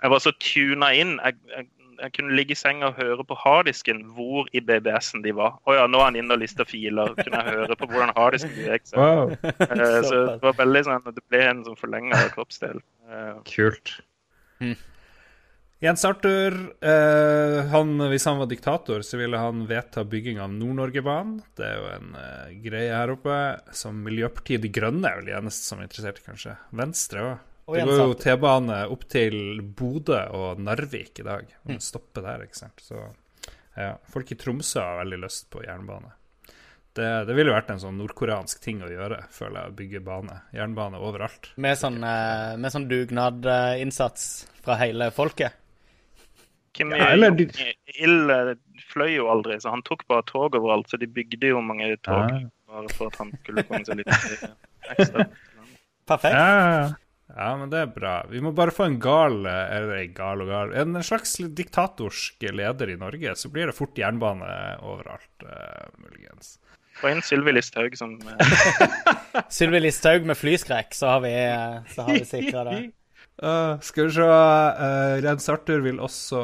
[0.02, 1.12] jeg var så tuna inn.
[1.22, 1.68] Jeg, jeg,
[2.00, 5.54] jeg kunne ligge i senga og høre på harddisken hvor i BBS-en de var.
[5.68, 7.14] Å ja, nå er han inne og lister filer.
[7.20, 8.88] Kunne jeg høre på hvordan harddisken gikk.
[8.90, 8.98] Så.
[8.98, 12.80] Wow, Eh, Så det var veldig sånn at det ble en sånn forlenga kroppsdel.
[13.52, 13.98] Kult.
[14.58, 14.86] kult.
[15.78, 21.42] Jens Arthur, eh, han, hvis han var diktator, så ville han vedta bygging av Nord-Norge-banen.
[21.56, 23.36] Det er jo en eh, greie her oppe.
[23.76, 26.56] Som Miljøpartiet De Grønne er vel de eneste som er interessert, kanskje.
[26.80, 27.36] Venstre òg.
[27.66, 31.50] Det går jo T-bane opp til Bodø og Narvik i dag.
[31.66, 32.80] Man stopper der, ikke sant.
[32.80, 33.02] Så
[33.76, 36.14] ja, folk i Tromsø har veldig lyst på jernbane.
[36.96, 39.74] Det, det ville vært en sånn nordkoreansk ting å gjøre, føler jeg.
[39.74, 40.38] å Bygge bane.
[40.56, 41.50] Jernbane overalt.
[41.60, 44.30] Med sånn, eh, med sånn dugnadinnsats
[44.62, 45.65] fra hele folket.
[46.76, 47.48] Kim Ja, eller de-
[47.96, 48.52] Il eh,
[48.92, 50.90] fløy jo aldri, så han tok bare tog overalt.
[50.92, 52.44] Så de bygde jo mange tog ja.
[52.68, 54.54] bare for at han skulle komme seg litt eh,
[54.96, 55.28] ekstra.
[56.06, 56.36] Perfekt.
[56.36, 56.94] Ja,
[57.36, 58.12] Ja, men det er bra.
[58.30, 62.94] Vi må bare få en gal eller gal og gal En slags diktatorsk leder i
[63.00, 64.46] Norge, så blir det fort jernbane
[64.86, 66.54] overalt, uh, muligens.
[66.96, 68.54] Få inn Sylvi Listhaug som uh...
[69.56, 71.34] Sylvi Listhaug med flyskrekk, så har vi,
[71.92, 72.78] så vi sikra det.
[73.36, 76.42] Uh, skal vi se uh, Rens Arthur vil også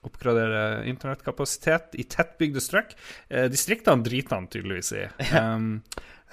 [0.00, 2.94] oppgradere internettkapasitet i tettbygde strøk.
[3.52, 5.04] distriktene driter han tydeligvis i.
[5.36, 5.82] Um,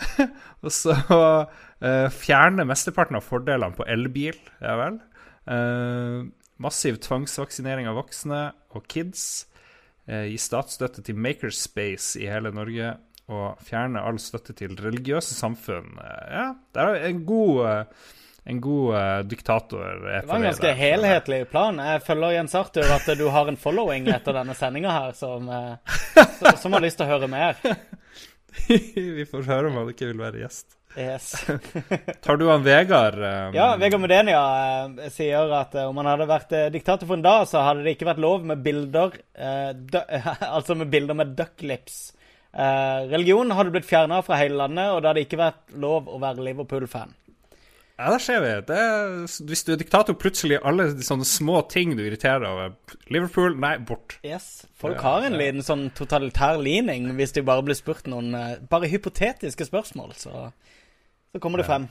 [0.64, 5.00] og så uh, fjerne mesteparten av fordelene på elbil, ja vel.
[5.48, 6.28] Uh,
[6.62, 8.42] massiv tvangsvaksinering av voksne
[8.76, 9.48] og kids.
[10.08, 12.96] Uh, gi statsstøtte til Makerspace i hele Norge.
[13.28, 15.98] Og fjerne all støtte til religiøse samfunn.
[16.00, 17.90] ja, det er en god
[18.48, 19.84] en god uh, diktator.
[20.06, 21.82] Det var en ganske der, helhetlig plan.
[21.84, 25.98] Jeg følger Jens Arthur at du har en following etter denne sendinga her som, uh,
[26.56, 27.60] som, har lyst til å høre mer.
[28.68, 30.78] Vi får høre om han ikke vil være gjest.
[30.98, 31.46] Yes.
[32.24, 33.20] Tar du han Vegard?
[33.20, 33.52] Um...
[33.54, 34.40] Ja, Vegard Medenia
[34.88, 37.84] uh, sier at uh, om han hadde vært uh, diktator for en dag, så hadde
[37.84, 39.20] det ikke vært lov med bilder
[40.56, 42.14] Altså med bilder med ducklips.
[43.12, 46.48] religion hadde blitt fjerna fra hele landet, og det hadde ikke vært lov å være
[46.48, 47.14] Liverpool-fan.
[47.98, 48.50] Ja, der ser vi.
[48.70, 48.80] Det
[49.50, 52.76] hvis du er diktator, plutselig alle de sånne små ting du irriterer over.
[53.10, 54.20] Liverpool, nei, bort.
[54.26, 54.68] Yes.
[54.78, 58.90] Folk har en liten sånn totalitær lining hvis de bare blir spurt noen uh, bare
[58.92, 60.52] hypotetiske spørsmål, så,
[61.34, 61.90] så kommer det frem.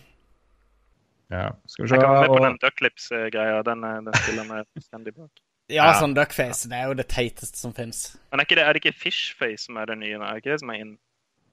[1.35, 1.51] Ja.
[1.67, 3.59] Skal vi se Jeg kan være med på den ducklips-greia.
[3.67, 5.43] Den, eh, den stiller meg fullstendig bak.
[5.75, 6.69] Ja, sånn duckface.
[6.71, 8.13] Det er jo det teiteste som fins.
[8.31, 10.21] Men er, ikke det, er det ikke fishface som er det nye?
[10.21, 10.93] Er det ikke det som er inn?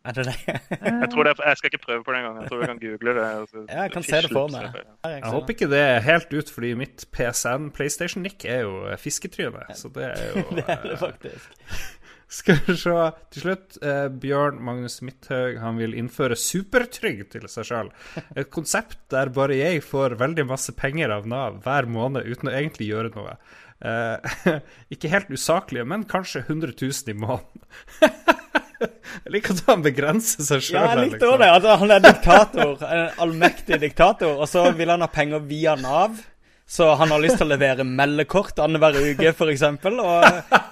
[0.04, 0.36] Er det det?
[0.46, 2.42] jeg, tror det, jeg skal ikke prøve på det engang.
[2.42, 3.28] Jeg tror jeg kan google det.
[3.40, 4.80] Altså, ja, jeg kan se det for meg.
[5.08, 9.64] Jeg, håper ikke det er helt ut, fordi mitt PSN PlayStation-nick er jo fisketryne.
[9.80, 11.60] Så det er jo Det er det faktisk.
[12.34, 12.94] Skal vi se
[13.34, 17.92] Til slutt, eh, Bjørn Magnus Midthaug han vil innføre supertrygd til seg sjøl.
[18.36, 22.56] Et konsept der bare jeg får veldig masse penger av Nav hver måned uten å
[22.58, 23.38] egentlig gjøre noe.
[23.86, 24.36] Eh,
[24.96, 28.62] ikke helt usaklige, men kanskje 100 000 i måneden.
[28.80, 30.78] Jeg liker at han begrenser seg sjøl.
[30.78, 31.40] Ja, jeg likte liksom.
[31.42, 31.50] det.
[31.56, 32.86] Altså, han er diktator.
[32.88, 34.38] En allmektig diktator.
[34.38, 36.22] Og så vil han ha penger via Nav.
[36.66, 39.66] Så han har lyst til å levere meldekort annenhver uke, f.eks.
[39.92, 40.24] Og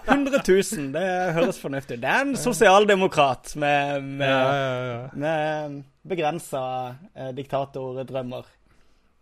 [0.07, 2.03] 100 000, det høres fornuftig ut.
[2.03, 5.01] Det er en sosialdemokrat med, med, ja, ja, ja.
[5.13, 6.63] med begrensa
[7.13, 8.47] eh, diktatordrømmer.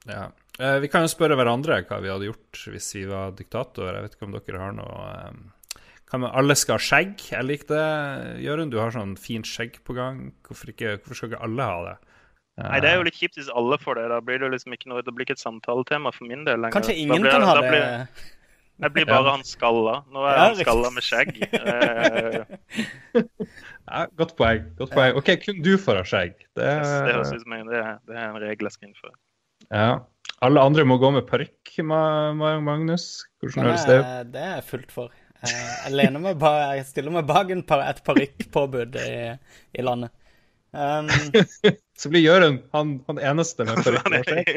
[0.07, 0.29] Ja.
[0.59, 3.89] Eh, vi kan jo spørre hverandre hva vi hadde gjort hvis vi var diktator.
[3.95, 5.41] Jeg vet ikke om dere har noe eh,
[6.09, 7.19] kan man, alle skal ha skjegg.
[7.31, 7.83] Jeg liker det.
[8.41, 10.29] Jørund, du har sånn fint skjegg på gang.
[10.47, 11.97] Hvorfor, ikke, hvorfor skal ikke alle ha det?
[12.59, 14.09] Nei, Det er jo litt kjipt hvis alle får det.
[14.11, 16.75] Da blir det liksom ikke noe, det blir ikke et samtaletema for min del lenger.
[16.75, 17.69] Kanskje ingen blir, kan ha det?
[17.69, 17.85] Blir,
[18.79, 19.95] jeg blir bare han skalla.
[20.11, 21.31] Nå er han skalla med skjegg.
[23.93, 24.67] ja, godt poeng.
[24.81, 25.17] godt poeng.
[25.19, 26.37] OK, kun du får ha skjegg.
[26.57, 29.15] Det, yes, det høres ut som en, det, det er en regel jeg skal innføre.
[29.69, 29.89] Ja.
[30.43, 33.09] Alle andre må gå med parykk, Magnus.
[33.43, 34.05] Hvordan høres det ut?
[34.33, 35.11] Det er jeg fullt for.
[35.39, 39.11] Jeg, lener meg ba, jeg stiller meg bak et parykkpåbud i,
[39.71, 40.11] i landet.
[40.75, 41.07] Um,
[41.99, 44.51] så blir Jørund han, han, eneste med parykk.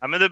[0.00, 0.24] ja, men,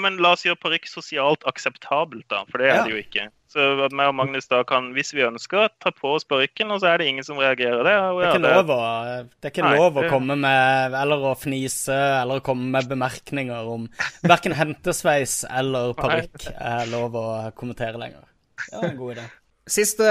[0.00, 2.46] men la oss gjøre parykk sosialt akseptabelt, da.
[2.48, 2.86] For det er ja.
[2.86, 3.26] det jo ikke.
[3.50, 6.80] Så at meg og Magnus da kan, hvis vi ønsker, ta på oss parykken, og
[6.80, 7.82] så er det ingen som reagerer.
[7.84, 8.78] Det, det er ikke lov, å,
[9.26, 12.88] det er ikke Nei, lov å komme med Eller å fnise eller å komme med
[12.88, 13.88] bemerkninger om
[14.24, 17.26] Verken hentesveis eller parykk er lov å
[17.58, 18.24] kommentere lenger.
[18.70, 19.28] Ja, en god idé.
[19.66, 20.04] Siste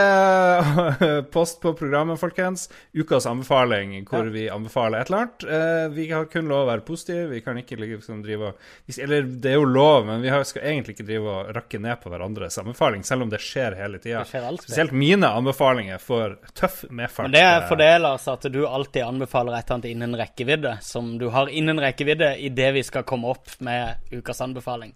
[1.31, 2.69] post på programmet, folkens.
[2.93, 4.31] Ukas anbefaling, hvor ja.
[4.31, 5.43] vi anbefaler et eller annet.
[5.43, 7.25] Eh, vi har kun lov å være positive.
[7.33, 8.53] Vi kan ikke liksom drive
[8.97, 12.13] Eller det er jo lov, men vi skal egentlig ikke drive og rakke ned på
[12.13, 14.23] hverandres anbefaling, selv om det skjer hele tida.
[14.23, 17.27] Spesielt mine anbefalinger får tøff medfart.
[17.27, 21.27] Men det er fordeler at du alltid anbefaler et eller annet innen rekkevidde, som du
[21.35, 24.95] har innen rekkevidde idet vi skal komme opp med ukas anbefaling.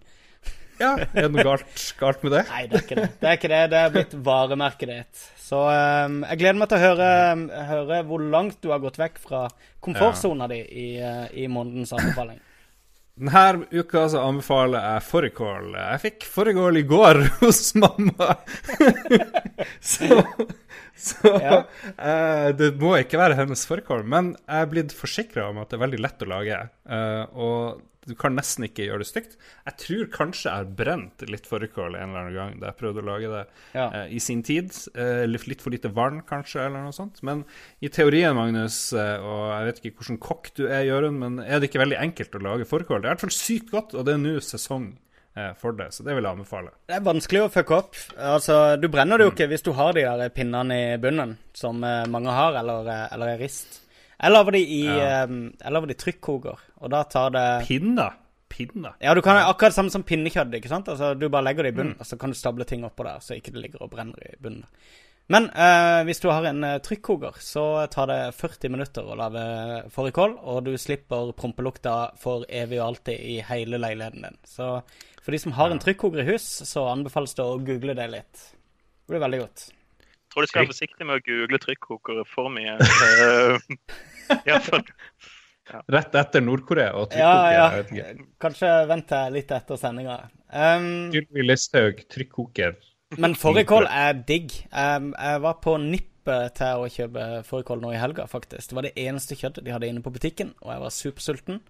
[0.84, 2.44] Ja, Er det noe galt, galt, med det?
[2.52, 3.10] Nei, det er ikke det.
[3.20, 3.62] Det er ikke det.
[3.74, 5.28] Det er blitt varemerket ditt.
[5.44, 7.12] Så um, jeg gleder meg til å høre,
[7.70, 9.46] høre, hvor langt du har gått vekk fra
[9.84, 10.52] komfortsona ja.
[10.54, 12.42] di i, uh, i månedens anbefaling.
[13.14, 15.68] Denne uka så anbefaler jeg fårikål.
[15.78, 18.32] Jeg fikk fårikål i går hos mamma.
[19.94, 20.24] så,
[20.98, 21.60] så ja.
[21.94, 24.02] uh, det må ikke være hennes fårikål.
[24.10, 26.62] Men jeg er blitt forsikra om at det er veldig lett å lage.
[26.90, 29.36] Uh, og du kan nesten ikke gjøre det stygt.
[29.68, 33.04] Jeg tror kanskje jeg har brent litt fårikål en eller annen gang da jeg prøvde
[33.04, 33.44] å lage det
[33.76, 33.86] ja.
[33.94, 34.74] uh, i sin tid.
[34.98, 37.22] Uh, litt for lite vann, kanskje, eller noe sånt.
[37.26, 37.46] Men
[37.84, 41.62] i teorien, Magnus, uh, og jeg vet ikke hvordan kokk du er, Jørund, men er
[41.62, 43.04] det ikke veldig enkelt å lage fårikål?
[43.04, 44.94] Det er i hvert fall sykt godt, og det er nå sesong
[45.58, 46.70] for det, så det vil jeg anbefale.
[46.86, 47.96] Det er vanskelig å fucke opp.
[48.22, 49.34] Altså, Du brenner det jo mm.
[49.34, 53.42] ikke hvis du har de der pinnene i bunnen, som mange har, eller, eller er
[53.42, 53.80] rist.
[54.24, 55.24] Jeg lager de i ja.
[55.28, 58.20] um, Jeg lager de trykkoker, og da tar det Pinner?
[58.54, 58.94] Pinner?
[59.02, 60.54] Ja, du kan akkurat det samme som pinnekjøtt.
[60.54, 60.88] ikke sant?
[60.88, 62.04] Altså, Du bare legger det i bunnen, mm.
[62.04, 64.36] og så kan du stable ting oppå der, så ikke det ligger og brenner i
[64.40, 64.68] bunnen.
[65.32, 69.44] Men uh, hvis du har en uh, trykkoker, så tar det 40 minutter å lage
[69.94, 74.42] fårikål, og du slipper prompelukta for evig og alltid i hele leiligheten din.
[74.44, 74.76] Så
[75.24, 78.50] for de som har en trykkoker i hus, så anbefales det å google det litt.
[79.04, 79.70] Det blir veldig godt.
[79.72, 82.76] Jeg tror du skal være forsiktig med å google trykkokere for mye.
[84.50, 85.80] Ja.
[85.88, 87.54] Rett etter Nord-Korea og trykkoker.
[87.56, 88.08] Ja, ja.
[88.44, 90.18] Kanskje vent litt etter sendinga.
[90.52, 92.76] Um, Sylvi Listhaug, trykkoker.
[93.22, 94.52] Men fårikål er digg.
[94.70, 98.70] Um, jeg var på nippet til å kjøpe fårikål nå i helga, faktisk.
[98.70, 101.64] Det var det eneste kjøttet de hadde inne på butikken, og jeg var supersulten.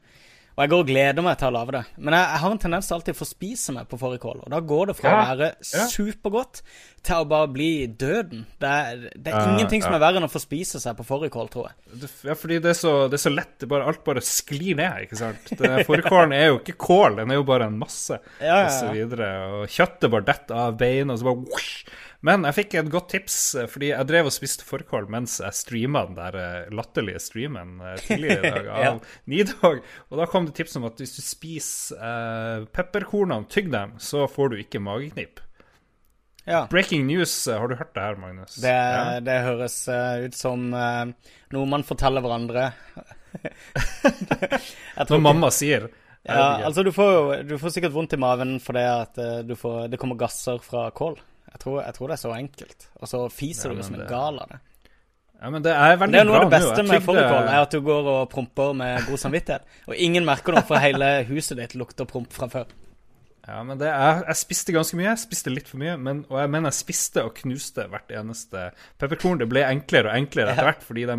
[0.54, 1.82] Og jeg går og gleder meg til å lage det.
[1.98, 4.44] Men jeg, jeg har en tendens til alltid å forspise meg på fårikål.
[4.46, 5.86] Og da går det fra ja, å være ja.
[5.90, 6.62] supergodt
[7.04, 8.44] til å bare bli døden.
[8.62, 11.50] Det er, det er uh, ingenting som er verre enn å forspise seg på fårikål,
[11.56, 12.06] tror jeg.
[12.30, 13.56] Ja, fordi det er så, det er så lett.
[13.64, 15.54] Det bare, alt bare sklir ned, ikke sant.
[15.90, 18.94] Fårikålen er jo ikke kål, den er jo bare en masse, ja, ja, og så
[18.94, 19.34] videre.
[19.58, 23.10] Og kjøttet bare detter av beina, og så bare whoosh, men jeg fikk et godt
[23.12, 27.20] tips, eh, fordi jeg drev og spiste fårikål mens jeg streama den der eh, latterlige
[27.20, 28.92] streamen eh, tidligere i dag av ja.
[29.34, 29.82] Nidog.
[30.08, 34.24] Og da kom det tips om at hvis du spiser uh, pepperkornene, tygg dem, så
[34.32, 35.42] får du ikke mageknip.
[36.48, 36.64] Ja.
[36.72, 38.56] Breaking news, har du hørt det her, Magnus?
[38.60, 39.20] Det, ja.
[39.24, 42.66] det høres ut som noe man forteller hverandre.
[45.12, 45.88] Når mamma sier.
[46.28, 49.24] Ja, altså du får, du får, sikkert vondt i maven fordi at
[49.60, 51.16] får, det kommer gasser fra kål.
[51.54, 52.88] Jeg tror, jeg tror, det er så enkelt.
[53.00, 54.62] Og så fiser ja, du som en gal av det.
[55.44, 56.08] Ja, men Det er veldig bra.
[56.14, 59.10] Det er noe av det beste med fårikål, er at du går og promper med
[59.10, 59.68] god samvittighet.
[59.90, 62.72] Og ingen merker noe, for hele huset ditt lukter promp fra før.
[63.44, 65.10] Ja, men det er, Jeg spiste ganske mye.
[65.10, 65.98] Jeg spiste litt for mye.
[66.00, 68.70] Men, og jeg mener jeg spiste og knuste hvert eneste
[69.02, 69.42] pepperkorn.
[69.42, 71.18] Det ble enklere og enklere etter hvert, fordi de,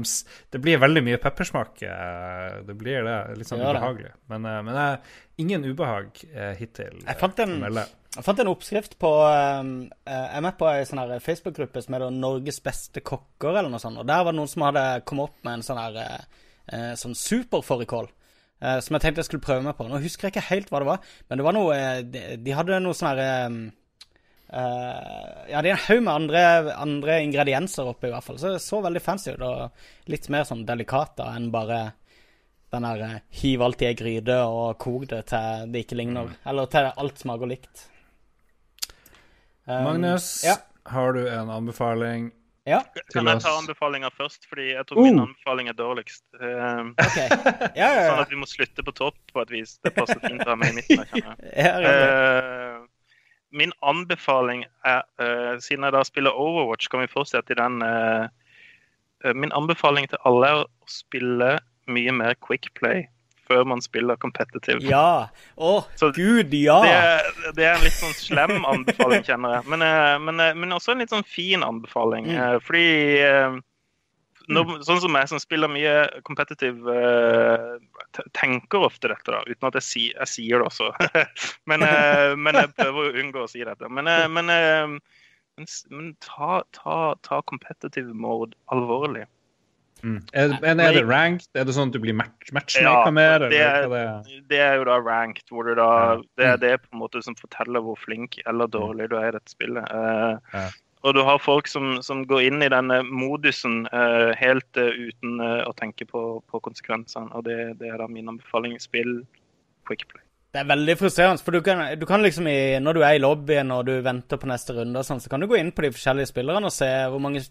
[0.56, 1.84] det blir veldig mye peppersmak.
[1.84, 3.18] Eh, det blir det.
[3.36, 4.14] Litt sånn ubehagelig.
[4.32, 6.96] Men, eh, men jeg, ingen ubehag eh, hittil.
[7.04, 7.58] Jeg fant en,
[8.14, 9.70] jeg fant en oppskrift på um,
[10.06, 13.98] Jeg er med på ei sånn Facebook-gruppe som heter 'Norges beste kokker', eller noe sånt.
[13.98, 17.16] Og der var det noen som hadde kommet opp med en sånn her uh, sånn
[17.18, 18.10] superfårikål.
[18.80, 19.84] Som jeg tenkte jeg skulle prøve meg på.
[19.90, 21.74] Nå husker jeg ikke helt hva det var, men det var noe
[22.06, 23.32] De, de hadde noe sånn herre
[24.54, 28.38] uh, Ja, det er en haug med andre, andre, ingredienser oppi, i hvert fall.
[28.40, 29.42] Så det så veldig fancy ut.
[29.44, 31.82] Og litt mer sånn delikata enn bare
[32.72, 36.30] den der hiv alt i ei gryte og kok det til det ikke ligner.
[36.30, 36.38] Mm.
[36.54, 37.90] Eller til alt smaker likt.
[39.66, 40.56] Um, Magnus, ja.
[40.84, 42.32] har du en anbefaling?
[42.64, 42.80] Ja.
[43.12, 44.46] Kan jeg ta anbefalinga først?
[44.48, 45.04] Fordi jeg tror uh.
[45.04, 46.24] min anbefaling er dårligst.
[46.40, 47.28] Um, okay.
[47.76, 49.76] ja, ja, sånn at vi må slutte på topp på et vis.
[49.84, 51.32] Det passer fint å ha meg i midten.
[51.52, 52.84] Jeg uh,
[53.54, 57.84] min anbefaling er uh, Siden jeg da spiller Overwatch, kan vi fortsette i den.
[57.84, 61.54] Uh, min anbefaling til alle er å spille
[61.88, 63.06] mye mer Quick Play
[63.48, 64.80] før man spiller competitive.
[64.88, 65.28] Ja!
[65.56, 66.78] Å, Så gud, ja!
[66.84, 69.68] Det det er, en litt sånn slem anbefaling, kjenner jeg.
[69.72, 72.30] Men, eh, men, eh, men også en litt sånn fin anbefaling.
[72.30, 72.38] Mm.
[72.40, 72.86] Eh, fordi
[74.44, 74.72] når, mm.
[74.84, 75.94] sånn som jeg, som spiller mye
[76.26, 76.96] competitive,
[78.36, 80.90] tenker ofte dette, da, uten at jeg, si, jeg sier det også.
[81.70, 81.86] men,
[82.40, 83.88] men, jeg prøver å unngå å si dette.
[83.88, 84.52] Men, men,
[85.56, 89.24] men ta, ta, ta competitive mode alvorlig.
[90.04, 90.20] Mm.
[90.36, 91.48] Er, men er det ranked?
[91.56, 93.44] Er det sånn at du blir match, matchmaker ja, mer?
[93.48, 95.90] Det er, det, det er, jo da ranked, hvor du da.
[96.36, 96.64] Det er mm.
[96.64, 99.88] det på en måte som forteller hvor flink eller dårlig du er i dette spillet.
[99.88, 100.66] Uh, ja.
[101.04, 105.40] Og du har folk som, som, går inn i denne modusen uh, helt uh, uten
[105.40, 107.32] å tenke på, på konsekvensene.
[107.32, 108.76] Og det, det, er da min anbefaling.
[108.80, 109.18] Spill
[109.88, 110.20] quick play.
[110.54, 113.22] Det er veldig frustrerende, for du kan, du kan liksom i, når du er i
[113.22, 115.82] lobbyen og du venter på neste runde, og sånn, så kan du gå inn på
[115.82, 117.42] de forskjellige spillerne og se hvor mange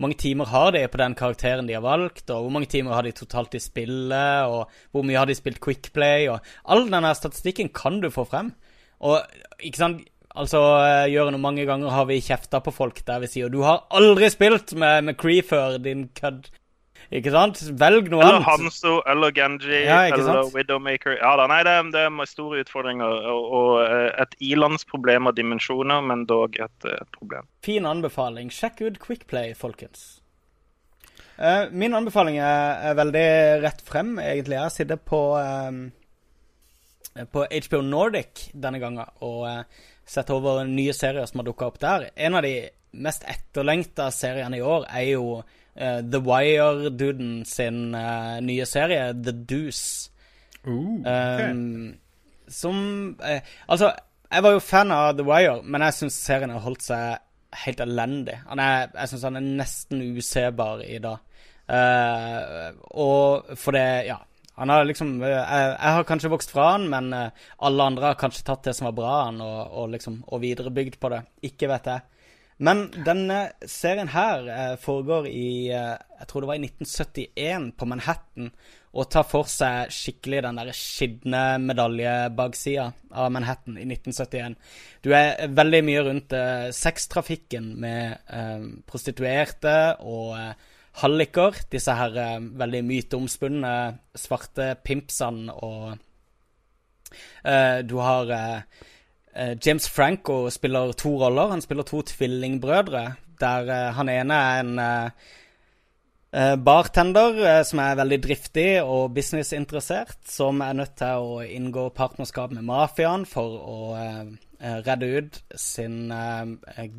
[0.00, 3.04] mange timer har de på den karakteren de har valgt, og hvor mange timer har
[3.06, 7.72] de totalt i spillet, og hvor mye har de spilt Quickplay, og all denne statistikken
[7.76, 8.54] kan du få frem.
[9.02, 9.20] Og
[9.60, 10.56] ikke sant Altså,
[11.12, 14.72] Jørgen, mange ganger har vi kjefta på folk der vi sier du har aldri spilt
[14.72, 16.48] med, med Cree før, din kødd.
[17.12, 17.60] Ikke sant?
[17.76, 18.46] Velg noe eller annet.
[18.48, 20.54] Eller Hanso eller Genji ja, eller sant?
[20.54, 21.18] Widowmaker.
[21.18, 26.00] Ja da, nei, det, det er store utfordringer og, og eh, et ilandsproblem av dimensjoner,
[26.08, 27.50] men dog et, et, problem.
[27.66, 28.48] Fin anbefaling.
[28.54, 30.22] Sjekk ut Quickplay, folkens.
[31.36, 33.28] Uh, min anbefaling er, er, veldig
[33.66, 34.56] rett frem, egentlig.
[34.62, 35.84] Jeg sitter på, um,
[37.28, 41.80] på HBO Nordic denne gangen og uh, setter over nye serier som har dukka opp
[41.82, 42.08] der.
[42.16, 42.56] En av de
[43.04, 45.42] mest etterlengta seriene i år er jo
[45.76, 50.10] uh, The Wire-duden sin uh, nye serie, The Deuce.
[50.66, 51.50] Ooh, okay.
[51.50, 51.94] um,
[52.46, 52.76] som
[53.18, 53.92] uh, Altså,
[54.30, 57.18] jeg var jo fan av The Wire, men jeg syns serien har holdt seg
[57.64, 58.38] helt elendig.
[58.48, 61.20] Er, jeg syns han er nesten usebar i dag.
[62.90, 64.22] Og for det Ja.
[64.60, 68.44] Han har liksom jeg, jeg, har kanskje vokst fra han, men alle andre har kanskje
[68.44, 71.22] tatt det som var bra han, og, og, liksom, og viderebygd på det.
[71.48, 72.21] Ikke vet jeg.
[72.60, 77.88] Men denne serien her eh, foregår i eh, Jeg tror det var i 1971, på
[77.88, 78.52] Manhattan.
[78.92, 84.58] Og tar for seg skikkelig den der skitne medaljebaksida av Manhattan i 1971.
[85.00, 89.74] Du er veldig mye rundt eh, sextrafikken med eh, prostituerte
[90.04, 90.52] og eh,
[91.00, 91.56] halliker.
[91.72, 93.74] Disse her eh, veldig myteomspunne
[94.14, 96.08] svarte pimpsene og
[97.84, 98.30] Du har
[99.34, 101.48] James Franco spiller to roller.
[101.48, 103.14] Han spiller to tvillingbrødre.
[103.40, 110.18] Der uh, han ene er en uh, bartender som er veldig driftig og businessinteressert.
[110.28, 113.80] Som er nødt til å inngå partnerskap med mafiaen for å
[114.62, 116.12] redde ut sin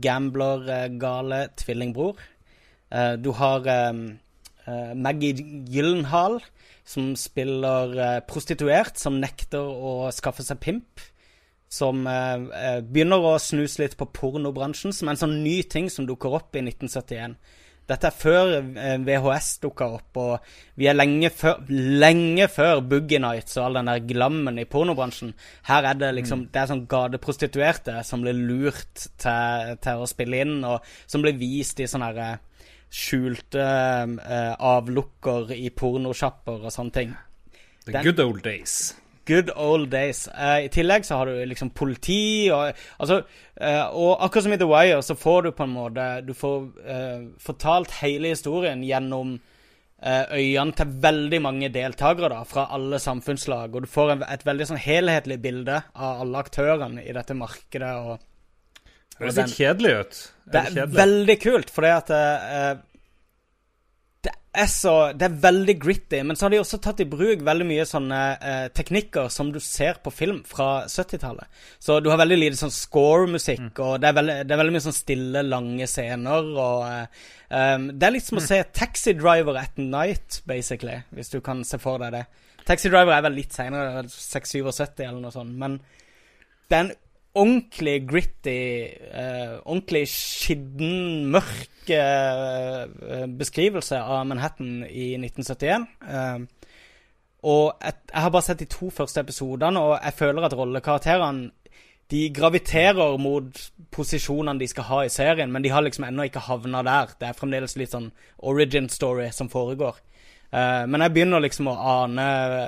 [0.03, 2.19] gambler-gale tvillingbror.
[3.17, 3.69] du har
[4.93, 5.33] Maggie
[5.71, 6.37] Gyllenhaal,
[6.85, 11.07] som spiller prostituert, som nekter å skaffe seg pimp
[11.73, 16.05] som eh, eh, begynner å snuse litt på pornobransjen, som en sånn ny ting som
[16.09, 17.37] dukker opp i 1971.
[17.89, 23.19] Dette er før eh, VHS dukka opp, og vi er lenge før, lenge før Boogie
[23.19, 25.33] Nights og all den der glammen i pornobransjen.
[25.67, 26.47] Her er det liksom mm.
[26.53, 31.35] Det er sånn gateprostituerte som blir lurt til, til, å spille inn, og som blir
[31.41, 33.67] vist i sånne her eh, skjulte
[34.21, 37.15] eh, avlukker i pornosjapper og sånne ting.
[37.83, 38.93] The den, good old days.
[39.25, 40.27] Good old days.
[40.27, 44.59] Uh, I tillegg så har du liksom politi og Altså uh, Og akkurat som i
[44.59, 49.39] The Wire så får du på en måte Du får uh, fortalt hele historien gjennom
[50.03, 53.71] øynene til veldig mange deltakere da, fra alle samfunnslag.
[53.71, 57.91] Og du får en, et veldig sånn helhetlig bilde av alle aktørene i dette markedet.
[58.03, 58.81] Og,
[59.13, 60.19] det høres litt kjedelig ut.
[60.43, 62.83] Det er, det er veldig kult, fordi det at
[64.53, 67.65] er så Det er veldig gritty, men så har de også tatt i bruk veldig
[67.67, 71.49] mye sånne eh, teknikker som du ser på film fra 70-tallet.
[71.81, 73.81] Så du har veldig lite sånn score-musikk, mm.
[73.85, 77.89] og det er, veldig, det er, veldig, mye sånn stille, lange scener, og eh, um,
[77.93, 78.43] Det er litt som mm.
[78.43, 82.25] å se Taxi Driver at night, basically, hvis du kan se for deg det.
[82.67, 85.81] Taxi Driver er vel litt seinere, 677 eller noe sånt, men
[86.69, 86.93] det er en
[87.33, 88.59] ordentlig gritty,
[89.09, 92.85] uh, ordentlig skitten, mørk uh,
[93.39, 95.87] beskrivelse av Manhattan i 1971.
[96.05, 96.45] Uh,
[97.43, 101.51] og et, jeg har bare sett de to første episodene, og jeg føler at rollekarakterene
[102.11, 103.59] de graviterer mot
[103.93, 107.15] posisjonene de skal ha i serien, men de har liksom ennå ikke havna der.
[107.19, 109.97] Det er fremdeles litt sånn origin story som foregår.
[110.53, 112.23] Uh, men jeg begynner liksom å ane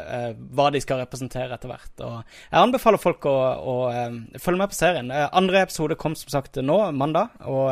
[0.10, 1.92] uh, hva de skal representere etter hvert.
[2.02, 5.12] Og jeg anbefaler folk å, å uh, følge med på serien.
[5.14, 7.70] andre episode kom som sagt nå, mandag, og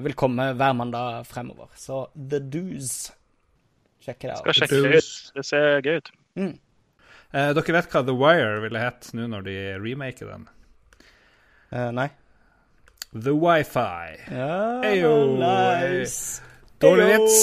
[0.00, 1.68] vil komme hver mandag fremover.
[1.76, 3.10] Så The Do's.
[4.00, 4.36] Sjekk det.
[4.40, 5.10] Skal sjekke det ut.
[5.36, 6.08] Det ser gøy ut.
[6.40, 6.54] Mm.
[7.58, 10.48] dere vet hva The Wire ville hett nå når de remaker den?
[12.00, 12.08] nei.
[13.12, 14.24] The Wifi.
[14.32, 15.36] Ja, Ayo.
[15.36, 16.40] nice.
[16.78, 17.36] Dårlig vits.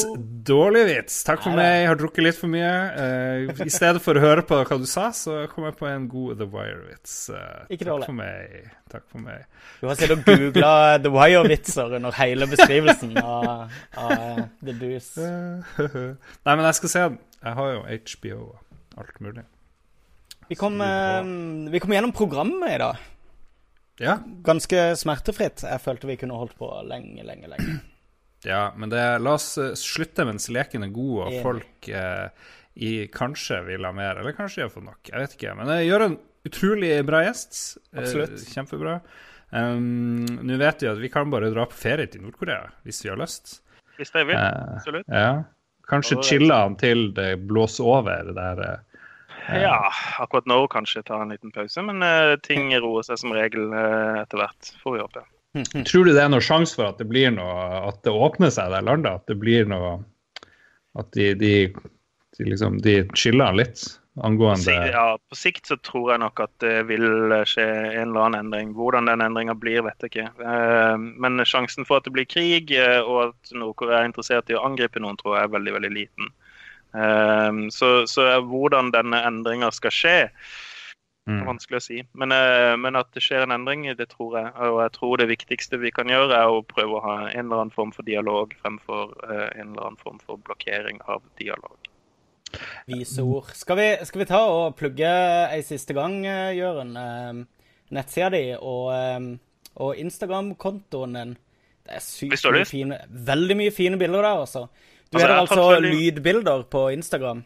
[0.47, 1.15] Dårlig vits.
[1.27, 2.71] Takk for meg, jeg har drukket litt for mye.
[2.95, 6.05] Uh, I stedet for å høre på hva du sa, så kom jeg på en
[6.11, 7.15] god The Wire-vits.
[7.33, 7.81] Uh, dårlig.
[7.83, 8.69] Takk for meg.
[8.93, 9.41] Takk for meg.
[9.81, 10.71] Du har sittet og googla
[11.03, 14.21] The Wire-vitser under hele beskrivelsen av, av
[14.61, 15.31] The Deuce.
[16.45, 17.17] Nei, men jeg skal se den.
[17.41, 17.81] Jeg har jo
[18.13, 19.43] HBO og alt mulig.
[20.47, 21.27] Vi kom, uh,
[21.73, 23.03] vi kom gjennom programmet i dag.
[23.99, 24.15] Ja.
[24.47, 25.65] Ganske smertefritt.
[25.67, 27.75] Jeg følte vi kunne holdt på lenge, lenge, lenge.
[28.45, 32.27] Ja, men det, la oss uh, slutte mens leken er god og folk eh,
[32.75, 35.01] i, kanskje vil ha mer, eller kanskje de har fått nok.
[35.09, 35.53] Jeg vet ikke.
[35.59, 37.59] Men jeg gjør en utrolig bra gjest.
[37.93, 38.37] Eh, Absolutt.
[38.37, 38.99] Eh, kjempebra.
[39.55, 43.11] Um, Nå vet vi at vi kan bare dra på ferie til Nord-Korea hvis vi
[43.13, 43.59] har lyst.
[43.95, 44.39] Hvis det vil.
[44.41, 45.07] Absolutt.
[45.07, 45.45] Ja.
[45.87, 48.63] Kanskje chille han til det blåser over der.
[49.45, 49.77] Ja,
[50.19, 52.01] akkurat nå kanskje ta en liten pause, men
[52.43, 55.23] ting roer seg som regel etter hvert, får vi håpe.
[55.87, 58.73] Tror du det er noen sjanse for at det blir noe, at det åpner seg
[58.73, 59.21] der landet?
[59.21, 59.97] At det blir noe
[60.99, 61.53] At de, de,
[62.37, 63.85] de liksom de chiller litt
[64.23, 68.45] angående Ja, på sikt så tror jeg nok at det vil skje en eller annen
[68.45, 68.71] endring.
[68.77, 70.27] Hvordan den endringa blir, vet jeg ikke.
[70.39, 74.57] Eh, men sjansen for at det blir krig, eh, og at Nord-Korea er interessert i
[74.57, 76.31] å angripe noen, tror jeg er veldig, veldig liten.
[76.95, 80.17] Eh, så, så hvordan denne endringa skal skje,
[81.25, 81.41] Mm.
[81.47, 82.03] Vanskelig å si.
[82.13, 84.51] Men, eh, men, at det skjer en endring, det tror jeg.
[84.67, 87.63] Og jeg tror det viktigste vi kan gjøre, er å prøve å ha en eller
[87.63, 91.89] annen form for dialog fremfor uh, en eller annen form for blokkering av dialog.
[92.85, 93.49] Vise ord.
[93.57, 95.09] Skal vi, skal vi ta og plugge
[95.49, 96.93] ei siste gang, eh, Jørund?
[96.93, 101.33] Uh, nettsida di og, uh, og Instagram-kontoen din.
[101.85, 102.95] Det er sykt mye fine
[103.27, 104.67] Veldig mye fine bilder der, altså.
[105.09, 107.43] Du altså, har altså lydbilder på Instagram.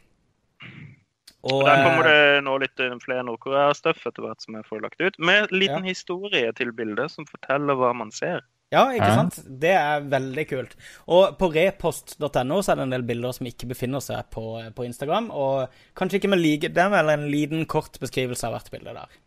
[1.48, 4.99] Og, Der kommer eh, det nå litt flere Nord-Korea-stuff etter hvert som jeg får lagt
[4.99, 5.20] ut.
[5.24, 5.94] Med en liten ja.
[5.94, 8.44] historie til bildet som forteller hva man ser.
[8.70, 9.40] Ja, ikke sant?
[9.61, 10.76] Det er veldig kult.
[11.10, 14.44] Og på repost.no så er det en del bilder som ikke befinner seg på,
[14.76, 15.32] på Instagram.
[15.32, 18.94] Og kanskje ikke med like Det er vel en liten kort beskrivelse av hvert bilde
[18.99, 19.18] der.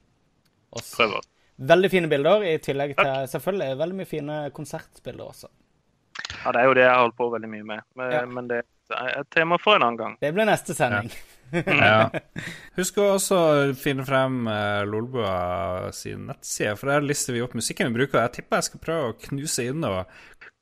[0.77, 0.95] Også.
[1.01, 1.27] Prøver.
[1.73, 3.29] Veldig fine bilder, i tillegg til Takk.
[3.31, 5.51] selvfølgelig veldig mye fine konsertbilder også.
[6.43, 7.85] Ja, det er jo det jeg har holdt på veldig mye med.
[7.99, 8.25] Men, ja.
[8.29, 8.63] men det
[8.95, 10.17] er et tema for en annen gang.
[10.23, 11.11] Det blir neste sending.
[11.13, 12.11] Ja ja.
[12.79, 13.39] Husk å også
[13.79, 15.35] finne frem uh, Lolbua
[15.97, 18.19] sin nettside, for der lister vi opp musikken vi bruker.
[18.25, 20.01] Jeg tipper jeg skal prøve å knuse inn noe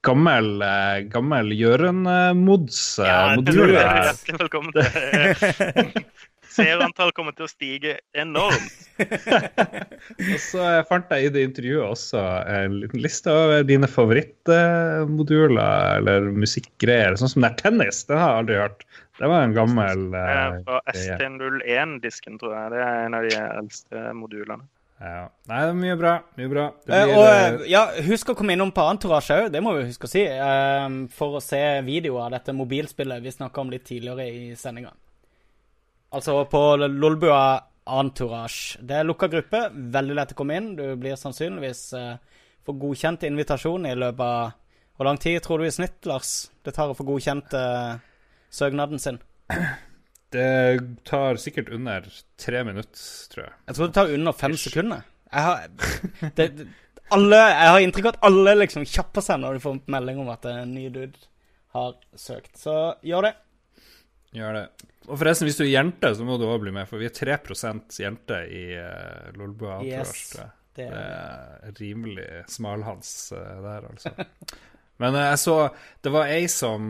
[0.06, 2.80] gammel, uh, gammel Jøren-mods.
[3.00, 4.84] Uh, ja, du er hjertelig velkommen til
[6.50, 8.72] Seerantall kommer til å stige enormt.
[10.32, 16.26] og så fant jeg i det intervjuet også en liten liste over dine favorittmoduler eller
[16.34, 17.14] musikkgreier.
[17.20, 18.80] Sånn som det er tennis, det har jeg aldri hørt.
[19.20, 22.70] Det var en gammel uh, Fra ST01-disken, tror jeg.
[22.72, 24.64] Det er en av de eldste modulene.
[25.00, 25.26] Ja.
[25.48, 26.14] Nei, det er mye bra.
[26.36, 26.64] Mye bra.
[26.86, 30.08] Blir, uh, og ja, husk å komme innom på Entourage òg, det må vi huske
[30.08, 30.24] å si.
[30.24, 34.92] Uh, for å se videoer av dette mobilspillet vi snakka om litt tidligere i sendinga.
[36.16, 37.42] Altså på Lolbua
[38.00, 38.80] Entourage.
[38.80, 40.74] Det er lukka gruppe, veldig lett å komme inn.
[40.80, 42.14] Du blir sannsynligvis uh,
[42.64, 44.56] får godkjent invitasjon i løpet av
[44.96, 47.96] Hvor lang tid tror du i snitt, Lars, det tar å få godkjent uh,
[48.50, 49.20] søknaden sin?
[50.30, 50.50] Det
[51.08, 52.06] tar sikkert under
[52.38, 53.00] tre minutter,
[53.32, 53.56] tror jeg.
[53.66, 55.02] Jeg tror det tar under fem sekunder.
[55.30, 55.66] Jeg har,
[56.38, 56.46] det,
[57.14, 60.30] alle, jeg har inntrykk av at alle liksom kjapper seg når de får melding om
[60.32, 61.26] at en ny dude
[61.74, 62.54] har søkt.
[62.58, 63.34] Så gjør det.
[64.38, 64.64] Gjør det.
[65.08, 67.14] Og forresten, hvis du er jente, så må du òg bli med, for vi er
[67.16, 69.80] 3% jenter i uh, Lolbua.
[69.86, 70.54] Yes, det, er...
[70.78, 74.14] det er rimelig smalhans uh, der, altså.
[75.00, 75.56] Men uh, jeg så
[76.04, 76.84] det var ei som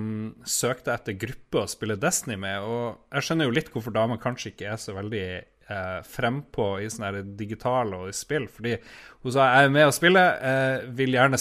[0.47, 4.53] søkte etter gruppe å spille Destiny med, og jeg skjønner jo litt hvorfor damer kanskje
[4.53, 5.27] ikke er så veldig
[5.71, 8.77] eh, frempå i sånne digitale og i spill, fordi
[9.23, 11.41] hun sa jeg er med å spille, eh, vil gjerne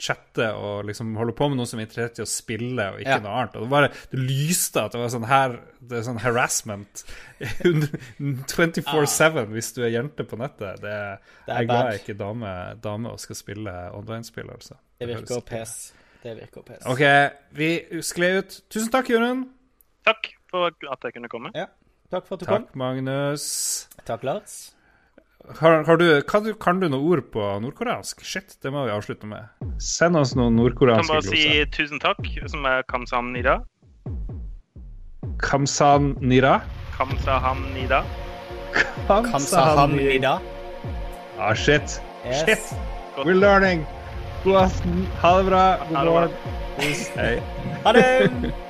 [0.00, 3.18] chatte og liksom holde på med noe som er interessert i å spille, og ikke
[3.18, 3.22] ja.
[3.24, 3.56] noe annet.
[3.58, 5.56] Og det bare det lyste at det var sånn her
[5.90, 7.02] Det er sånn harassment
[7.40, 9.40] 24-7 ah.
[9.52, 10.80] hvis du er jente på nettet.
[10.84, 10.96] Det,
[11.46, 12.54] det er jeg glad jeg ikke er dame,
[12.84, 14.78] dame og skal spille online-spill, altså.
[15.00, 15.76] Det virker pes.
[16.20, 16.84] Det virker pes.
[16.88, 17.04] OK,
[17.56, 17.70] vi
[18.04, 18.58] skled ut.
[18.72, 19.46] Tusen takk, Jorunn.
[20.06, 21.52] Takk for at jeg kunne komme.
[21.56, 21.68] Ja.
[22.10, 22.66] Takk for at du takk, kom.
[22.66, 23.44] Takk, Magnus.
[24.04, 24.72] Takk, Lars.
[25.60, 28.24] Har, har du, kan, du, kan, du, noen ord på nordkoreansk?
[28.26, 29.46] Shit, det må vi avslutte med.
[29.80, 31.30] Send oss noen nordkoreanske gloser.
[31.30, 33.60] Kan bare si tusen takk, som er Kamsan Nira.
[35.40, 36.60] Kamsan Nira?
[37.00, 38.04] Kamsaham Nida.
[39.06, 40.40] Kamsaham Nida.
[41.38, 42.00] Ah, shit.
[42.26, 42.44] Yes.
[42.44, 42.74] Shit.
[43.24, 43.86] We're learning.
[44.44, 45.06] God aften.
[45.22, 45.62] Ha det bra.
[45.88, 46.30] God morgen.
[47.16, 47.38] Hei.
[47.84, 48.52] Ha det.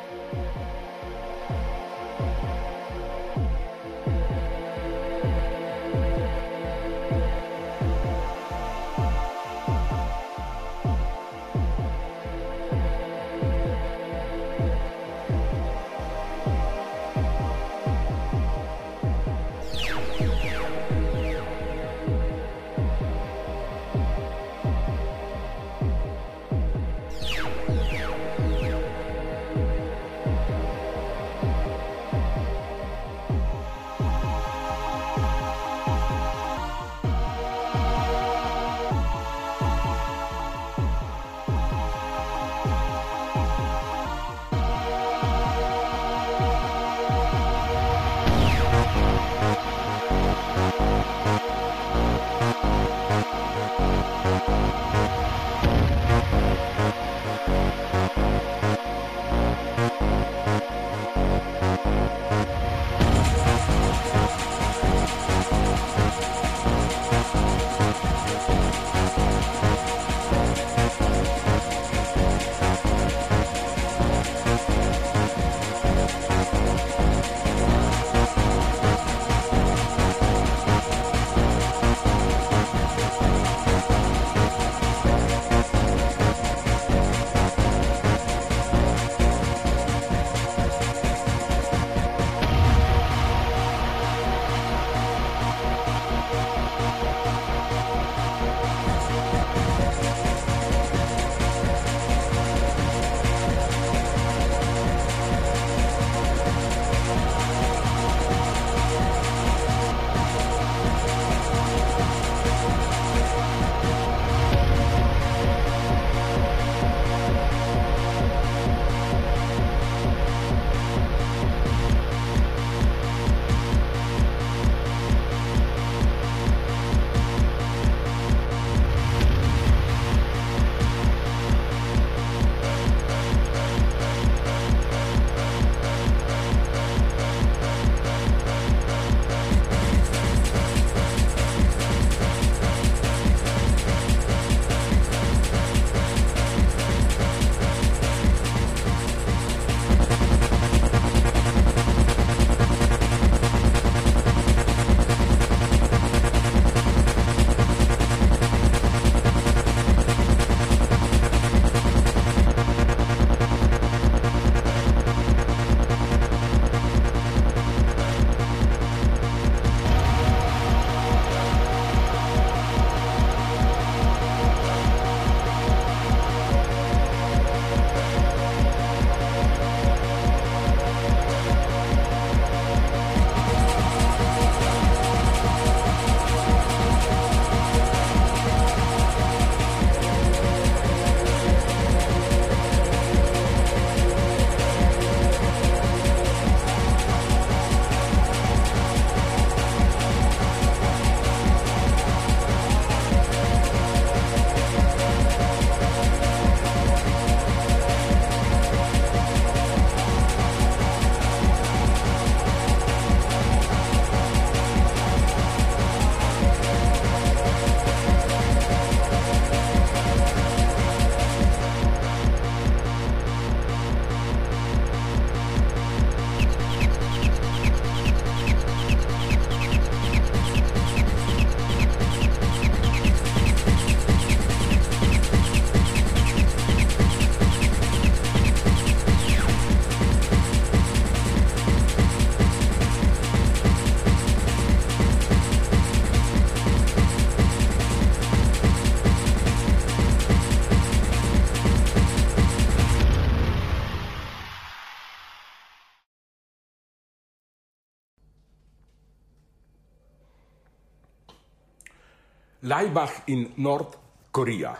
[262.70, 263.96] Laibach in North
[264.30, 264.78] Korea.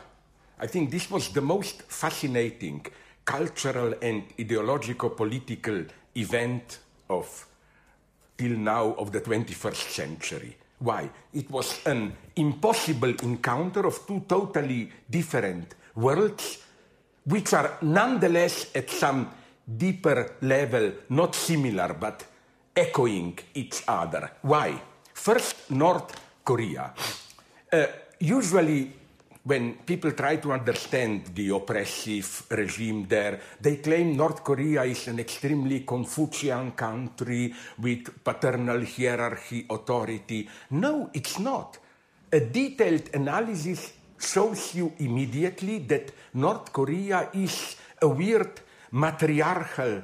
[0.60, 2.86] I think this was the most fascinating
[3.24, 5.84] cultural and ideological political
[6.14, 7.46] event of
[8.38, 10.56] till now of the 21st century.
[10.78, 11.10] Why?
[11.34, 16.62] It was an impossible encounter of two totally different worlds,
[17.24, 19.30] which are nonetheless at some
[19.66, 22.24] deeper level not similar but
[22.76, 24.30] echoing each other.
[24.42, 24.80] Why?
[25.12, 26.14] First, North
[26.44, 26.94] Korea.
[27.72, 27.86] Uh,
[28.18, 28.92] usually,
[29.44, 35.20] when people try to understand the oppressive regime there, they claim North Korea is an
[35.20, 40.48] extremely Confucian country with paternal hierarchy authority.
[40.70, 41.78] No, it's not.
[42.32, 48.60] A detailed analysis shows you immediately that North Korea is a weird
[48.92, 50.02] matriarchal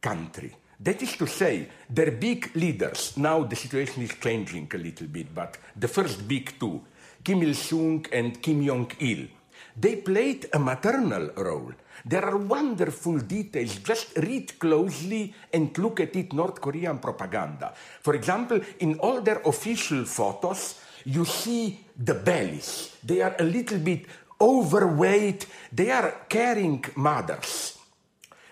[0.00, 0.63] country.
[0.84, 5.34] That is to say, their big leaders, now the situation is changing a little bit,
[5.34, 6.82] but the first big two,
[7.24, 9.28] Kim Il sung and Kim Jong il,
[9.74, 11.72] they played a maternal role.
[12.04, 13.78] There are wonderful details.
[13.78, 17.72] Just read closely and look at it North Korean propaganda.
[17.74, 22.94] For example, in all their official photos, you see the bellies.
[23.02, 24.04] They are a little bit
[24.38, 25.46] overweight.
[25.72, 27.78] They are caring mothers.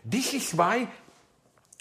[0.05, 0.89] This is why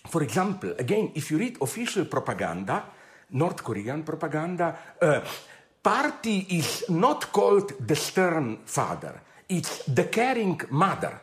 [0.07, 2.85] for example, again, if you read official propaganda,
[3.31, 5.21] North Korean propaganda, uh,
[5.81, 11.21] party is not called the stern father, it's the caring mother.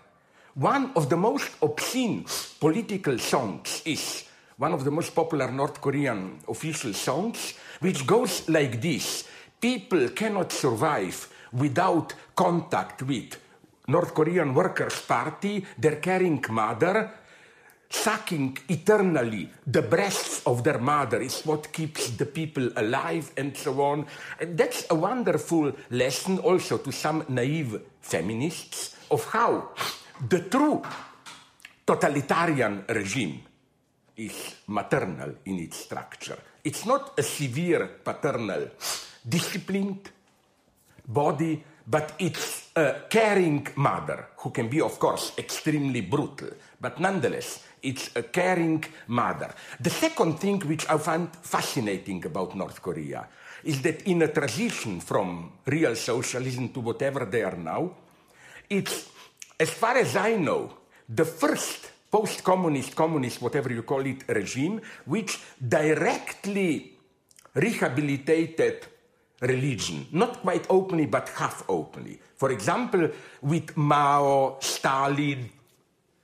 [0.54, 2.24] One of the most obscene
[2.58, 4.24] political songs is
[4.56, 9.24] one of the most popular North Korean official songs, which goes like this
[9.60, 13.36] People cannot survive without contact with
[13.88, 17.10] North Korean Workers' Party, their caring mother,
[17.90, 23.80] sucking eternally the breasts of their mother is what keeps the people alive and so
[23.80, 24.06] on.
[24.40, 29.70] And that's a wonderful lesson also to some naive feminists of how
[30.28, 30.82] the true
[31.86, 33.40] totalitarian regime
[34.16, 36.38] is maternal in its structure.
[36.64, 38.68] It's not a severe paternal,
[39.26, 40.10] disciplined
[41.06, 46.50] body, but it's a caring mother who can be, of course, extremely brutal,
[46.80, 49.54] but nonetheless it's a caring mother.
[49.80, 53.26] The second thing which I find fascinating about North Korea
[53.64, 57.94] is that in a transition from real socialism to whatever they are now,
[58.68, 59.08] it's,
[59.58, 60.74] as far as I know,
[61.08, 66.96] the first post communist, communist, whatever you call it, regime which directly
[67.54, 68.86] rehabilitated
[69.40, 72.18] religion, not quite openly, but half openly.
[72.36, 73.10] For example,
[73.42, 75.50] with Mao, Stalin,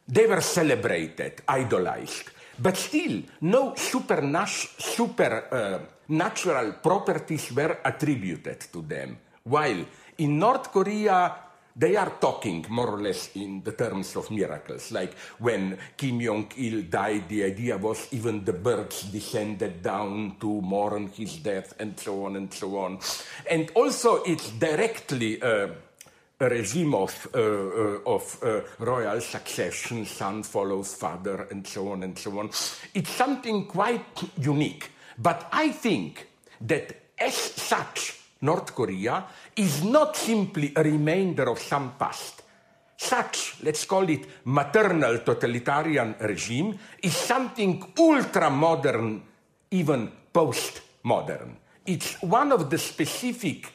[0.07, 9.19] they were celebrated, idolized, but still no supernatural uh, properties were attributed to them.
[9.45, 9.85] While
[10.19, 11.37] in North Korea,
[11.77, 14.93] they are talking more or less in the terms of miracles.
[14.93, 20.61] Like when Kim Jong il died, the idea was even the birds descended down to
[20.61, 22.99] mourn his death, and so on and so on.
[23.51, 25.43] And also, it's directly.
[25.43, 25.69] Uh,
[26.41, 32.03] a regime of, uh, uh, of uh, royal succession, son follows father, and so on
[32.03, 32.51] and so on.
[32.93, 34.05] It's something quite
[34.39, 34.91] unique.
[35.17, 36.27] But I think
[36.63, 39.25] that as such, North Korea
[39.57, 42.43] is not simply a remainder of some past.
[42.97, 49.23] Such, let's call it maternal totalitarian regime, is something ultra modern,
[49.71, 51.57] even post modern.
[51.87, 53.73] It's one of the specific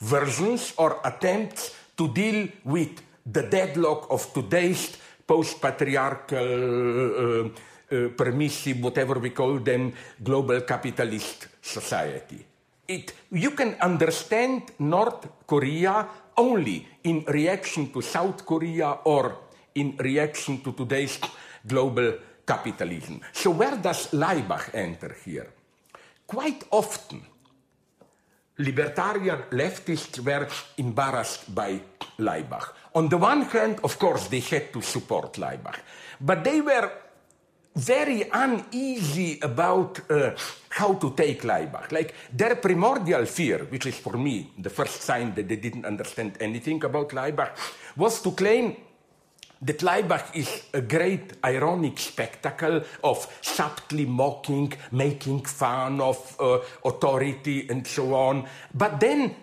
[0.00, 4.96] versions or attempts to deal with the deadlock of today's
[5.26, 7.48] post patriarchal, uh,
[7.92, 9.92] uh, permissive, whatever we call them,
[10.22, 12.51] global capitalist society.
[12.92, 16.06] It, you can understand North Korea
[16.36, 19.38] only in reaction to South Korea or
[19.74, 21.18] in reaction to today's
[21.66, 23.20] global capitalism.
[23.32, 25.48] So, where does Laibach enter here?
[26.26, 27.22] Quite often,
[28.58, 30.46] libertarian leftists were
[30.76, 31.80] embarrassed by
[32.18, 32.74] Laibach.
[32.94, 35.80] On the one hand, of course, they had to support Laibach,
[36.20, 36.90] but they were
[37.74, 40.32] very uneasy about uh,
[40.68, 41.90] how to take Laibach.
[41.92, 46.36] Like their primordial fear, which is for me the first sign that they didn't understand
[46.40, 47.56] anything about Laibach,
[47.96, 48.76] was to claim
[49.62, 57.68] that Laibach is a great ironic spectacle of subtly mocking, making fun of uh, authority
[57.70, 58.46] and so on.
[58.74, 59.34] But then,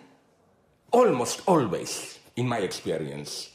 [0.92, 3.49] almost always, in my experience,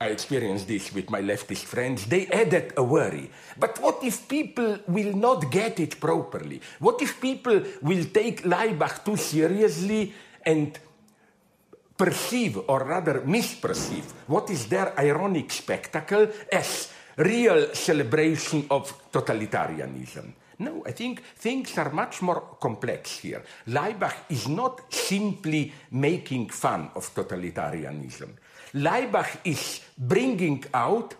[0.00, 2.06] I experienced this with my leftist friends.
[2.06, 3.30] They added a worry.
[3.58, 6.60] But what if people will not get it properly?
[6.78, 10.14] What if people will take Laibach too seriously
[10.46, 10.78] and
[11.98, 20.32] perceive or rather misperceive what is their ironic spectacle as real celebration of totalitarianism.
[20.60, 23.42] No, I think things are much more complex here.
[23.66, 28.30] Laibach is not simply making fun of totalitarianism.
[28.74, 31.14] Laibach is bringing out,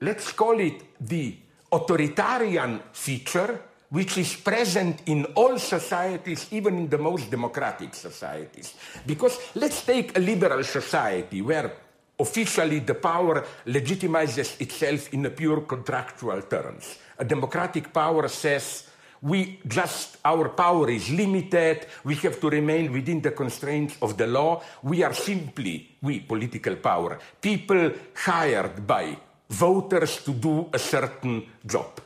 [0.00, 1.36] let's call it the
[1.72, 8.74] authoritarian feature which is present in all societies, even in the most democratic societies.
[9.04, 11.72] Because let's take a liberal society where
[12.18, 16.98] officially the power legitimizes itself in a pure contractual terms.
[17.18, 18.86] A democratic power says,
[19.22, 24.26] we just, our power is limited, we have to remain within the constraints of the
[24.26, 24.62] law.
[24.82, 29.16] We are simply, we, political power, people hired by
[29.48, 32.00] voters to do a certain job.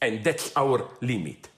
[0.00, 1.48] And that's our limit.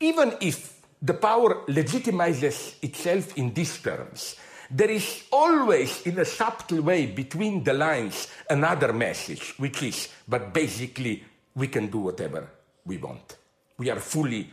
[0.00, 4.36] Even if the power legitimizes itself in these terms,
[4.70, 10.54] there is always, in a subtle way, between the lines, another message, which is, but
[10.54, 11.22] basically,
[11.54, 12.48] we can do whatever
[12.86, 13.36] we want.
[13.82, 14.48] We are fully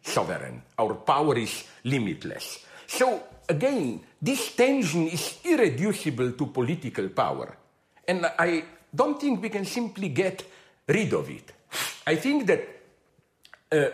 [0.00, 0.62] sovereign.
[0.78, 2.64] Our power is limitless.
[2.86, 7.58] So, again, this tension is irreducible to political power.
[8.06, 8.62] And I
[8.94, 10.44] don't think we can simply get
[10.86, 11.52] rid of it.
[12.06, 12.68] I think that
[13.72, 13.90] uh,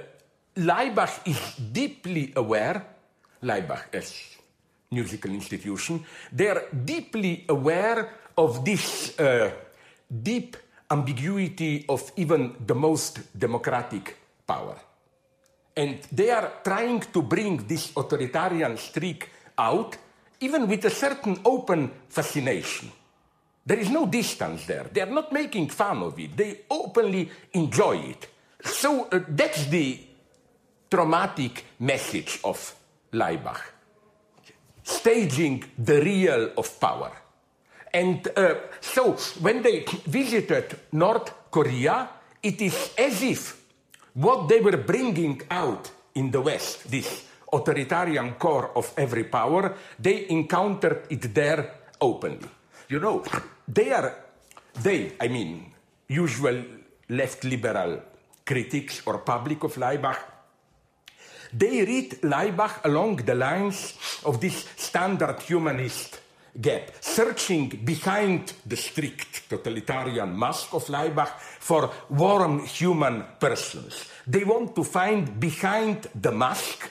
[0.56, 2.84] Leibach is deeply aware,
[3.42, 4.12] Leibach as
[4.90, 9.50] musical institution, they are deeply aware of this uh,
[10.06, 10.58] deep
[10.90, 14.76] ambiguity of even the most democratic power.
[15.76, 19.96] And they are trying to bring this authoritarian streak out,
[20.40, 22.90] even with a certain open fascination.
[23.66, 24.84] There is no distance there.
[24.92, 26.36] They are not making fun of it.
[26.36, 28.28] They openly enjoy it.
[28.62, 30.00] So uh, that's the
[30.90, 32.74] traumatic message of
[33.12, 33.60] Leibach.
[34.82, 37.10] Staging the real of power.
[37.92, 42.08] And uh, so when they visited North Korea,
[42.42, 43.63] it is as if
[44.14, 50.28] what they were bringing out in the West, this authoritarian core of every power, they
[50.30, 52.48] encountered it there openly.
[52.88, 53.24] You know,
[53.66, 54.14] they are,
[54.82, 55.72] they, I mean,
[56.08, 56.64] usual
[57.08, 58.02] left liberal
[58.44, 60.18] critics or public of Leibach,
[61.52, 66.20] they read Leibach along the lines of this standard humanist
[66.60, 74.08] gap, searching behind the strict totalitarian mask of Leibach for warm human persons.
[74.26, 76.90] They want to find behind the mask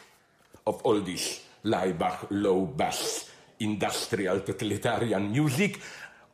[0.68, 5.80] of all this Leibach low bass industrial totalitarian music.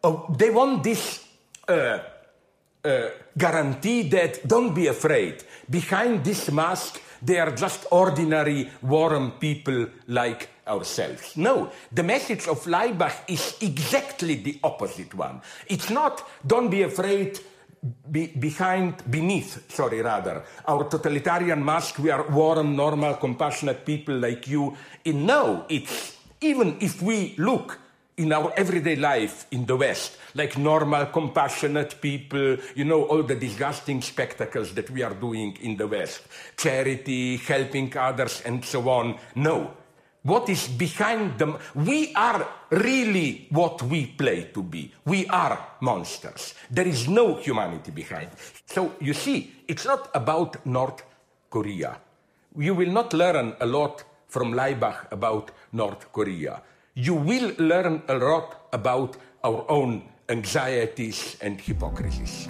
[0.04, 1.26] Uh, they want this
[1.68, 2.00] uh,
[2.84, 5.44] uh, guarantee that don't be afraid.
[5.70, 11.36] Behind this mask, they are just ordinary, warm people like ourselves.
[11.36, 15.42] No, the message of Leibach is exactly the opposite one.
[15.68, 17.40] It's not don't be afraid.
[18.12, 24.50] Be, behind, beneath, sorry, rather, our totalitarian mask, we are warm, normal, compassionate people like
[24.50, 24.76] you.
[25.06, 27.80] In no, it's even if we look
[28.20, 33.36] in our everyday life in the West, like normal, compassionate people, you know, all the
[33.36, 36.22] disgusting spectacles that we are doing in the West,
[36.58, 39.18] charity, helping others, and so on.
[39.36, 39.72] No.
[40.24, 41.58] What is behind them?
[41.76, 44.92] We are really what we play to be.
[45.06, 46.56] We are monsters.
[46.70, 48.30] There is no humanity behind.
[48.66, 51.04] So you see, it's not about North
[51.50, 51.98] Korea.
[52.58, 56.62] You will not learn a lot from Leibach about North Korea.
[56.96, 62.50] You will learn a lot about our own anxieties and hypocrisies.